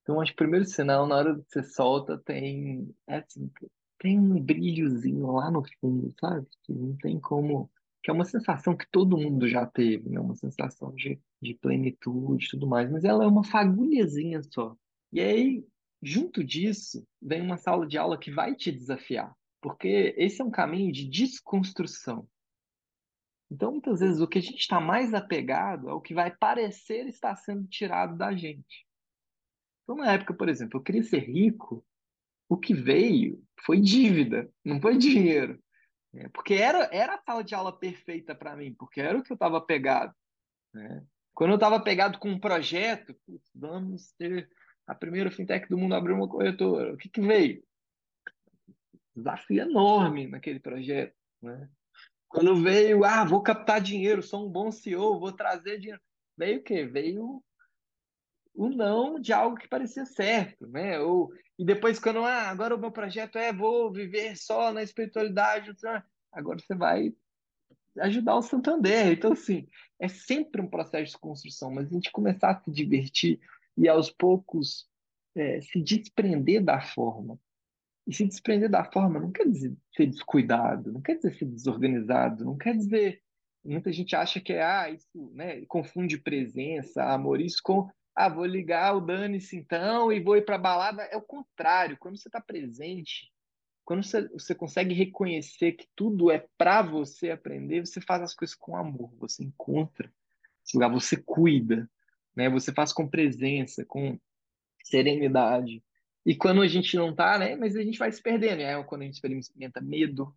Então, 0.04 0.20
acho 0.20 0.30
que 0.30 0.36
o 0.36 0.44
primeiro 0.44 0.64
sinal, 0.64 1.06
na 1.06 1.16
hora 1.16 1.34
que 1.34 1.44
você 1.48 1.64
solta, 1.64 2.16
tem, 2.18 2.94
é 3.08 3.16
assim, 3.16 3.50
tem 3.98 4.20
um 4.20 4.40
brilhozinho 4.40 5.32
lá 5.32 5.50
no 5.50 5.64
fundo, 5.80 6.14
sabe? 6.20 6.46
Que 6.62 6.72
não 6.72 6.96
tem 6.98 7.18
como. 7.18 7.68
Que 8.02 8.10
é 8.10 8.14
uma 8.14 8.24
sensação 8.24 8.76
que 8.76 8.86
todo 8.90 9.18
mundo 9.18 9.48
já 9.48 9.66
teve, 9.66 10.08
né? 10.08 10.20
Uma 10.20 10.36
sensação 10.36 10.94
de, 10.94 11.18
de 11.42 11.54
plenitude 11.54 12.46
e 12.46 12.50
tudo 12.50 12.68
mais, 12.68 12.88
mas 12.90 13.02
ela 13.02 13.24
é 13.24 13.26
uma 13.26 13.42
fagulhazinha 13.42 14.42
só. 14.42 14.76
E 15.10 15.20
aí, 15.20 15.66
junto 16.02 16.44
disso, 16.44 17.04
vem 17.20 17.40
uma 17.40 17.56
sala 17.56 17.86
de 17.86 17.98
aula 17.98 18.18
que 18.18 18.30
vai 18.30 18.54
te 18.54 18.70
desafiar 18.70 19.34
porque 19.64 20.14
esse 20.18 20.42
é 20.42 20.44
um 20.44 20.50
caminho 20.50 20.92
de 20.92 21.08
desconstrução. 21.08 22.28
Então, 23.50 23.72
muitas 23.72 24.00
vezes, 24.00 24.20
o 24.20 24.28
que 24.28 24.36
a 24.36 24.42
gente 24.42 24.58
está 24.58 24.78
mais 24.78 25.14
apegado 25.14 25.88
é 25.88 25.92
o 25.94 26.02
que 26.02 26.12
vai 26.12 26.30
parecer 26.36 27.06
estar 27.06 27.34
sendo 27.36 27.66
tirado 27.66 28.14
da 28.14 28.36
gente. 28.36 28.86
Então, 29.84 29.96
na 29.96 30.12
época, 30.12 30.34
por 30.34 30.48
exemplo, 30.48 30.80
eu 30.80 30.82
queria 30.82 31.02
ser 31.02 31.18
rico, 31.18 31.84
o 32.48 32.56
que 32.56 32.74
veio 32.74 33.42
foi 33.64 33.80
dívida, 33.80 34.50
não 34.64 34.80
foi 34.80 34.96
dinheiro. 34.98 35.62
Né? 36.12 36.28
Porque 36.32 36.54
era, 36.54 36.88
era 36.92 37.14
a 37.14 37.22
sala 37.22 37.44
de 37.44 37.54
aula 37.54 37.78
perfeita 37.78 38.34
para 38.34 38.56
mim, 38.56 38.74
porque 38.74 39.00
era 39.00 39.18
o 39.18 39.22
que 39.22 39.32
eu 39.32 39.34
estava 39.34 39.58
apegado. 39.58 40.14
Né? 40.72 41.04
Quando 41.34 41.50
eu 41.50 41.56
estava 41.56 41.76
apegado 41.76 42.18
com 42.18 42.30
um 42.30 42.40
projeto, 42.40 43.14
vamos 43.54 44.12
ter 44.12 44.48
a 44.86 44.94
primeira 44.94 45.30
fintech 45.30 45.68
do 45.68 45.78
mundo 45.78 45.94
abrir 45.94 46.12
uma 46.12 46.28
corretora, 46.28 46.94
o 46.94 46.96
que, 46.96 47.08
que 47.08 47.20
veio? 47.20 47.62
desafio 49.14 49.62
enorme 49.62 50.26
naquele 50.26 50.58
projeto, 50.58 51.14
né? 51.40 51.68
Quando 52.28 52.60
veio, 52.60 53.04
ah, 53.04 53.24
vou 53.24 53.40
captar 53.42 53.80
dinheiro, 53.80 54.22
sou 54.22 54.44
um 54.44 54.50
bom 54.50 54.72
CEO, 54.72 55.20
vou 55.20 55.32
trazer 55.32 55.78
dinheiro. 55.78 56.00
Veio 56.36 56.58
o 56.58 56.62
quê? 56.62 56.84
Veio 56.84 57.40
o 58.54 58.68
não 58.68 59.20
de 59.20 59.32
algo 59.32 59.56
que 59.56 59.68
parecia 59.68 60.06
certo, 60.06 60.66
né? 60.68 60.98
Ou, 61.00 61.32
e 61.58 61.64
depois, 61.64 61.98
quando, 61.98 62.20
ah, 62.20 62.48
agora 62.48 62.74
o 62.74 62.78
meu 62.78 62.92
projeto 62.92 63.36
é, 63.36 63.52
vou 63.52 63.92
viver 63.92 64.36
só 64.36 64.72
na 64.72 64.82
espiritualidade, 64.82 65.72
agora 66.32 66.58
você 66.58 66.74
vai 66.74 67.12
ajudar 67.98 68.36
o 68.36 68.42
Santander. 68.42 69.12
Então, 69.12 69.32
assim, 69.32 69.66
é 69.98 70.08
sempre 70.08 70.60
um 70.60 70.68
processo 70.68 71.12
de 71.12 71.18
construção, 71.18 71.72
mas 71.72 71.88
a 71.88 71.94
gente 71.94 72.12
começar 72.12 72.50
a 72.50 72.60
se 72.62 72.70
divertir 72.70 73.40
e 73.76 73.88
aos 73.88 74.10
poucos 74.10 74.88
é, 75.34 75.60
se 75.60 75.80
desprender 75.80 76.62
da 76.62 76.80
forma. 76.80 77.38
E 78.06 78.14
se 78.14 78.24
desprender 78.24 78.70
da 78.70 78.84
forma 78.84 79.18
não 79.18 79.32
quer 79.32 79.48
dizer 79.48 79.74
ser 79.96 80.06
descuidado, 80.06 80.92
não 80.92 81.00
quer 81.00 81.16
dizer 81.16 81.34
ser 81.34 81.46
desorganizado, 81.46 82.44
não 82.44 82.56
quer 82.56 82.76
dizer. 82.76 83.20
Muita 83.64 83.90
gente 83.90 84.14
acha 84.14 84.40
que 84.40 84.52
é, 84.52 84.62
ah, 84.62 84.90
isso, 84.90 85.32
né? 85.32 85.64
Confunde 85.66 86.18
presença, 86.18 87.02
amor, 87.02 87.40
isso 87.40 87.60
com, 87.62 87.88
ah, 88.14 88.28
vou 88.28 88.44
ligar 88.44 88.94
o 88.96 89.00
dane-se 89.00 89.56
então 89.56 90.12
e 90.12 90.20
vou 90.20 90.36
ir 90.36 90.44
para 90.44 90.58
balada. 90.58 91.02
É 91.04 91.16
o 91.16 91.22
contrário, 91.22 91.96
quando 91.98 92.16
você 92.16 92.28
está 92.28 92.40
presente, 92.40 93.32
quando 93.84 94.02
você, 94.02 94.28
você 94.28 94.54
consegue 94.54 94.94
reconhecer 94.94 95.72
que 95.72 95.86
tudo 95.94 96.30
é 96.30 96.46
para 96.56 96.82
você 96.82 97.30
aprender, 97.30 97.84
você 97.84 98.00
faz 98.00 98.22
as 98.22 98.34
coisas 98.34 98.54
com 98.54 98.76
amor, 98.76 99.12
você 99.18 99.42
encontra 99.42 100.10
esse 100.64 100.76
lugar, 100.76 100.90
você 100.90 101.16
cuida, 101.16 101.88
né? 102.34 102.48
Você 102.48 102.72
faz 102.72 102.92
com 102.92 103.06
presença, 103.06 103.84
com 103.84 104.18
serenidade. 104.82 105.82
E 106.24 106.34
quando 106.34 106.62
a 106.62 106.68
gente 106.68 106.96
não 106.96 107.14
tá, 107.14 107.38
né? 107.38 107.54
Mas 107.56 107.76
a 107.76 107.82
gente 107.82 107.98
vai 107.98 108.10
se 108.10 108.22
perdendo. 108.22 108.62
É 108.62 108.82
quando 108.84 109.02
a 109.02 109.04
gente 109.04 109.14
experimenta 109.14 109.80
medo, 109.80 110.34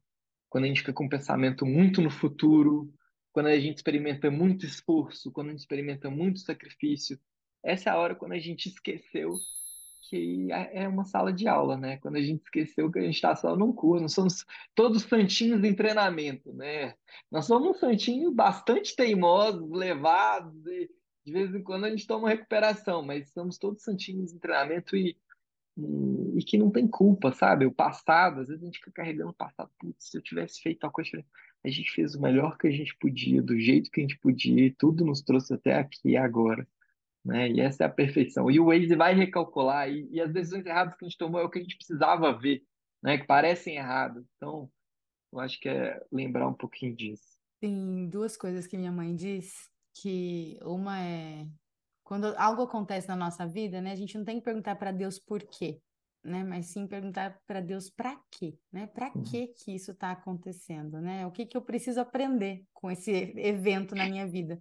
quando 0.49 0.65
a 0.65 0.67
gente 0.67 0.81
fica 0.81 0.93
com 0.93 1.05
um 1.05 1.09
pensamento 1.09 1.65
muito 1.65 2.01
no 2.01 2.09
futuro, 2.09 2.93
quando 3.31 3.47
a 3.47 3.59
gente 3.59 3.77
experimenta 3.77 4.29
muito 4.29 4.65
esforço, 4.65 5.31
quando 5.31 5.47
a 5.47 5.51
gente 5.51 5.59
experimenta 5.59 6.09
muito 6.09 6.39
sacrifício. 6.39 7.19
Essa 7.67 7.89
é 7.89 7.93
a 7.93 7.97
hora 7.97 8.15
quando 8.15 8.32
a 8.32 8.39
gente 8.39 8.69
esqueceu 8.69 9.36
que 10.10 10.47
é, 10.51 10.84
é 10.84 10.88
uma 10.88 11.03
sala 11.03 11.34
de 11.34 11.49
aula, 11.49 11.75
né? 11.75 11.97
Quando 11.97 12.15
a 12.15 12.21
gente 12.21 12.41
esqueceu 12.41 12.89
que 12.89 12.97
a 12.97 13.01
gente 13.01 13.15
está 13.15 13.36
só 13.36 13.58
num 13.58 13.73
curso, 13.73 14.03
nós 14.03 14.13
somos 14.13 14.45
todos 14.73 15.03
santinhos 15.03 15.62
em 15.63 15.73
treinamento, 15.73 16.53
né? 16.53 16.95
Nós 17.30 17.45
somos 17.45 17.77
santinhos 17.77 18.34
bastante 18.34 18.95
teimosos, 18.95 19.69
levados, 19.69 20.65
e 20.65 20.89
de 21.25 21.34
vez 21.34 21.53
em 21.53 21.62
quando 21.62 21.86
a 21.86 21.89
gente 21.89 22.08
toma 22.08 22.30
recuperação, 22.30 23.03
mas 23.03 23.30
somos 23.34 23.58
todos 23.58 23.84
santinhos 23.84 24.34
em 24.34 24.39
treinamento 24.39 24.95
e 24.95 25.17
e, 25.77 26.39
e, 26.39 26.43
que 26.43 26.58
não 26.58 26.71
tem 26.71 26.88
culpa, 26.88 27.32
sabe? 27.32 27.65
O 27.65 27.71
passado, 27.71 28.41
às 28.41 28.47
vezes 28.47 28.63
a 28.63 28.65
gente 28.65 28.80
fica 28.80 28.91
carregando 28.91 29.30
o 29.30 29.34
passado. 29.34 29.69
Putz, 29.77 30.10
se 30.10 30.17
eu 30.17 30.21
tivesse 30.21 30.60
feito 30.60 30.80
tal 30.80 30.91
coisa, 30.91 31.23
a 31.63 31.69
gente 31.69 31.91
fez 31.91 32.15
o 32.15 32.21
melhor 32.21 32.58
que 32.58 32.67
a 32.67 32.71
gente 32.71 32.95
podia, 32.97 33.41
do 33.43 33.60
jeito 33.60 33.91
que 33.91 34.01
a 34.01 34.03
gente 34.03 34.17
podia, 34.17 34.65
e 34.65 34.71
tudo 34.71 35.06
nos 35.06 35.21
trouxe 35.21 35.53
até 35.53 35.75
aqui 35.75 36.17
agora. 36.17 36.67
Né? 37.27 37.51
E 37.51 37.59
essa 37.59 37.83
é 37.83 37.87
a 37.87 37.89
perfeição. 37.89 38.49
E 38.49 38.57
o 38.59 38.67
Waze 38.67 38.95
vai 38.95 39.13
recalcular, 39.13 39.89
e, 39.89 40.07
e 40.09 40.21
as 40.21 40.31
decisões 40.31 40.65
erradas 40.65 40.95
que 40.95 41.03
a 41.03 41.07
gente 41.07 41.17
tomou 41.17 41.41
é 41.41 41.43
o 41.43 41.49
que 41.49 41.59
a 41.59 41.61
gente 41.61 41.75
precisava 41.75 42.31
ver, 42.31 42.63
né? 43.03 43.17
que 43.17 43.27
parecem 43.27 43.75
erradas. 43.75 44.25
Então, 44.37 44.69
eu 45.33 45.39
acho 45.39 45.59
que 45.59 45.67
é 45.67 46.01
lembrar 46.09 46.47
um 46.47 46.53
pouquinho 46.53 46.95
disso. 46.95 47.37
Tem 47.59 48.07
duas 48.07 48.37
coisas 48.37 48.65
que 48.65 48.77
minha 48.77 48.91
mãe 48.91 49.13
diz, 49.13 49.51
que 50.01 50.57
uma 50.61 51.01
é 51.01 51.45
quando 52.03 52.33
algo 52.37 52.61
acontece 52.61 53.05
na 53.09 53.17
nossa 53.17 53.45
vida, 53.45 53.81
né, 53.81 53.91
a 53.91 53.95
gente 53.95 54.17
não 54.17 54.23
tem 54.23 54.37
que 54.37 54.45
perguntar 54.45 54.77
para 54.77 54.93
Deus 54.93 55.19
por 55.19 55.43
quê, 55.43 55.81
né, 56.23 56.41
mas 56.41 56.67
sim 56.67 56.87
perguntar 56.87 57.37
para 57.45 57.59
Deus 57.59 57.89
para 57.89 58.17
quê, 58.31 58.57
né? 58.71 58.87
Para 58.87 59.11
uhum. 59.13 59.23
que 59.23 59.47
que 59.47 59.75
isso 59.75 59.91
está 59.91 60.11
acontecendo, 60.11 61.01
né? 61.01 61.25
O 61.25 61.31
que 61.31 61.45
que 61.45 61.57
eu 61.57 61.61
preciso 61.61 61.99
aprender 61.99 62.63
com 62.73 62.89
esse 62.89 63.11
evento 63.35 63.93
na 63.93 64.05
minha 64.05 64.25
vida? 64.25 64.57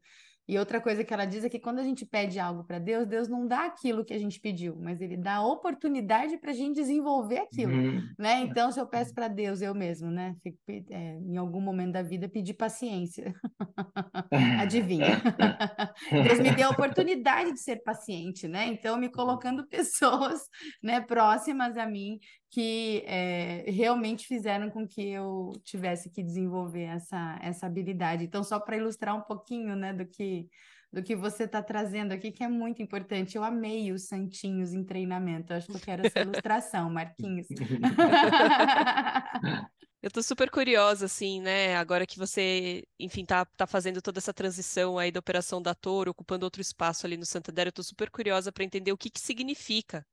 E 0.48 0.56
outra 0.58 0.80
coisa 0.80 1.02
que 1.02 1.12
ela 1.12 1.24
diz 1.24 1.44
é 1.44 1.48
que 1.48 1.58
quando 1.58 1.80
a 1.80 1.82
gente 1.82 2.06
pede 2.06 2.38
algo 2.38 2.62
para 2.62 2.78
Deus, 2.78 3.06
Deus 3.06 3.28
não 3.28 3.46
dá 3.48 3.66
aquilo 3.66 4.04
que 4.04 4.14
a 4.14 4.18
gente 4.18 4.38
pediu, 4.38 4.76
mas 4.76 5.00
Ele 5.00 5.16
dá 5.16 5.36
a 5.36 5.46
oportunidade 5.46 6.38
para 6.38 6.52
a 6.52 6.54
gente 6.54 6.76
desenvolver 6.76 7.38
aquilo, 7.38 7.72
uhum. 7.72 8.08
né? 8.16 8.40
Então, 8.40 8.70
se 8.70 8.78
eu 8.78 8.86
peço 8.86 9.12
para 9.12 9.26
Deus, 9.26 9.60
eu 9.60 9.74
mesmo, 9.74 10.08
né? 10.08 10.36
Fico, 10.42 10.58
é, 10.68 11.18
em 11.18 11.36
algum 11.36 11.60
momento 11.60 11.92
da 11.92 12.02
vida, 12.02 12.28
pedir 12.28 12.54
paciência. 12.54 13.34
Adivinha? 14.60 15.20
Deus 16.10 16.38
me 16.38 16.52
deu 16.52 16.68
a 16.68 16.70
oportunidade 16.70 17.52
de 17.52 17.60
ser 17.60 17.82
paciente, 17.82 18.46
né? 18.46 18.66
Então, 18.66 18.96
me 18.96 19.10
colocando 19.10 19.66
pessoas, 19.68 20.42
né, 20.82 21.00
próximas 21.00 21.76
a 21.76 21.86
mim 21.86 22.18
que 22.50 23.02
é, 23.06 23.64
realmente 23.70 24.26
fizeram 24.26 24.70
com 24.70 24.86
que 24.86 25.08
eu 25.08 25.52
tivesse 25.64 26.10
que 26.10 26.22
desenvolver 26.22 26.84
essa, 26.84 27.38
essa 27.42 27.66
habilidade. 27.66 28.24
Então, 28.24 28.44
só 28.44 28.58
para 28.58 28.76
ilustrar 28.76 29.16
um 29.16 29.22
pouquinho, 29.22 29.76
né, 29.76 29.92
do 29.92 30.06
que 30.06 30.48
do 30.92 31.02
que 31.02 31.14
você 31.14 31.44
está 31.44 31.62
trazendo 31.62 32.12
aqui, 32.12 32.32
que 32.32 32.42
é 32.42 32.48
muito 32.48 32.80
importante. 32.80 33.36
Eu 33.36 33.44
amei 33.44 33.92
os 33.92 34.06
santinhos 34.06 34.72
em 34.72 34.82
treinamento. 34.82 35.52
Eu 35.52 35.58
acho 35.58 35.66
que 35.66 35.76
eu 35.76 35.80
quero 35.80 36.06
essa 36.06 36.20
ilustração, 36.20 36.88
Marquinhos. 36.88 37.46
Eu 40.02 40.10
tô 40.10 40.22
super 40.22 40.50
curiosa, 40.50 41.06
assim, 41.06 41.40
né? 41.40 41.74
Agora 41.74 42.06
que 42.06 42.16
você, 42.16 42.86
enfim, 42.96 43.24
tá, 43.24 43.44
tá 43.44 43.66
fazendo 43.66 44.00
toda 44.00 44.18
essa 44.18 44.32
transição 44.32 44.98
aí 44.98 45.10
da 45.10 45.18
operação 45.18 45.60
da 45.60 45.74
Toro, 45.74 46.12
ocupando 46.12 46.46
outro 46.46 46.62
espaço 46.62 47.04
ali 47.04 47.16
no 47.16 47.26
Santander, 47.26 47.66
eu 47.66 47.72
tô 47.72 47.82
super 47.82 48.08
curiosa 48.08 48.52
para 48.52 48.62
entender 48.62 48.92
o 48.92 48.96
que 48.96 49.10
que 49.10 49.18
significa 49.18 50.06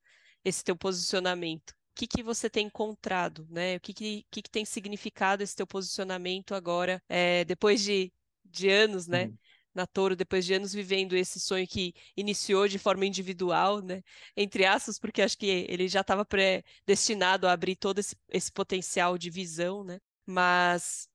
esse 0.43 0.63
teu 0.63 0.75
posicionamento. 0.75 1.75
O 1.93 1.95
que 1.95 2.07
que 2.07 2.23
você 2.23 2.49
tem 2.49 2.67
encontrado, 2.67 3.47
né? 3.49 3.75
O 3.77 3.79
que 3.79 3.93
que, 3.93 4.25
que, 4.31 4.41
que 4.41 4.49
tem 4.49 4.65
significado 4.65 5.43
esse 5.43 5.55
teu 5.55 5.67
posicionamento 5.67 6.55
agora, 6.55 7.01
é, 7.07 7.45
depois 7.45 7.81
de, 7.81 8.11
de 8.43 8.69
anos, 8.69 9.07
né? 9.07 9.25
Uhum 9.25 9.37
na 9.73 9.87
Toro, 9.87 10.15
depois 10.15 10.45
de 10.45 10.53
anos 10.53 10.73
vivendo 10.73 11.15
esse 11.15 11.39
sonho 11.39 11.67
que 11.67 11.93
iniciou 12.15 12.67
de 12.67 12.77
forma 12.77 13.05
individual, 13.05 13.81
né? 13.81 14.03
Entre 14.37 14.65
aspas, 14.65 14.99
porque 14.99 15.21
acho 15.21 15.37
que 15.37 15.65
ele 15.67 15.87
já 15.87 16.01
estava 16.01 16.25
predestinado 16.25 17.47
a 17.47 17.51
abrir 17.51 17.75
todo 17.75 17.99
esse, 17.99 18.15
esse 18.29 18.51
potencial 18.51 19.17
de 19.17 19.29
visão, 19.29 19.83
né? 19.83 19.99
Mas 20.25 21.07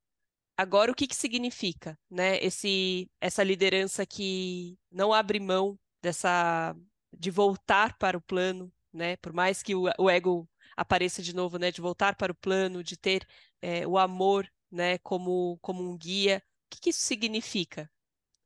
agora 0.56 0.90
o 0.92 0.94
que, 0.94 1.06
que 1.06 1.16
significa, 1.16 1.98
né? 2.10 2.38
Esse, 2.42 3.10
essa 3.20 3.44
liderança 3.44 4.04
que 4.06 4.76
não 4.90 5.12
abre 5.12 5.38
mão 5.40 5.78
dessa 6.02 6.76
de 7.16 7.30
voltar 7.30 7.96
para 7.98 8.18
o 8.18 8.22
plano, 8.22 8.72
né? 8.92 9.16
Por 9.18 9.32
mais 9.32 9.62
que 9.62 9.74
o, 9.74 9.84
o 9.98 10.10
ego 10.10 10.48
apareça 10.78 11.22
de 11.22 11.34
novo, 11.34 11.58
né? 11.58 11.70
De 11.70 11.80
voltar 11.80 12.16
para 12.16 12.32
o 12.32 12.36
plano, 12.36 12.84
de 12.84 12.96
ter 12.96 13.26
é, 13.60 13.86
o 13.86 13.98
amor, 13.98 14.48
né? 14.70 14.98
Como 14.98 15.58
como 15.60 15.82
um 15.82 15.96
guia. 15.96 16.42
O 16.66 16.70
que, 16.70 16.80
que 16.80 16.90
isso 16.90 17.00
significa 17.00 17.90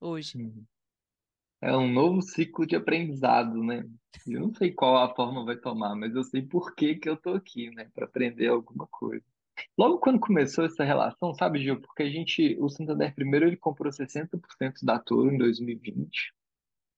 hoje? 0.01 0.39
É 1.61 1.77
um 1.77 1.93
novo 1.93 2.23
ciclo 2.23 2.67
de 2.67 2.75
aprendizado, 2.75 3.63
né? 3.63 3.89
Eu 4.27 4.41
não 4.41 4.55
sei 4.55 4.73
qual 4.73 4.97
a 4.97 5.15
forma 5.15 5.45
vai 5.45 5.57
tomar, 5.57 5.95
mas 5.95 6.15
eu 6.15 6.25
sei 6.25 6.43
por 6.43 6.75
que 6.75 6.97
que 6.97 7.09
eu 7.09 7.17
tô 7.17 7.35
aqui, 7.35 7.71
né? 7.71 7.91
Para 7.95 8.07
aprender 8.07 8.49
alguma 8.49 8.87
coisa. 8.89 9.25
Logo 9.79 9.99
quando 9.99 10.19
começou 10.19 10.65
essa 10.65 10.83
relação, 10.83 11.35
sabe, 11.35 11.63
Gil? 11.63 11.81
Porque 11.81 12.03
a 12.03 12.11
gente, 12.11 12.57
o 12.61 12.69
Santander 12.69 13.15
primeiro 13.15 13.47
ele 13.47 13.57
comprou 13.57 13.93
60% 13.93 14.85
da 14.85 14.99
Toro 14.99 15.33
em 15.33 15.39
2020 15.39 16.33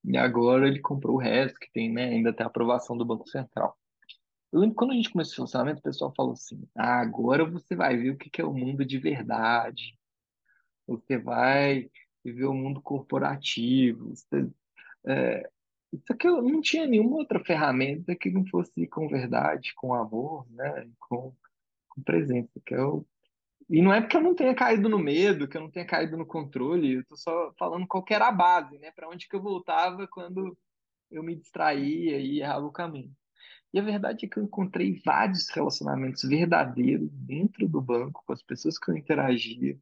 e 0.05 0.17
agora 0.17 0.69
ele 0.69 0.81
comprou 0.81 1.17
o 1.17 1.21
resto 1.21 1.59
que 1.59 1.71
tem, 1.73 1.93
né? 1.93 2.05
Ainda 2.11 2.33
tem 2.33 2.45
a 2.45 2.49
aprovação 2.49 2.97
do 2.97 3.05
Banco 3.05 3.29
Central. 3.29 3.77
Eu 4.55 4.61
lembro 4.61 4.77
que 4.77 4.79
quando 4.79 4.93
a 4.93 4.95
gente 4.95 5.11
começou 5.11 5.33
o 5.33 5.47
funcionamento, 5.49 5.81
o 5.81 5.83
pessoal 5.83 6.15
falou 6.15 6.33
assim: 6.35 6.63
ah, 6.77 7.01
agora 7.01 7.45
você 7.45 7.75
vai 7.75 7.97
ver 7.97 8.11
o 8.11 8.17
que 8.17 8.31
que 8.31 8.41
é 8.41 8.45
o 8.45 8.55
mundo 8.55 8.85
de 8.85 8.99
verdade. 8.99 9.99
Você 10.87 11.19
vai 11.19 11.91
viver 12.25 12.45
o 12.45 12.55
mundo 12.55 12.81
corporativo. 12.81 14.11
Você, 14.11 14.49
é, 15.09 15.51
isso 15.93 16.13
aqui 16.13 16.29
eu 16.29 16.41
não 16.41 16.61
tinha 16.61 16.87
nenhuma 16.87 17.17
outra 17.17 17.43
ferramenta 17.45 18.15
que 18.15 18.31
não 18.31 18.47
fosse 18.47 18.87
com 18.87 19.09
verdade, 19.09 19.75
com 19.75 19.93
amor, 19.93 20.47
né? 20.51 20.89
Com, 21.01 21.35
com 21.89 22.03
presença. 22.03 22.61
Que 22.65 22.77
eu, 22.77 23.05
e 23.69 23.83
não 23.83 23.93
é 23.93 24.01
porque 24.01 24.17
eu 24.17 24.23
não 24.23 24.37
tenha 24.37 24.55
caído 24.55 24.89
no 24.89 25.01
medo, 25.01 25.49
que 25.49 25.57
eu 25.57 25.63
não 25.63 25.71
tenha 25.71 25.87
caído 25.87 26.17
no 26.17 26.27
controle, 26.27 26.95
eu 26.95 27.01
estou 27.01 27.17
só 27.17 27.53
falando 27.59 27.89
qual 27.89 28.05
era 28.09 28.29
a 28.29 28.33
base, 28.33 28.79
né? 28.79 28.93
Para 28.93 29.09
onde 29.09 29.29
que 29.29 29.35
eu 29.35 29.43
voltava 29.43 30.07
quando 30.07 30.57
eu 31.11 31.25
me 31.25 31.35
distraía 31.35 32.21
e 32.21 32.41
errava 32.41 32.67
o 32.67 32.73
caminho. 32.73 33.13
E 33.75 33.79
a 33.81 33.83
verdade 33.83 34.25
é 34.25 34.29
que 34.29 34.39
eu 34.39 34.45
encontrei 34.45 35.03
vários 35.05 35.49
relacionamentos 35.49 36.23
verdadeiros 36.23 37.11
dentro 37.11 37.69
do 37.69 37.81
banco, 37.83 38.23
com 38.25 38.33
as 38.33 38.41
pessoas 38.41 38.79
que 38.79 38.89
eu 38.89 38.97
interagia, 38.97 39.77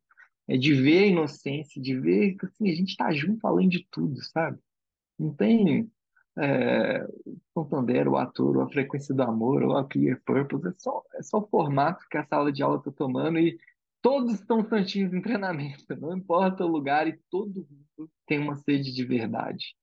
é 0.49 0.57
de 0.57 0.73
ver 0.73 1.05
a 1.05 1.07
inocência, 1.09 1.81
de 1.81 2.01
ver 2.01 2.39
que 2.39 2.47
assim, 2.47 2.71
a 2.71 2.75
gente 2.75 2.93
está 2.93 3.13
junto 3.13 3.47
além 3.47 3.69
de 3.69 3.87
tudo, 3.91 4.19
sabe? 4.25 4.59
Não 5.19 5.35
tem 5.35 5.93
é, 6.39 7.07
Santander, 7.53 8.09
o 8.09 8.17
ator, 8.17 8.63
a 8.63 8.69
frequência 8.71 9.15
do 9.15 9.23
amor, 9.25 9.63
ou 9.63 9.77
a 9.77 9.87
clear 9.87 10.19
purpose, 10.25 10.69
é 10.69 10.73
só, 10.79 11.03
é 11.17 11.23
só 11.23 11.41
o 11.41 11.47
formato 11.49 12.07
que 12.11 12.17
a 12.17 12.25
sala 12.25 12.51
de 12.51 12.63
aula 12.63 12.79
está 12.79 12.91
tomando 12.91 13.39
e 13.39 13.59
todos 14.01 14.33
estão 14.33 14.67
santinhos 14.67 15.13
em 15.13 15.21
treinamento, 15.21 15.85
não 16.01 16.17
importa 16.17 16.65
o 16.65 16.69
lugar 16.69 17.07
e 17.07 17.21
todo 17.29 17.69
mundo 17.69 18.11
tem 18.27 18.39
uma 18.39 18.57
sede 18.57 18.91
de 18.91 19.05
verdade. 19.05 19.77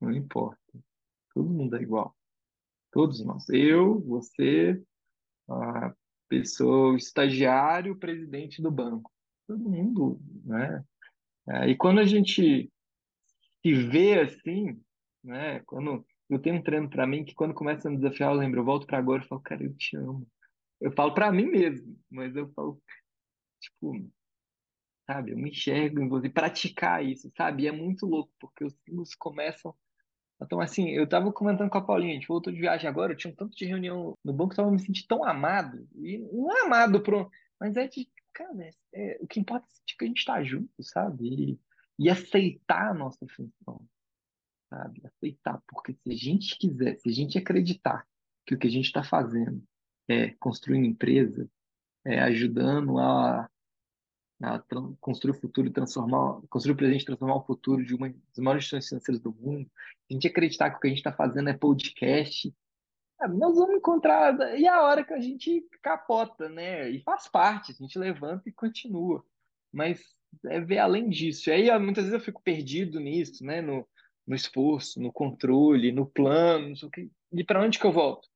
Não 0.00 0.10
importa. 0.10 0.58
Todo 1.32 1.48
mundo 1.48 1.76
é 1.76 1.82
igual. 1.82 2.12
Todos 2.94 3.22
nós. 3.24 3.46
Eu, 3.50 4.00
você, 4.00 4.82
a 5.50 5.92
pessoa, 6.28 6.92
o 6.92 6.96
estagiário, 6.96 7.92
o 7.92 7.98
presidente 7.98 8.62
do 8.62 8.70
banco 8.70 9.12
todo 9.46 9.68
mundo, 9.68 10.20
né? 10.44 10.84
É, 11.48 11.68
e 11.68 11.76
quando 11.76 12.00
a 12.00 12.04
gente 12.04 12.70
se 13.62 13.72
vê 13.72 14.20
assim, 14.20 14.80
né? 15.22 15.60
Quando 15.66 16.06
eu 16.30 16.38
tenho 16.38 16.56
um 16.56 16.62
treino 16.62 16.88
para 16.88 17.06
mim 17.06 17.24
que 17.24 17.34
quando 17.34 17.52
começa 17.52 17.88
a 17.88 17.90
me 17.90 17.98
desafiar, 17.98 18.32
eu 18.32 18.38
lembro, 18.38 18.60
eu 18.60 18.64
volto 18.64 18.86
para 18.86 18.98
agora 18.98 19.22
e 19.22 19.26
falo, 19.26 19.40
cara, 19.40 19.62
eu 19.62 19.74
te 19.74 19.96
amo. 19.96 20.26
Eu 20.80 20.92
falo 20.92 21.14
para 21.14 21.32
mim 21.32 21.46
mesmo, 21.46 21.98
mas 22.10 22.34
eu 22.34 22.48
falo, 22.52 22.80
tipo, 23.60 24.10
sabe, 25.06 25.32
eu 25.32 25.36
me 25.36 25.50
enxergo 25.50 26.00
em 26.00 26.08
você, 26.08 26.30
praticar 26.30 27.04
isso, 27.04 27.30
sabe? 27.36 27.64
E 27.64 27.66
é 27.66 27.72
muito 27.72 28.06
louco, 28.06 28.32
porque 28.38 28.64
os 28.64 28.74
símbolos 28.84 29.14
começam. 29.14 29.74
Então, 30.42 30.60
assim, 30.60 30.90
eu 30.90 31.08
tava 31.08 31.32
comentando 31.32 31.70
com 31.70 31.78
a 31.78 31.84
Paulinha, 31.84 32.12
a 32.12 32.14
gente 32.14 32.28
voltou 32.28 32.52
de 32.52 32.60
viagem 32.60 32.88
agora, 32.88 33.12
eu 33.12 33.16
tinha 33.16 33.32
um 33.32 33.36
tanto 33.36 33.56
de 33.56 33.64
reunião 33.64 34.16
no 34.24 34.32
banco, 34.32 34.52
eu 34.52 34.56
tava 34.56 34.70
me 34.70 34.78
sentindo 34.78 35.06
tão 35.06 35.24
amado, 35.24 35.88
e 35.94 36.18
não 36.18 36.56
é 36.56 36.62
amado 36.62 37.00
pro, 37.00 37.30
mas 37.58 37.76
é 37.76 37.86
de 37.86 38.08
cara, 38.32 38.70
é, 38.92 39.18
o 39.20 39.26
que 39.26 39.40
importa 39.40 39.66
é 39.66 39.94
que 39.96 40.04
a 40.04 40.08
gente 40.08 40.18
está 40.18 40.42
junto, 40.42 40.82
sabe? 40.82 41.24
E, 41.26 41.60
e 41.98 42.10
aceitar 42.10 42.90
a 42.90 42.94
nossa 42.94 43.24
função, 43.28 43.80
sabe? 44.68 45.02
Aceitar, 45.06 45.62
porque 45.68 45.94
se 45.94 46.10
a 46.10 46.16
gente 46.16 46.58
quiser, 46.58 46.96
se 46.96 47.08
a 47.08 47.12
gente 47.12 47.38
acreditar 47.38 48.06
que 48.44 48.54
o 48.54 48.58
que 48.58 48.66
a 48.66 48.70
gente 48.70 48.86
está 48.86 49.04
fazendo 49.04 49.62
é 50.08 50.30
construindo 50.34 50.84
empresa, 50.84 51.48
é 52.04 52.20
ajudando 52.20 52.98
a, 52.98 53.48
a 54.42 54.62
construir 55.00 55.32
o 55.32 55.40
futuro 55.40 55.68
e 55.68 55.70
transformar, 55.70 56.40
construir 56.48 56.74
o 56.74 56.76
presente 56.76 57.02
e 57.02 57.06
transformar 57.06 57.36
o 57.36 57.44
futuro 57.44 57.84
de 57.84 57.94
uma 57.94 58.08
das 58.08 58.38
maiores 58.38 58.64
instituições 58.64 58.88
financeiras 58.88 59.22
do 59.22 59.32
mundo, 59.32 59.70
a 60.10 60.12
gente 60.12 60.26
acreditar 60.26 60.70
que 60.70 60.76
o 60.76 60.80
que 60.80 60.86
a 60.86 60.90
gente 60.90 60.98
está 60.98 61.12
fazendo 61.12 61.48
é 61.48 61.54
podcast, 61.54 62.52
é, 63.22 63.28
nós 63.28 63.56
vamos 63.56 63.76
encontrar. 63.76 64.58
E 64.58 64.66
a 64.66 64.82
hora 64.82 65.04
que 65.04 65.12
a 65.12 65.20
gente 65.20 65.66
capota, 65.82 66.48
né? 66.48 66.90
E 66.90 67.00
faz 67.02 67.28
parte, 67.28 67.72
a 67.72 67.74
gente 67.74 67.98
levanta 67.98 68.48
e 68.48 68.52
continua. 68.52 69.24
Mas 69.72 70.00
é 70.46 70.60
ver 70.60 70.78
além 70.78 71.08
disso. 71.08 71.48
E 71.50 71.52
aí, 71.52 71.78
muitas 71.78 72.04
vezes 72.04 72.18
eu 72.18 72.24
fico 72.24 72.42
perdido 72.42 73.00
nisso, 73.00 73.44
né? 73.44 73.60
No, 73.60 73.86
no 74.26 74.34
esforço, 74.34 75.00
no 75.00 75.12
controle, 75.12 75.92
no 75.92 76.06
plano, 76.06 76.74
que. 76.92 77.10
E 77.32 77.44
para 77.44 77.62
onde 77.62 77.78
que 77.78 77.86
eu 77.86 77.92
volto? 77.92 78.28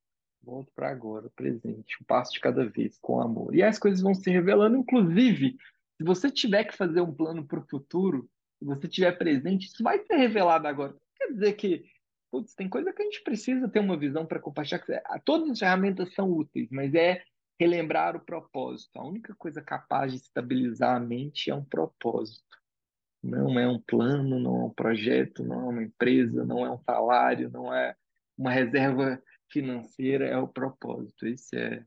Volto 0.42 0.70
para 0.74 0.90
agora, 0.90 1.30
presente, 1.34 1.96
um 2.00 2.04
passo 2.04 2.32
de 2.32 2.40
cada 2.40 2.64
vez, 2.64 2.98
com 3.00 3.20
amor. 3.20 3.54
E 3.54 3.62
as 3.62 3.78
coisas 3.78 4.00
vão 4.00 4.14
se 4.14 4.30
revelando, 4.30 4.76
inclusive, 4.76 5.56
se 5.98 6.04
você 6.04 6.30
tiver 6.30 6.64
que 6.64 6.76
fazer 6.76 7.00
um 7.00 7.12
plano 7.12 7.44
para 7.46 7.58
o 7.58 7.66
futuro, 7.68 8.30
se 8.58 8.64
você 8.64 8.88
tiver 8.88 9.12
presente, 9.18 9.66
isso 9.66 9.82
vai 9.82 9.98
ser 10.04 10.16
revelado 10.16 10.66
agora. 10.66 10.96
Quer 11.16 11.32
dizer 11.32 11.52
que 11.54 11.84
putz, 12.30 12.54
tem 12.54 12.68
coisa 12.68 12.92
que 12.92 13.02
a 13.02 13.04
gente 13.04 13.22
precisa 13.22 13.68
ter 13.68 13.80
uma 13.80 13.96
visão 13.96 14.26
para 14.26 14.40
compartilhar. 14.40 14.82
Todas 15.24 15.50
as 15.50 15.58
ferramentas 15.58 16.14
são 16.14 16.30
úteis, 16.30 16.68
mas 16.70 16.94
é 16.94 17.22
relembrar 17.58 18.16
o 18.16 18.20
propósito. 18.20 18.96
A 18.98 19.04
única 19.04 19.34
coisa 19.34 19.60
capaz 19.60 20.12
de 20.12 20.18
estabilizar 20.18 20.96
a 20.96 21.00
mente 21.00 21.50
é 21.50 21.54
um 21.54 21.64
propósito. 21.64 22.44
Não 23.22 23.58
é 23.58 23.66
um 23.66 23.80
plano, 23.80 24.38
não 24.38 24.62
é 24.62 24.64
um 24.66 24.70
projeto, 24.70 25.42
não 25.42 25.60
é 25.60 25.64
uma 25.64 25.82
empresa, 25.82 26.44
não 26.44 26.64
é 26.64 26.70
um 26.70 26.78
salário, 26.78 27.50
não 27.50 27.74
é 27.74 27.96
uma 28.36 28.52
reserva 28.52 29.20
financeira, 29.50 30.26
é 30.26 30.38
o 30.38 30.46
propósito. 30.46 31.26
Esse 31.26 31.56
é. 31.56 31.84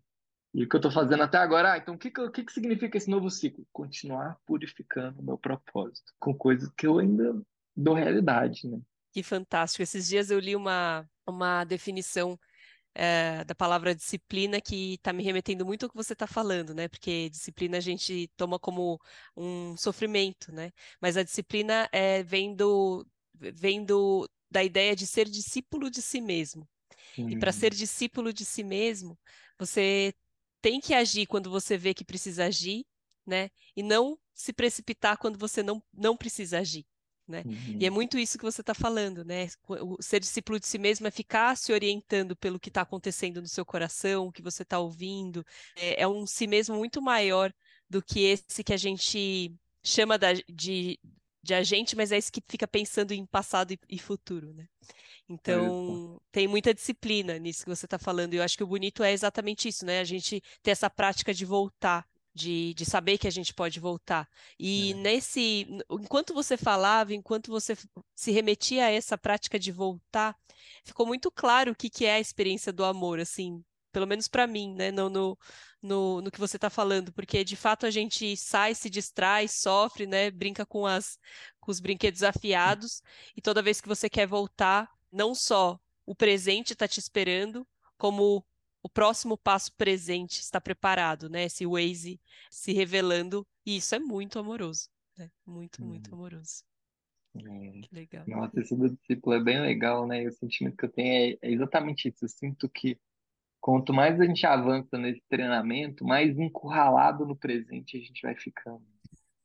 E 0.53 0.63
o 0.63 0.69
que 0.69 0.75
eu 0.75 0.79
estou 0.79 0.91
fazendo 0.91 1.23
até 1.23 1.37
agora, 1.37 1.73
ah, 1.73 1.77
então 1.77 1.95
o 1.95 1.97
que, 1.97 2.11
que, 2.11 2.43
que 2.43 2.51
significa 2.51 2.97
esse 2.97 3.09
novo 3.09 3.29
ciclo? 3.29 3.65
Continuar 3.71 4.37
purificando 4.45 5.21
o 5.21 5.23
meu 5.23 5.37
propósito 5.37 6.13
com 6.19 6.33
coisas 6.33 6.69
que 6.75 6.85
eu 6.85 6.99
ainda 6.99 7.41
dou 7.75 7.93
realidade, 7.93 8.67
né? 8.67 8.79
Que 9.13 9.23
fantástico. 9.23 9.81
Esses 9.81 10.07
dias 10.07 10.29
eu 10.29 10.39
li 10.39 10.55
uma, 10.55 11.07
uma 11.25 11.63
definição 11.63 12.37
é, 12.93 13.43
da 13.45 13.55
palavra 13.55 13.95
disciplina 13.95 14.59
que 14.59 14.95
está 14.95 15.13
me 15.13 15.23
remetendo 15.23 15.65
muito 15.65 15.83
ao 15.83 15.89
que 15.89 15.95
você 15.95 16.11
está 16.11 16.27
falando, 16.27 16.73
né? 16.73 16.89
Porque 16.89 17.29
disciplina 17.29 17.77
a 17.77 17.81
gente 17.81 18.29
toma 18.35 18.59
como 18.59 18.99
um 19.35 19.77
sofrimento, 19.77 20.51
né? 20.51 20.71
Mas 20.99 21.15
a 21.15 21.23
disciplina 21.23 21.87
é, 21.93 22.23
vem, 22.23 22.53
do, 22.53 23.05
vem 23.33 23.85
do, 23.85 24.29
da 24.49 24.61
ideia 24.63 24.95
de 24.95 25.07
ser 25.07 25.29
discípulo 25.29 25.89
de 25.89 26.01
si 26.01 26.19
mesmo. 26.19 26.67
E 27.17 27.37
para 27.37 27.51
ser 27.51 27.73
discípulo 27.73 28.31
de 28.31 28.45
si 28.45 28.63
mesmo, 28.63 29.19
você 29.57 30.13
tem 30.61 30.79
que 30.79 30.93
agir 30.93 31.25
quando 31.25 31.49
você 31.49 31.77
vê 31.77 31.93
que 31.93 32.05
precisa 32.05 32.45
agir, 32.45 32.85
né? 33.25 33.49
E 33.75 33.83
não 33.83 34.17
se 34.33 34.53
precipitar 34.53 35.17
quando 35.17 35.37
você 35.37 35.61
não, 35.63 35.81
não 35.93 36.15
precisa 36.15 36.59
agir 36.59 36.85
né? 37.31 37.43
Uhum. 37.45 37.77
E 37.79 37.85
é 37.85 37.89
uhum. 37.89 37.95
muito 37.95 38.19
isso 38.19 38.37
que 38.37 38.43
você 38.43 38.61
está 38.61 38.73
falando, 38.73 39.23
né? 39.23 39.47
O 39.67 40.01
ser 40.01 40.19
discípulo 40.19 40.59
de 40.59 40.67
si 40.67 40.77
mesmo 40.77 41.07
é 41.07 41.11
ficar 41.11 41.55
se 41.55 41.71
orientando 41.73 42.35
pelo 42.35 42.59
que 42.59 42.69
está 42.69 42.81
acontecendo 42.81 43.41
no 43.41 43.47
seu 43.47 43.65
coração, 43.65 44.27
o 44.27 44.31
que 44.31 44.41
você 44.41 44.61
está 44.61 44.77
ouvindo. 44.77 45.43
É, 45.75 46.03
é, 46.03 46.07
um 46.07 46.27
si 46.27 46.45
mesmo 46.45 46.75
muito 46.75 47.01
maior 47.01 47.51
do 47.89 48.03
que 48.03 48.21
esse 48.21 48.63
que 48.63 48.73
a 48.73 48.77
gente 48.77 49.55
chama 49.83 50.17
da, 50.17 50.33
de 50.33 50.99
de 51.43 51.53
agente, 51.53 51.95
mas 51.95 52.11
é 52.11 52.17
esse 52.17 52.31
que 52.31 52.41
fica 52.47 52.67
pensando 52.67 53.13
em 53.13 53.25
passado 53.25 53.71
e, 53.73 53.79
e 53.89 53.97
futuro, 53.97 54.53
né? 54.53 54.67
Então, 55.27 56.19
tem 56.31 56.47
muita 56.47 56.73
disciplina 56.73 57.37
nisso 57.39 57.63
que 57.63 57.69
você 57.69 57.85
está 57.85 57.97
falando. 57.97 58.33
E 58.33 58.37
eu 58.37 58.43
acho 58.43 58.57
que 58.57 58.63
o 58.63 58.67
bonito 58.67 59.01
é 59.01 59.13
exatamente 59.13 59.67
isso, 59.67 59.85
né? 59.85 59.99
A 59.99 60.03
gente 60.03 60.43
ter 60.61 60.71
essa 60.71 60.89
prática 60.89 61.33
de 61.33 61.45
voltar, 61.45 62.05
de, 62.33 62.73
de 62.73 62.85
saber 62.85 63.17
que 63.17 63.27
a 63.27 63.31
gente 63.31 63.53
pode 63.53 63.79
voltar. 63.79 64.27
E 64.59 64.91
é. 64.91 64.95
nesse. 64.95 65.67
Enquanto 65.89 66.33
você 66.33 66.57
falava, 66.57 67.13
enquanto 67.13 67.49
você 67.49 67.77
se 68.13 68.31
remetia 68.31 68.85
a 68.85 68.91
essa 68.91 69.17
prática 69.17 69.57
de 69.57 69.71
voltar, 69.71 70.35
ficou 70.83 71.05
muito 71.05 71.31
claro 71.31 71.71
o 71.71 71.75
que, 71.75 71.89
que 71.89 72.05
é 72.05 72.15
a 72.15 72.19
experiência 72.19 72.73
do 72.73 72.83
amor, 72.83 73.19
assim, 73.19 73.63
pelo 73.91 74.07
menos 74.07 74.27
para 74.27 74.47
mim, 74.47 74.73
né? 74.73 74.91
No, 74.91 75.09
no, 75.09 75.37
no, 75.81 76.21
no 76.21 76.31
que 76.31 76.39
você 76.39 76.57
está 76.57 76.69
falando, 76.69 77.11
porque 77.13 77.43
de 77.43 77.55
fato 77.55 77.85
a 77.85 77.91
gente 77.91 78.35
sai, 78.37 78.73
se 78.75 78.89
distrai, 78.89 79.47
sofre, 79.47 80.05
né? 80.05 80.31
Brinca 80.31 80.65
com, 80.65 80.85
as, 80.85 81.17
com 81.59 81.71
os 81.71 81.79
brinquedos 81.79 82.23
afiados, 82.23 83.01
e 83.35 83.41
toda 83.41 83.61
vez 83.61 83.81
que 83.81 83.87
você 83.87 84.09
quer 84.09 84.27
voltar, 84.27 84.89
não 85.11 85.35
só 85.35 85.79
o 86.05 86.15
presente 86.15 86.73
está 86.73 86.87
te 86.87 86.99
esperando, 86.99 87.67
como 87.97 88.45
o 88.83 88.89
próximo 88.89 89.37
passo 89.37 89.71
presente 89.75 90.39
está 90.39 90.59
preparado, 90.59 91.29
né? 91.29 91.45
Esse 91.45 91.65
Waze 91.65 92.19
se 92.49 92.73
revelando, 92.73 93.47
e 93.65 93.77
isso 93.77 93.93
é 93.93 93.99
muito 93.99 94.39
amoroso, 94.39 94.89
né? 95.17 95.29
Muito, 95.45 95.83
muito 95.83 96.11
hum. 96.11 96.15
amoroso. 96.15 96.63
É. 97.33 97.81
Que 97.81 97.95
legal. 97.95 98.25
Nossa, 98.27 98.59
esse 98.59 98.75
do 98.75 98.89
discípulo 98.89 99.35
é 99.35 99.43
bem 99.43 99.61
legal, 99.61 100.05
né? 100.05 100.23
E 100.23 100.27
o 100.27 100.31
sentimento 100.31 100.75
que 100.75 100.85
eu 100.85 100.91
tenho 100.91 101.37
é, 101.41 101.47
é 101.47 101.51
exatamente 101.51 102.09
isso. 102.09 102.25
Eu 102.25 102.29
sinto 102.29 102.67
que 102.67 102.99
quanto 103.61 103.93
mais 103.93 104.19
a 104.19 104.25
gente 104.25 104.45
avança 104.45 104.97
nesse 104.97 105.21
treinamento, 105.29 106.03
mais 106.03 106.37
encurralado 106.37 107.25
no 107.25 107.35
presente 107.35 107.95
a 107.95 107.99
gente 107.99 108.21
vai 108.23 108.35
ficando. 108.35 108.81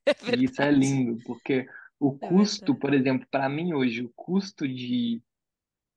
É 0.06 0.36
e 0.36 0.44
isso 0.44 0.62
é 0.62 0.70
lindo, 0.70 1.20
porque 1.26 1.68
o 1.98 2.16
é 2.22 2.28
custo, 2.28 2.76
por 2.76 2.94
exemplo, 2.94 3.26
para 3.28 3.48
mim 3.48 3.72
hoje, 3.72 4.02
o 4.02 4.12
custo 4.14 4.66
de 4.66 5.20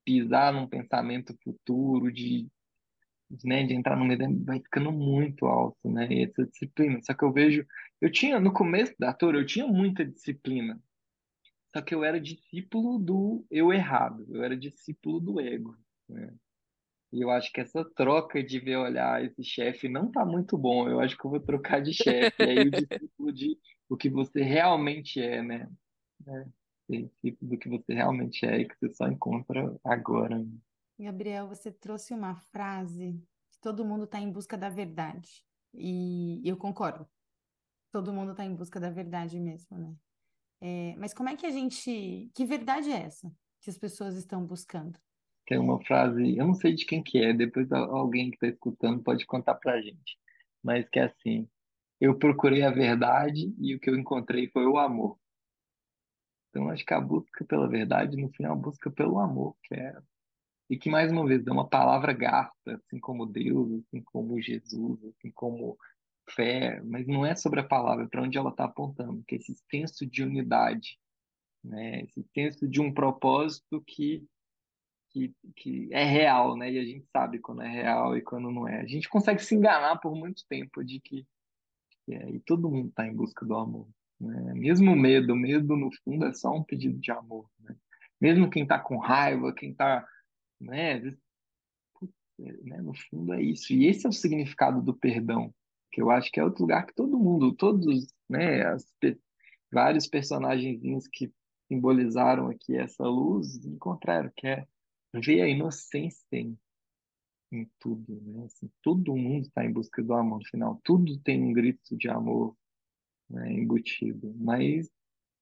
pisar 0.04 0.52
num 0.52 0.66
pensamento 0.66 1.32
futuro, 1.44 2.10
de, 2.10 2.48
né, 3.44 3.64
de 3.64 3.72
entrar 3.72 3.96
no 3.96 4.04
meio, 4.04 4.44
vai 4.44 4.58
ficando 4.58 4.90
muito 4.90 5.46
alto, 5.46 5.88
né? 5.88 6.08
E 6.10 6.24
essa 6.24 6.44
disciplina. 6.44 7.00
Só 7.04 7.14
que 7.14 7.22
eu 7.22 7.32
vejo, 7.32 7.64
eu 8.00 8.10
tinha, 8.10 8.40
no 8.40 8.52
começo 8.52 8.92
da 8.98 9.12
tour, 9.12 9.36
eu 9.36 9.46
tinha 9.46 9.68
muita 9.68 10.04
disciplina. 10.04 10.82
Só 11.72 11.80
que 11.80 11.94
eu 11.94 12.02
era 12.02 12.20
discípulo 12.20 12.98
do 12.98 13.46
eu 13.48 13.72
errado, 13.72 14.26
eu 14.28 14.42
era 14.42 14.56
discípulo 14.56 15.20
do 15.20 15.40
ego, 15.40 15.78
né? 16.08 16.34
E 17.12 17.20
eu 17.20 17.30
acho 17.30 17.52
que 17.52 17.60
essa 17.60 17.84
troca 17.84 18.42
de 18.42 18.60
ver, 18.60 18.76
olhar, 18.76 19.24
esse 19.24 19.42
chefe 19.42 19.88
não 19.88 20.10
tá 20.10 20.24
muito 20.24 20.56
bom, 20.56 20.88
eu 20.88 21.00
acho 21.00 21.16
que 21.16 21.24
eu 21.24 21.30
vou 21.30 21.40
trocar 21.40 21.82
de 21.82 21.92
chefe. 21.92 22.42
Aí 22.42 22.68
o 22.68 22.70
discípulo 22.70 23.32
de 23.32 23.58
o 23.88 23.96
que 23.96 24.08
você 24.08 24.42
realmente 24.42 25.20
é, 25.20 25.42
né? 25.42 25.68
É, 26.26 26.46
discípulo 26.88 27.50
do 27.50 27.58
que 27.58 27.68
você 27.68 27.94
realmente 27.94 28.46
é 28.46 28.60
e 28.60 28.68
que 28.68 28.76
você 28.78 28.94
só 28.94 29.08
encontra 29.08 29.76
agora. 29.84 30.44
Gabriel, 30.98 31.48
você 31.48 31.72
trouxe 31.72 32.14
uma 32.14 32.36
frase 32.36 33.20
que 33.50 33.58
todo 33.60 33.84
mundo 33.84 34.04
está 34.04 34.20
em 34.20 34.30
busca 34.30 34.56
da 34.56 34.68
verdade. 34.68 35.44
E 35.74 36.40
eu 36.44 36.56
concordo. 36.56 37.08
Todo 37.92 38.12
mundo 38.12 38.32
está 38.32 38.44
em 38.44 38.54
busca 38.54 38.78
da 38.78 38.90
verdade 38.90 39.38
mesmo, 39.40 39.76
né? 39.78 39.94
É, 40.60 40.94
mas 40.98 41.14
como 41.14 41.28
é 41.28 41.36
que 41.36 41.46
a 41.46 41.50
gente. 41.50 42.30
Que 42.34 42.44
verdade 42.44 42.90
é 42.90 43.02
essa 43.02 43.32
que 43.60 43.70
as 43.70 43.78
pessoas 43.78 44.14
estão 44.14 44.44
buscando? 44.44 44.98
Tem 45.50 45.58
uma 45.58 45.82
frase, 45.84 46.36
eu 46.36 46.46
não 46.46 46.54
sei 46.54 46.72
de 46.72 46.86
quem 46.86 47.02
que 47.02 47.18
é, 47.18 47.32
depois 47.32 47.72
alguém 47.72 48.30
que 48.30 48.36
está 48.36 48.46
escutando 48.46 49.02
pode 49.02 49.26
contar 49.26 49.56
pra 49.56 49.82
gente. 49.82 50.16
Mas 50.62 50.88
que 50.88 51.00
é 51.00 51.06
assim: 51.06 51.48
eu 52.00 52.16
procurei 52.16 52.62
a 52.62 52.70
verdade 52.70 53.52
e 53.58 53.74
o 53.74 53.80
que 53.80 53.90
eu 53.90 53.98
encontrei 53.98 54.48
foi 54.48 54.64
o 54.64 54.78
amor. 54.78 55.18
Então, 56.50 56.70
acho 56.70 56.86
que 56.86 56.94
a 56.94 57.00
busca 57.00 57.44
pela 57.44 57.68
verdade, 57.68 58.16
no 58.16 58.30
final, 58.30 58.52
a 58.52 58.56
busca 58.56 58.92
pelo 58.92 59.18
amor, 59.18 59.56
que 59.64 59.74
é. 59.74 59.92
E 60.70 60.78
que, 60.78 60.88
mais 60.88 61.10
uma 61.10 61.26
vez, 61.26 61.44
é 61.44 61.50
uma 61.50 61.68
palavra 61.68 62.12
gasta, 62.12 62.76
assim 62.76 63.00
como 63.00 63.26
Deus, 63.26 63.72
assim 63.72 64.02
como 64.04 64.40
Jesus, 64.40 65.04
assim 65.04 65.32
como 65.32 65.76
fé, 66.30 66.80
mas 66.84 67.08
não 67.08 67.26
é 67.26 67.34
sobre 67.34 67.58
a 67.58 67.66
palavra, 67.66 68.04
é 68.04 68.08
para 68.08 68.22
onde 68.22 68.38
ela 68.38 68.50
está 68.50 68.66
apontando, 68.66 69.24
que 69.26 69.34
é 69.34 69.38
esse 69.38 69.56
senso 69.68 70.06
de 70.06 70.22
unidade, 70.22 70.96
né? 71.64 72.02
esse 72.02 72.22
senso 72.32 72.68
de 72.68 72.80
um 72.80 72.94
propósito 72.94 73.82
que, 73.84 74.24
que, 75.10 75.34
que 75.56 75.88
é 75.92 76.04
real, 76.04 76.56
né? 76.56 76.70
E 76.70 76.78
a 76.78 76.84
gente 76.84 77.06
sabe 77.12 77.38
quando 77.38 77.62
é 77.62 77.68
real 77.68 78.16
e 78.16 78.22
quando 78.22 78.50
não 78.50 78.66
é. 78.66 78.80
A 78.80 78.86
gente 78.86 79.08
consegue 79.08 79.42
se 79.42 79.54
enganar 79.54 79.96
por 79.96 80.14
muito 80.14 80.44
tempo 80.48 80.84
de 80.84 81.00
que, 81.00 81.26
que 82.04 82.14
é, 82.14 82.30
e 82.30 82.40
todo 82.40 82.70
mundo 82.70 82.88
está 82.88 83.06
em 83.06 83.14
busca 83.14 83.44
do 83.44 83.54
amor. 83.54 83.88
Né? 84.20 84.54
Mesmo 84.54 84.94
medo, 84.96 85.34
medo 85.34 85.76
no 85.76 85.90
fundo 86.04 86.26
é 86.26 86.32
só 86.32 86.52
um 86.52 86.62
pedido 86.62 86.98
de 86.98 87.10
amor. 87.10 87.48
Né? 87.60 87.76
Mesmo 88.20 88.50
quem 88.50 88.62
está 88.62 88.78
com 88.78 88.98
raiva, 88.98 89.52
quem 89.54 89.72
está 89.72 90.06
né, 90.60 91.00
né, 92.38 92.80
no 92.82 92.94
fundo 92.94 93.32
é 93.34 93.42
isso. 93.42 93.72
E 93.72 93.86
esse 93.86 94.06
é 94.06 94.08
o 94.08 94.12
significado 94.12 94.82
do 94.82 94.94
perdão 94.94 95.52
que 95.92 96.00
eu 96.00 96.10
acho 96.10 96.30
que 96.30 96.38
é 96.38 96.44
outro 96.44 96.62
lugar 96.62 96.86
que 96.86 96.94
todo 96.94 97.18
mundo, 97.18 97.52
todos, 97.52 98.14
né, 98.28 98.64
as, 98.64 98.86
vários 99.72 100.06
personagens 100.06 101.08
que 101.08 101.32
simbolizaram 101.66 102.48
aqui 102.48 102.76
essa 102.76 103.04
luz 103.04 103.64
encontraram, 103.64 104.30
que 104.36 104.46
é 104.46 104.66
ver 105.14 105.42
a 105.42 105.48
inocência 105.48 106.24
em, 106.32 106.58
em 107.52 107.68
tudo, 107.78 108.20
né? 108.22 108.44
Assim, 108.44 108.70
todo 108.82 109.16
mundo 109.16 109.46
está 109.46 109.64
em 109.64 109.72
busca 109.72 110.02
do 110.02 110.14
amor 110.14 110.38
no 110.38 110.46
final, 110.46 110.80
tudo 110.84 111.18
tem 111.18 111.42
um 111.42 111.52
grito 111.52 111.96
de 111.96 112.08
amor 112.08 112.56
né, 113.28 113.52
embutido, 113.52 114.34
mas 114.36 114.90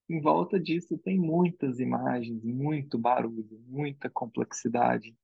em 0.08 0.20
volta 0.20 0.58
disso 0.58 0.96
tem 0.98 1.18
muitas 1.18 1.80
imagens, 1.80 2.42
muito 2.42 2.98
barulho, 2.98 3.62
muita 3.66 4.08
complexidade, 4.08 5.14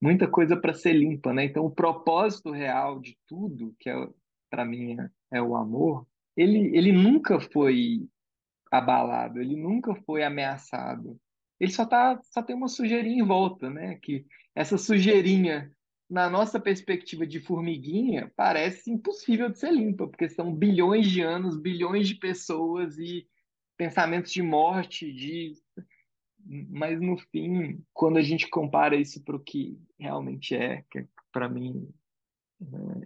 muita 0.00 0.28
coisa 0.28 0.56
para 0.56 0.74
ser 0.74 0.92
limpa, 0.92 1.32
né? 1.32 1.44
Então 1.44 1.64
o 1.64 1.70
propósito 1.70 2.50
real 2.50 3.00
de 3.00 3.16
tudo, 3.26 3.74
que 3.78 3.88
é 3.88 4.08
para 4.50 4.64
mim 4.64 4.96
é, 4.98 5.38
é 5.38 5.42
o 5.42 5.56
amor, 5.56 6.06
ele, 6.36 6.76
ele 6.76 6.92
nunca 6.92 7.40
foi 7.40 8.08
abalado, 8.70 9.40
ele 9.40 9.56
nunca 9.56 9.94
foi 9.94 10.24
ameaçado. 10.24 11.18
Ele 11.60 11.70
só 11.70 11.86
tá, 11.86 12.20
só 12.30 12.42
tem 12.42 12.54
uma 12.56 12.68
sujeirinha 12.68 13.22
em 13.22 13.26
volta, 13.26 13.70
né? 13.70 13.96
Que 14.02 14.26
essa 14.54 14.76
sujeirinha, 14.76 15.70
na 16.08 16.28
nossa 16.28 16.60
perspectiva 16.60 17.26
de 17.26 17.40
formiguinha, 17.40 18.32
parece 18.36 18.90
impossível 18.90 19.50
de 19.50 19.58
ser 19.58 19.72
limpa, 19.72 20.06
porque 20.06 20.28
são 20.28 20.54
bilhões 20.54 21.08
de 21.10 21.20
anos, 21.20 21.60
bilhões 21.60 22.08
de 22.08 22.16
pessoas 22.16 22.98
e 22.98 23.26
pensamentos 23.76 24.32
de 24.32 24.42
morte, 24.42 25.12
de 25.12 25.54
mas 26.46 27.00
no 27.00 27.16
fim, 27.16 27.82
quando 27.92 28.18
a 28.18 28.22
gente 28.22 28.48
compara 28.48 28.96
isso 28.96 29.22
para 29.24 29.36
o 29.36 29.40
que 29.40 29.80
realmente 29.98 30.54
é, 30.54 30.84
que 30.90 31.06
para 31.32 31.48
mim 31.48 31.88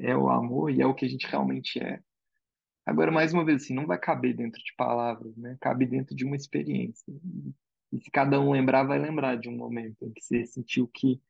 é 0.00 0.16
o 0.16 0.28
amor 0.28 0.70
e 0.70 0.80
é 0.80 0.86
o 0.86 0.94
que 0.94 1.04
a 1.04 1.08
gente 1.08 1.26
realmente 1.26 1.78
é. 1.78 2.02
Agora, 2.84 3.12
mais 3.12 3.32
uma 3.32 3.44
vez, 3.44 3.62
assim, 3.62 3.74
não 3.74 3.86
vai 3.86 3.98
caber 3.98 4.34
dentro 4.34 4.62
de 4.62 4.74
palavras, 4.74 5.36
né? 5.36 5.56
Cabe 5.60 5.86
dentro 5.86 6.16
de 6.16 6.24
uma 6.24 6.34
experiência. 6.34 7.14
E 7.92 8.00
se 8.00 8.10
cada 8.10 8.40
um 8.40 8.52
lembrar, 8.52 8.84
vai 8.84 8.98
lembrar 8.98 9.36
de 9.36 9.48
um 9.48 9.56
momento 9.56 10.04
em 10.04 10.12
que 10.12 10.22
você 10.22 10.44
sentiu 10.46 10.86
que 10.88 11.20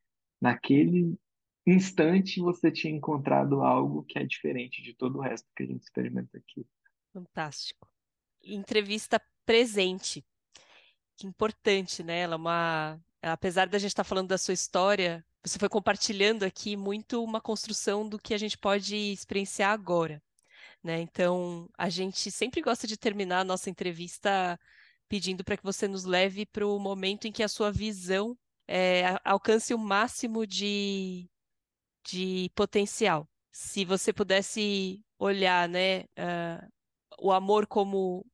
naquele 0.41 1.17
instante 1.65 2.39
você 2.39 2.71
tinha 2.71 2.93
encontrado 2.93 3.61
algo 3.61 4.03
que 4.03 4.17
é 4.17 4.25
diferente 4.25 4.81
de 4.81 4.93
todo 4.93 5.17
o 5.17 5.21
resto 5.21 5.47
que 5.55 5.63
a 5.63 5.65
gente 5.65 5.81
experimenta 5.81 6.37
aqui. 6.37 6.65
Fantástico. 7.13 7.87
Entrevista 8.43 9.21
presente. 9.45 10.25
Que 11.15 11.27
importante, 11.27 12.03
né? 12.03 12.19
Ela 12.19 12.35
é 12.35 12.37
uma. 12.37 12.99
Apesar 13.21 13.67
da 13.67 13.77
gente 13.77 13.89
estar 13.89 14.05
falando 14.05 14.29
da 14.29 14.37
sua 14.37 14.53
história, 14.53 15.25
você 15.43 15.59
foi 15.59 15.67
compartilhando 15.67 16.43
aqui 16.43 16.77
muito 16.77 17.23
uma 17.23 17.41
construção 17.41 18.07
do 18.07 18.17
que 18.17 18.33
a 18.33 18.37
gente 18.37 18.57
pode 18.57 18.95
experienciar 18.95 19.71
agora. 19.71 20.21
Né? 20.81 21.01
Então, 21.01 21.69
a 21.77 21.89
gente 21.89 22.31
sempre 22.31 22.61
gosta 22.61 22.87
de 22.87 22.97
terminar 22.97 23.39
a 23.39 23.43
nossa 23.43 23.69
entrevista 23.69 24.57
pedindo 25.09 25.43
para 25.43 25.57
que 25.57 25.63
você 25.63 25.87
nos 25.87 26.05
leve 26.05 26.45
para 26.45 26.65
o 26.65 26.79
momento 26.79 27.27
em 27.27 27.31
que 27.31 27.43
a 27.43 27.47
sua 27.49 27.71
visão 27.71 28.37
é, 28.67 29.19
alcance 29.25 29.73
o 29.73 29.77
máximo 29.77 30.45
de, 30.45 31.27
de 32.05 32.49
potencial. 32.55 33.27
Se 33.51 33.83
você 33.83 34.13
pudesse 34.13 35.03
olhar 35.17 35.67
né, 35.67 36.01
uh, 36.01 36.71
o 37.19 37.31
amor 37.31 37.67
como 37.67 38.25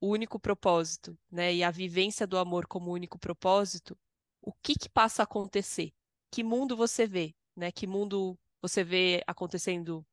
o 0.00 0.08
único 0.08 0.38
propósito, 0.38 1.18
né, 1.30 1.52
e 1.54 1.64
a 1.64 1.70
vivência 1.70 2.26
do 2.26 2.38
amor 2.38 2.66
como 2.66 2.92
único 2.92 3.18
propósito, 3.18 3.98
o 4.42 4.52
que, 4.62 4.74
que 4.74 4.88
passa 4.88 5.22
a 5.22 5.24
acontecer? 5.24 5.92
que 6.30 6.44
mundo 6.44 6.76
você 6.76 7.06
vê, 7.06 7.34
né? 7.56 7.72
Que 7.72 7.86
mundo 7.86 8.38
você 8.62 8.84
vê 8.84 9.22
acontecendo 9.26 10.06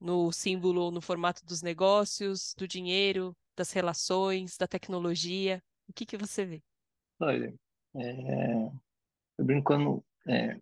no 0.00 0.32
símbolo, 0.32 0.90
no 0.90 1.00
formato 1.00 1.44
dos 1.44 1.62
negócios, 1.62 2.54
do 2.56 2.66
dinheiro, 2.66 3.36
das 3.56 3.72
relações, 3.72 4.56
da 4.56 4.66
tecnologia? 4.66 5.62
O 5.88 5.92
que 5.92 6.06
que 6.06 6.16
você 6.16 6.44
vê? 6.44 6.62
Olha, 7.20 7.54
é, 7.96 8.70
eu 9.38 9.44
brincando, 9.44 10.04
é, 10.26 10.58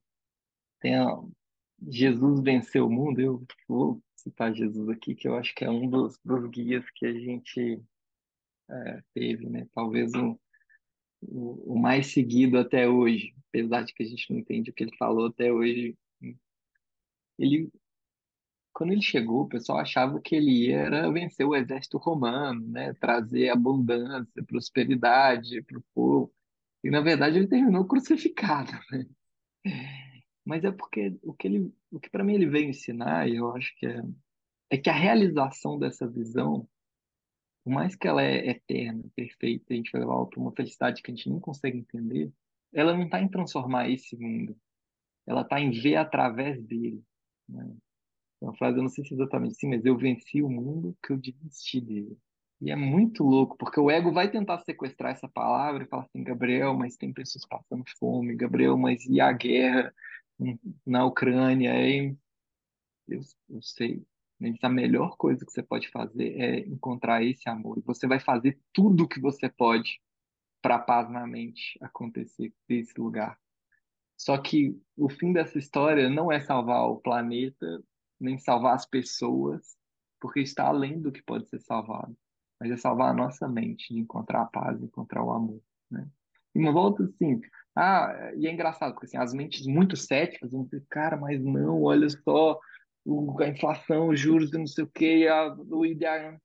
tem 0.80 0.96
a, 0.96 1.06
Jesus 1.88 2.40
venceu 2.40 2.86
o 2.86 2.90
mundo, 2.90 3.20
eu 3.20 3.46
vou 3.68 4.02
citar 4.16 4.54
Jesus 4.54 4.88
aqui, 4.88 5.14
que 5.14 5.26
eu 5.26 5.36
acho 5.36 5.54
que 5.54 5.64
é 5.64 5.70
um 5.70 5.88
dos, 5.88 6.18
dos 6.24 6.48
guias 6.48 6.88
que 6.90 7.06
a 7.06 7.12
gente 7.12 7.82
é, 8.70 9.02
teve, 9.14 9.48
né? 9.48 9.66
Talvez 9.74 10.12
o, 10.14 10.38
o, 11.22 11.74
o, 11.74 11.78
mais 11.78 12.08
seguido 12.08 12.58
até 12.58 12.88
hoje, 12.88 13.34
apesar 13.48 13.82
de 13.82 13.92
que 13.92 14.02
a 14.02 14.06
gente 14.06 14.30
não 14.30 14.38
entende 14.38 14.70
o 14.70 14.72
que 14.72 14.84
ele 14.84 14.96
falou 14.96 15.26
até 15.26 15.52
hoje. 15.52 15.96
Ele, 17.38 17.68
quando 18.72 18.92
ele 18.92 19.02
chegou, 19.02 19.42
o 19.42 19.48
pessoal 19.48 19.78
achava 19.78 20.20
que 20.20 20.34
ele 20.34 20.68
ia 20.68 20.78
era 20.80 21.10
vencer 21.12 21.46
o 21.46 21.54
exército 21.54 21.98
romano, 21.98 22.66
né? 22.68 22.94
Trazer 22.94 23.50
abundância, 23.50 24.42
prosperidade 24.44 25.62
para 25.62 25.78
o 25.78 25.84
povo. 25.94 26.32
E 26.82 26.90
na 26.90 27.00
verdade 27.00 27.38
ele 27.38 27.46
terminou 27.46 27.86
crucificado, 27.86 28.72
né? 28.90 29.06
Mas 30.44 30.64
é 30.64 30.72
porque 30.72 31.16
o 31.22 31.32
que 31.32 31.46
ele, 31.46 31.72
o 31.90 32.00
que 32.00 32.10
para 32.10 32.24
mim 32.24 32.34
ele 32.34 32.46
veio 32.46 32.70
ensinar, 32.70 33.28
e 33.28 33.36
eu 33.36 33.54
acho 33.54 33.72
que 33.76 33.86
é, 33.86 34.02
é 34.70 34.78
que 34.78 34.90
a 34.90 34.92
realização 34.92 35.78
dessa 35.78 36.08
visão, 36.08 36.68
por 37.64 37.72
mais 37.72 37.94
que 37.94 38.08
ela 38.08 38.22
é 38.22 38.50
eterna, 38.50 39.04
perfeita, 39.14 39.72
a 39.72 39.76
gente 39.76 39.92
vai 39.92 40.00
levar 40.00 40.26
para 40.26 40.40
uma 40.40 40.52
felicidade 40.52 41.00
que 41.02 41.12
a 41.12 41.14
gente 41.14 41.28
não 41.30 41.38
consegue 41.38 41.78
entender, 41.78 42.32
ela 42.72 42.94
não 42.94 43.04
está 43.04 43.20
em 43.20 43.28
transformar 43.28 43.88
esse 43.88 44.16
mundo, 44.16 44.56
ela 45.26 45.42
está 45.42 45.60
em 45.60 45.70
ver 45.70 45.96
através 45.96 46.60
dele. 46.60 47.00
Né? 47.48 47.76
Uma 48.42 48.54
frase, 48.56 48.76
eu 48.76 48.82
não 48.82 48.90
sei 48.90 49.04
se 49.04 49.12
é 49.12 49.14
exatamente 49.14 49.52
assim, 49.52 49.68
mas 49.68 49.84
eu 49.84 49.96
venci 49.96 50.42
o 50.42 50.48
mundo 50.48 50.96
que 51.00 51.12
eu 51.12 51.16
desisti 51.16 51.80
dele. 51.80 52.18
E 52.60 52.72
é 52.72 52.76
muito 52.76 53.22
louco, 53.22 53.56
porque 53.56 53.78
o 53.78 53.90
ego 53.90 54.12
vai 54.12 54.30
tentar 54.30 54.58
sequestrar 54.58 55.12
essa 55.12 55.28
palavra 55.28 55.84
e 55.84 55.86
falar 55.86 56.02
assim, 56.02 56.24
Gabriel, 56.24 56.74
mas 56.74 56.96
tem 56.96 57.12
pessoas 57.12 57.46
passando 57.46 57.84
fome, 57.98 58.34
Gabriel, 58.34 58.76
mas 58.76 59.04
e 59.06 59.20
a 59.20 59.32
guerra 59.32 59.94
na 60.84 61.04
Ucrânia? 61.04 61.72
E 61.88 62.16
eu, 63.08 63.20
eu 63.48 63.62
sei, 63.62 64.04
mas 64.40 64.56
a 64.62 64.68
melhor 64.68 65.16
coisa 65.16 65.46
que 65.46 65.52
você 65.52 65.62
pode 65.62 65.88
fazer 65.90 66.40
é 66.40 66.58
encontrar 66.60 67.22
esse 67.22 67.48
amor. 67.48 67.78
E 67.78 67.82
você 67.82 68.08
vai 68.08 68.18
fazer 68.18 68.58
tudo 68.72 69.04
o 69.04 69.08
que 69.08 69.20
você 69.20 69.48
pode 69.48 70.00
para 70.60 70.76
a 70.76 70.80
paz 70.80 71.08
na 71.10 71.26
mente 71.28 71.78
acontecer 71.80 72.52
desse 72.68 72.98
lugar. 73.00 73.38
Só 74.16 74.36
que 74.38 74.76
o 74.96 75.08
fim 75.08 75.32
dessa 75.32 75.58
história 75.58 76.08
não 76.08 76.30
é 76.30 76.40
salvar 76.40 76.88
o 76.88 76.96
planeta, 76.96 77.82
nem 78.22 78.38
salvar 78.38 78.74
as 78.74 78.86
pessoas, 78.86 79.76
porque 80.20 80.40
está 80.40 80.66
além 80.66 81.00
do 81.00 81.12
que 81.12 81.22
pode 81.22 81.48
ser 81.48 81.60
salvado 81.60 82.16
mas 82.62 82.70
é 82.70 82.76
salvar 82.76 83.10
a 83.10 83.14
nossa 83.14 83.48
mente, 83.48 83.92
de 83.92 83.98
encontrar 83.98 84.42
a 84.42 84.46
paz, 84.46 84.78
de 84.78 84.84
encontrar 84.84 85.24
o 85.24 85.32
amor, 85.32 85.60
né? 85.90 86.08
E 86.54 86.60
uma 86.60 86.70
volta 86.70 87.02
assim, 87.02 87.40
ah, 87.74 88.30
e 88.36 88.46
é 88.46 88.52
engraçado, 88.52 88.92
porque 88.92 89.06
assim, 89.06 89.16
as 89.16 89.34
mentes 89.34 89.66
muito 89.66 89.96
céticas 89.96 90.52
vão 90.52 90.62
dizer, 90.62 90.84
cara, 90.88 91.16
mas 91.16 91.42
não, 91.42 91.82
olha 91.82 92.08
só, 92.08 92.60
a 93.40 93.48
inflação, 93.48 94.10
os 94.10 94.20
juros 94.20 94.52
não 94.52 94.64
sei 94.64 94.84
o 94.84 94.86
que, 94.86 95.26
a, 95.26 95.52
o 95.54 95.84
ideal. 95.84 96.38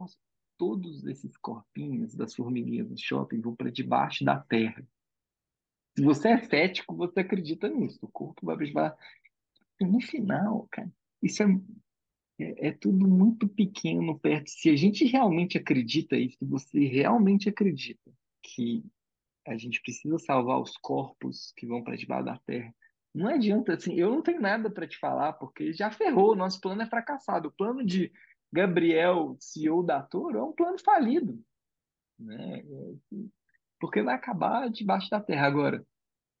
Nossa, 0.00 0.16
todos 0.58 1.06
esses 1.06 1.36
corpinhos 1.36 2.16
das 2.16 2.34
formiguinhas 2.34 2.88
do 2.88 2.98
shopping 2.98 3.40
vão 3.40 3.54
para 3.54 3.70
debaixo 3.70 4.24
da 4.24 4.40
terra. 4.40 4.84
Se 5.96 6.02
você 6.02 6.30
é 6.30 6.42
cético, 6.42 6.96
você 6.96 7.20
acredita 7.20 7.68
nisso. 7.68 8.00
O 8.02 8.08
corpo 8.08 8.44
vai 8.44 8.56
para 8.56 8.96
No 9.80 10.00
final, 10.00 10.66
cara, 10.68 10.90
isso 11.24 11.42
é 11.42 11.46
é, 12.38 12.68
é, 12.68 12.72
tudo 12.72 13.06
muito 13.06 13.48
pequeno 13.48 14.18
perto. 14.18 14.50
Se 14.50 14.68
a 14.68 14.76
gente 14.76 15.04
realmente 15.04 15.56
acredita 15.56 16.16
isso, 16.16 16.36
se 16.38 16.44
você 16.44 16.86
realmente 16.86 17.48
acredita 17.48 18.10
que 18.42 18.84
a 19.46 19.56
gente 19.56 19.80
precisa 19.80 20.18
salvar 20.18 20.60
os 20.60 20.76
corpos 20.76 21.52
que 21.56 21.66
vão 21.66 21.82
para 21.82 21.96
debaixo 21.96 22.24
da 22.24 22.38
terra, 22.38 22.74
não 23.14 23.28
adianta 23.28 23.74
assim. 23.74 23.94
Eu 23.94 24.10
não 24.10 24.22
tenho 24.22 24.40
nada 24.40 24.68
para 24.68 24.88
te 24.88 24.98
falar 24.98 25.34
porque 25.34 25.72
já 25.72 25.90
ferrou. 25.90 26.34
Nosso 26.34 26.60
plano 26.60 26.82
é 26.82 26.86
fracassado. 26.86 27.48
O 27.48 27.52
plano 27.52 27.84
de 27.84 28.12
Gabriel, 28.52 29.36
CEO 29.38 29.82
da 29.82 30.02
Toro, 30.02 30.38
é 30.38 30.42
um 30.42 30.52
plano 30.52 30.78
falido, 30.78 31.40
né? 32.18 32.64
Porque 33.78 34.02
vai 34.02 34.14
acabar 34.14 34.68
debaixo 34.68 35.08
da 35.10 35.20
terra 35.20 35.46
agora. 35.46 35.86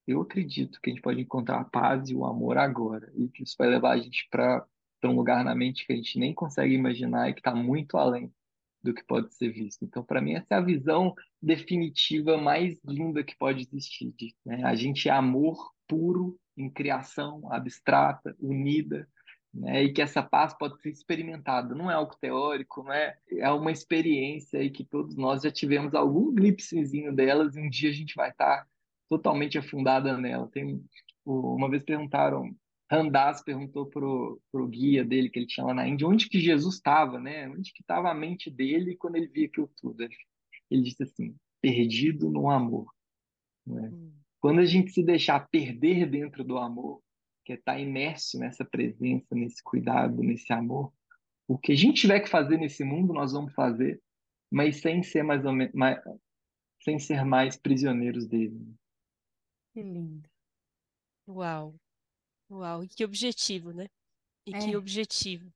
Eu 0.06 0.20
acredito 0.22 0.80
que 0.80 0.90
a 0.90 0.92
gente 0.92 1.02
pode 1.02 1.20
encontrar 1.20 1.60
a 1.60 1.64
paz 1.64 2.10
e 2.10 2.14
o 2.14 2.24
amor 2.24 2.58
agora 2.58 3.10
e 3.14 3.28
que 3.28 3.44
isso 3.44 3.54
vai 3.56 3.68
levar 3.68 3.92
a 3.92 3.98
gente 3.98 4.26
para 4.28 4.66
para 5.04 5.10
um 5.10 5.16
lugar 5.16 5.44
na 5.44 5.54
mente 5.54 5.86
que 5.86 5.92
a 5.92 5.96
gente 5.96 6.18
nem 6.18 6.32
consegue 6.32 6.72
imaginar 6.72 7.28
e 7.28 7.34
que 7.34 7.40
está 7.40 7.54
muito 7.54 7.98
além 7.98 8.32
do 8.82 8.94
que 8.94 9.04
pode 9.04 9.34
ser 9.34 9.50
visto. 9.50 9.84
Então, 9.84 10.02
para 10.02 10.18
mim, 10.18 10.32
essa 10.32 10.54
é 10.54 10.56
a 10.56 10.62
visão 10.62 11.14
definitiva 11.42 12.38
mais 12.38 12.82
linda 12.82 13.22
que 13.22 13.36
pode 13.36 13.68
existir. 13.70 14.14
Né? 14.46 14.64
A 14.64 14.74
gente 14.74 15.06
é 15.06 15.12
amor 15.12 15.72
puro 15.86 16.38
em 16.56 16.70
criação 16.70 17.52
abstrata, 17.52 18.34
unida, 18.40 19.06
né? 19.52 19.84
e 19.84 19.92
que 19.92 20.00
essa 20.00 20.22
paz 20.22 20.56
pode 20.56 20.80
ser 20.80 20.88
experimentada. 20.88 21.74
Não 21.74 21.90
é 21.90 21.94
algo 21.94 22.16
teórico, 22.18 22.82
não 22.82 22.92
é, 22.92 23.14
é 23.30 23.50
uma 23.50 23.72
experiência 23.72 24.62
e 24.62 24.70
que 24.70 24.84
todos 24.84 25.16
nós 25.16 25.42
já 25.42 25.50
tivemos 25.50 25.94
algum 25.94 26.34
glimpsezinho 26.34 27.14
delas 27.14 27.56
e 27.56 27.60
um 27.60 27.68
dia 27.68 27.90
a 27.90 27.94
gente 27.94 28.14
vai 28.14 28.30
estar 28.30 28.62
tá 28.62 28.66
totalmente 29.06 29.58
afundada 29.58 30.16
nela. 30.16 30.48
Tem, 30.48 30.82
uma 31.26 31.68
vez 31.68 31.82
perguntaram 31.82 32.56
Randas 32.90 33.42
perguntou 33.42 33.86
pro, 33.86 34.40
pro 34.52 34.68
guia 34.68 35.04
dele 35.04 35.30
que 35.30 35.38
ele 35.38 35.46
tinha 35.46 35.66
lá 35.66 35.74
na 35.74 35.88
Índia 35.88 36.06
onde 36.06 36.28
que 36.28 36.38
Jesus 36.38 36.76
estava, 36.76 37.18
né? 37.18 37.48
Onde 37.48 37.72
que 37.72 37.82
estava 37.82 38.10
a 38.10 38.14
mente 38.14 38.50
dele 38.50 38.96
quando 38.96 39.16
ele 39.16 39.28
via 39.28 39.46
aquilo 39.46 39.70
tudo. 39.76 40.02
Ele 40.70 40.82
disse 40.82 41.02
assim, 41.02 41.34
perdido 41.60 42.30
no 42.30 42.50
amor. 42.50 42.86
Né? 43.66 43.88
Hum. 43.92 44.12
Quando 44.38 44.60
a 44.60 44.64
gente 44.66 44.92
se 44.92 45.02
deixar 45.02 45.48
perder 45.48 46.08
dentro 46.08 46.44
do 46.44 46.58
amor, 46.58 47.02
que 47.44 47.52
é 47.52 47.56
estar 47.56 47.74
tá 47.74 47.80
imerso 47.80 48.38
nessa 48.38 48.64
presença, 48.64 49.34
nesse 49.34 49.62
cuidado, 49.62 50.22
nesse 50.22 50.52
amor, 50.52 50.92
o 51.48 51.58
que 51.58 51.72
a 51.72 51.76
gente 51.76 52.02
tiver 52.02 52.20
que 52.20 52.28
fazer 52.28 52.58
nesse 52.58 52.84
mundo, 52.84 53.12
nós 53.12 53.32
vamos 53.32 53.54
fazer, 53.54 54.00
mas 54.50 54.80
sem 54.80 55.02
ser 55.02 55.22
mais, 55.22 55.44
ou 55.44 55.52
mais 55.74 55.98
sem 56.82 56.98
ser 56.98 57.24
mais 57.24 57.56
prisioneiros 57.56 58.26
dele. 58.26 58.60
Que 59.72 59.82
lindo. 59.82 60.28
Uau. 61.26 61.74
Uau, 62.50 62.84
e 62.84 62.88
que 62.88 63.04
objetivo, 63.04 63.72
né? 63.72 63.88
E 64.46 64.54
que 64.54 64.76
É. 64.76 64.76
objetivo. 64.76 65.52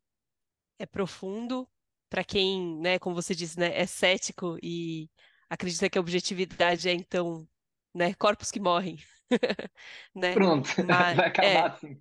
É 0.79 0.87
profundo 0.87 1.69
para 2.11 2.25
quem, 2.25 2.79
né, 2.81 2.99
como 2.99 3.15
você 3.17 3.35
disse, 3.35 3.59
né, 3.59 3.77
é 3.79 3.87
cético 3.87 4.59
e 4.63 5.11
acredita 5.51 5.91
que 5.91 5.99
a 5.99 6.01
objetividade 6.01 6.89
é 6.89 6.95
então, 6.95 7.49
né, 7.95 8.15
corpos 8.15 8.51
que 8.51 8.61
morrem, 8.61 8.99
né? 10.15 10.39
Pronto, 10.39 10.71
Mas 10.79 11.19
vai 11.19 11.27
é, 11.41 11.67
acabar 11.67 11.73
assim. 11.73 12.01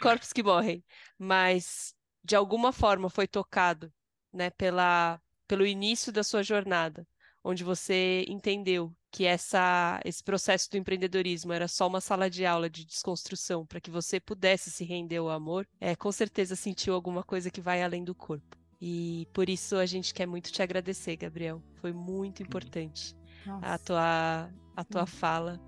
corpos 0.00 0.32
que 0.32 0.42
morrem, 0.42 0.84
mas 1.18 1.94
de 2.24 2.36
alguma 2.36 2.72
forma 2.72 3.10
foi 3.10 3.26
tocado, 3.28 3.92
né, 4.32 4.50
pela 4.50 5.20
pelo 5.46 5.66
início 5.66 6.12
da 6.12 6.24
sua 6.24 6.42
jornada, 6.42 7.06
onde 7.44 7.62
você 7.62 8.24
entendeu 8.26 8.90
que 9.10 9.24
essa, 9.26 10.00
esse 10.04 10.24
processo 10.24 10.68
do 10.70 10.76
empreendedorismo 10.76 11.52
era 11.52 11.68
só 11.68 11.86
uma 11.86 12.00
sala 12.00 12.28
de 12.28 12.44
aula 12.44 12.68
de 12.68 12.84
desconstrução 12.84 13.64
para 13.64 13.80
que 13.80 13.90
você 13.90 14.18
pudesse 14.18 14.70
se 14.70 14.84
render 14.84 15.18
ao 15.18 15.28
amor, 15.28 15.68
é, 15.80 15.94
com 15.94 16.10
certeza 16.10 16.56
sentiu 16.56 16.94
alguma 16.94 17.22
coisa 17.22 17.50
que 17.50 17.60
vai 17.60 17.82
além 17.82 18.02
do 18.02 18.14
corpo. 18.14 18.56
E 18.80 19.28
por 19.32 19.48
isso 19.48 19.76
a 19.76 19.86
gente 19.86 20.12
quer 20.12 20.26
muito 20.26 20.50
te 20.50 20.62
agradecer, 20.62 21.16
Gabriel. 21.16 21.62
Foi 21.76 21.92
muito 21.92 22.42
importante 22.42 23.14
a 23.62 23.78
tua, 23.78 24.50
a 24.76 24.84
tua 24.84 25.06
fala. 25.06 25.60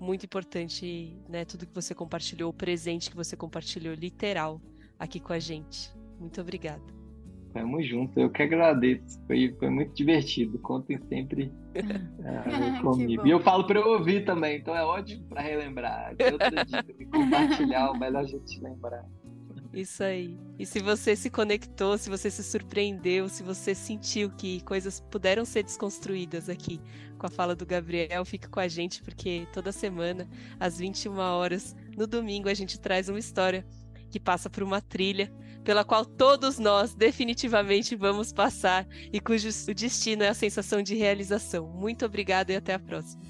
Muito 0.00 0.24
importante, 0.24 1.16
né? 1.28 1.44
Tudo 1.44 1.66
que 1.66 1.74
você 1.74 1.94
compartilhou, 1.94 2.50
o 2.50 2.54
presente 2.54 3.10
que 3.10 3.16
você 3.16 3.36
compartilhou, 3.36 3.94
literal, 3.94 4.60
aqui 4.98 5.20
com 5.20 5.32
a 5.32 5.38
gente. 5.38 5.94
Muito 6.18 6.40
obrigada. 6.40 7.03
Tamo 7.54 7.80
junto, 7.84 8.18
eu 8.18 8.28
que 8.28 8.42
agradeço. 8.42 9.24
Foi, 9.28 9.54
foi 9.60 9.70
muito 9.70 9.94
divertido. 9.94 10.58
Contem 10.58 10.98
sempre 11.08 11.52
uh, 11.78 12.82
comigo. 12.82 13.24
E 13.24 13.30
eu 13.30 13.38
falo 13.38 13.64
para 13.64 13.78
eu 13.78 13.86
ouvir 13.92 14.24
também, 14.24 14.58
então 14.58 14.76
é 14.76 14.84
ótimo 14.84 15.24
para 15.28 15.40
relembrar. 15.40 16.16
De 16.16 17.06
compartilhar, 17.06 17.92
o 17.92 17.98
melhor 17.98 18.24
a 18.24 18.26
gente 18.26 18.60
lembrar. 18.60 19.04
Isso 19.72 20.02
aí. 20.02 20.36
E 20.58 20.66
se 20.66 20.80
você 20.80 21.14
se 21.14 21.30
conectou, 21.30 21.96
se 21.96 22.10
você 22.10 22.28
se 22.28 22.42
surpreendeu, 22.42 23.28
se 23.28 23.44
você 23.44 23.72
sentiu 23.72 24.30
que 24.30 24.60
coisas 24.64 24.98
puderam 24.98 25.44
ser 25.44 25.62
desconstruídas 25.62 26.48
aqui 26.48 26.80
com 27.18 27.26
a 27.26 27.30
fala 27.30 27.54
do 27.54 27.64
Gabriel, 27.64 28.24
fica 28.24 28.48
com 28.48 28.58
a 28.58 28.66
gente, 28.66 29.00
porque 29.00 29.46
toda 29.52 29.70
semana, 29.70 30.28
às 30.58 30.78
21 30.78 31.18
horas, 31.18 31.74
no 31.96 32.06
domingo, 32.06 32.48
a 32.48 32.54
gente 32.54 32.80
traz 32.80 33.08
uma 33.08 33.18
história 33.18 33.64
que 34.10 34.18
passa 34.18 34.50
por 34.50 34.62
uma 34.62 34.80
trilha 34.80 35.32
pela 35.64 35.84
qual 35.84 36.04
todos 36.04 36.58
nós 36.58 36.94
definitivamente 36.94 37.96
vamos 37.96 38.32
passar 38.32 38.86
e 39.12 39.18
cujo 39.18 39.48
destino 39.74 40.22
é 40.22 40.28
a 40.28 40.34
sensação 40.34 40.82
de 40.82 40.94
realização. 40.94 41.66
Muito 41.66 42.04
obrigada 42.04 42.52
e 42.52 42.56
até 42.56 42.74
a 42.74 42.78
próxima. 42.78 43.22